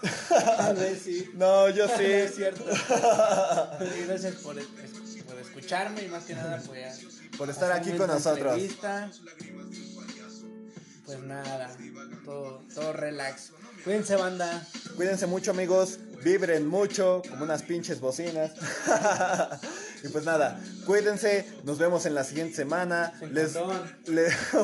A 0.60 0.74
ver, 0.74 0.97
sí. 0.97 1.30
No, 1.36 1.70
yo 1.70 1.88
sí. 1.88 2.03
es 2.03 2.36
cierto. 2.36 2.66
Gracias 4.05 4.36
por, 4.36 4.55
por 4.55 5.39
escucharme 5.39 6.03
y 6.03 6.08
más 6.10 6.26
que 6.26 6.36
nada, 6.36 6.62
pues 6.66 7.05
por 7.38 7.49
estar 7.49 7.71
aquí 7.71 7.91
con 7.91 8.07
nosotros. 8.07 8.61
Pues 11.05 11.19
nada, 11.19 11.69
todo, 12.25 12.63
todo 12.75 12.93
relax. 12.93 13.51
Cuídense, 13.83 14.17
banda. 14.17 14.67
Cuídense 14.97 15.27
mucho, 15.27 15.51
amigos. 15.51 15.99
Vibren 16.21 16.67
mucho, 16.67 17.21
como 17.29 17.45
unas 17.45 17.63
pinches 17.63 18.01
bocinas. 18.01 18.51
y 20.03 20.09
pues 20.09 20.25
nada, 20.25 20.59
cuídense. 20.85 21.45
Nos 21.63 21.77
vemos 21.77 22.05
en 22.05 22.15
la 22.15 22.25
siguiente 22.25 22.55
semana. 22.55 23.13
les, 23.31 23.55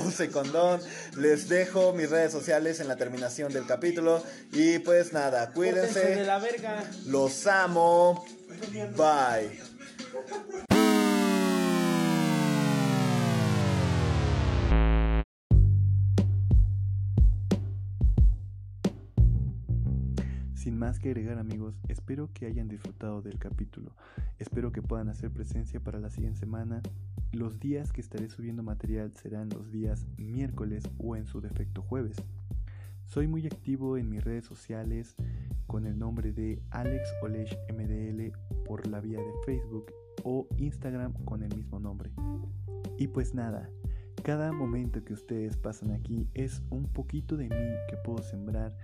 use 0.05 0.29
condón. 0.31 0.81
Les 1.15 1.47
dejo 1.47 1.93
mis 1.93 2.09
redes 2.09 2.33
sociales 2.33 2.81
en 2.81 2.89
la 2.89 2.97
terminación 2.97 3.53
del 3.53 3.65
capítulo. 3.65 4.21
Y 4.51 4.79
pues 4.79 5.13
nada, 5.13 5.53
cuídense. 5.53 6.15
De 6.15 6.25
la 6.25 6.39
verga. 6.39 6.83
Los 7.05 7.47
amo. 7.47 8.25
Bye. 8.97 9.61
Más 20.83 20.99
que 20.99 21.07
agregar 21.07 21.37
amigos, 21.37 21.79
espero 21.87 22.29
que 22.33 22.45
hayan 22.45 22.67
disfrutado 22.67 23.21
del 23.21 23.39
capítulo. 23.39 23.95
Espero 24.37 24.73
que 24.73 24.81
puedan 24.81 25.07
hacer 25.07 25.31
presencia 25.31 25.79
para 25.79 25.97
la 25.97 26.09
siguiente 26.09 26.41
semana. 26.41 26.81
Los 27.31 27.57
días 27.57 27.93
que 27.93 28.01
estaré 28.01 28.27
subiendo 28.27 28.63
material 28.63 29.13
serán 29.13 29.47
los 29.47 29.71
días 29.71 30.05
miércoles 30.17 30.83
o 30.97 31.15
en 31.15 31.25
su 31.25 31.39
defecto 31.39 31.83
jueves. 31.83 32.17
Soy 33.05 33.27
muy 33.27 33.45
activo 33.47 33.95
en 33.95 34.09
mis 34.09 34.25
redes 34.25 34.43
sociales 34.43 35.15
con 35.67 35.85
el 35.85 35.97
nombre 35.97 36.33
de 36.33 36.61
Alex 36.71 37.13
Olesh 37.21 37.55
MDL 37.71 38.37
por 38.65 38.85
la 38.85 38.99
vía 38.99 39.19
de 39.19 39.31
Facebook 39.45 39.85
o 40.23 40.49
Instagram 40.57 41.13
con 41.23 41.43
el 41.43 41.55
mismo 41.55 41.79
nombre. 41.79 42.11
Y 42.97 43.07
pues 43.07 43.33
nada, 43.33 43.69
cada 44.21 44.51
momento 44.51 45.01
que 45.05 45.13
ustedes 45.13 45.55
pasan 45.55 45.91
aquí 45.91 46.27
es 46.33 46.61
un 46.69 46.89
poquito 46.91 47.37
de 47.37 47.47
mí 47.47 47.73
que 47.87 47.95
puedo 48.03 48.21
sembrar 48.21 48.75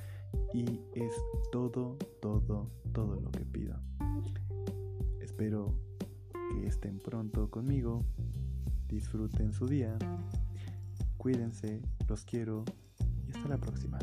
y 0.53 0.81
es 0.93 1.13
todo, 1.51 1.97
todo, 2.21 2.69
todo 2.93 3.19
lo 3.19 3.31
que 3.31 3.45
pido. 3.45 3.75
Espero 5.21 5.73
que 6.33 6.67
estén 6.67 6.99
pronto 6.99 7.49
conmigo, 7.49 8.05
disfruten 8.87 9.53
su 9.53 9.67
día, 9.67 9.97
cuídense, 11.17 11.81
los 12.07 12.25
quiero 12.25 12.65
y 13.27 13.31
hasta 13.35 13.49
la 13.49 13.57
próxima. 13.57 13.99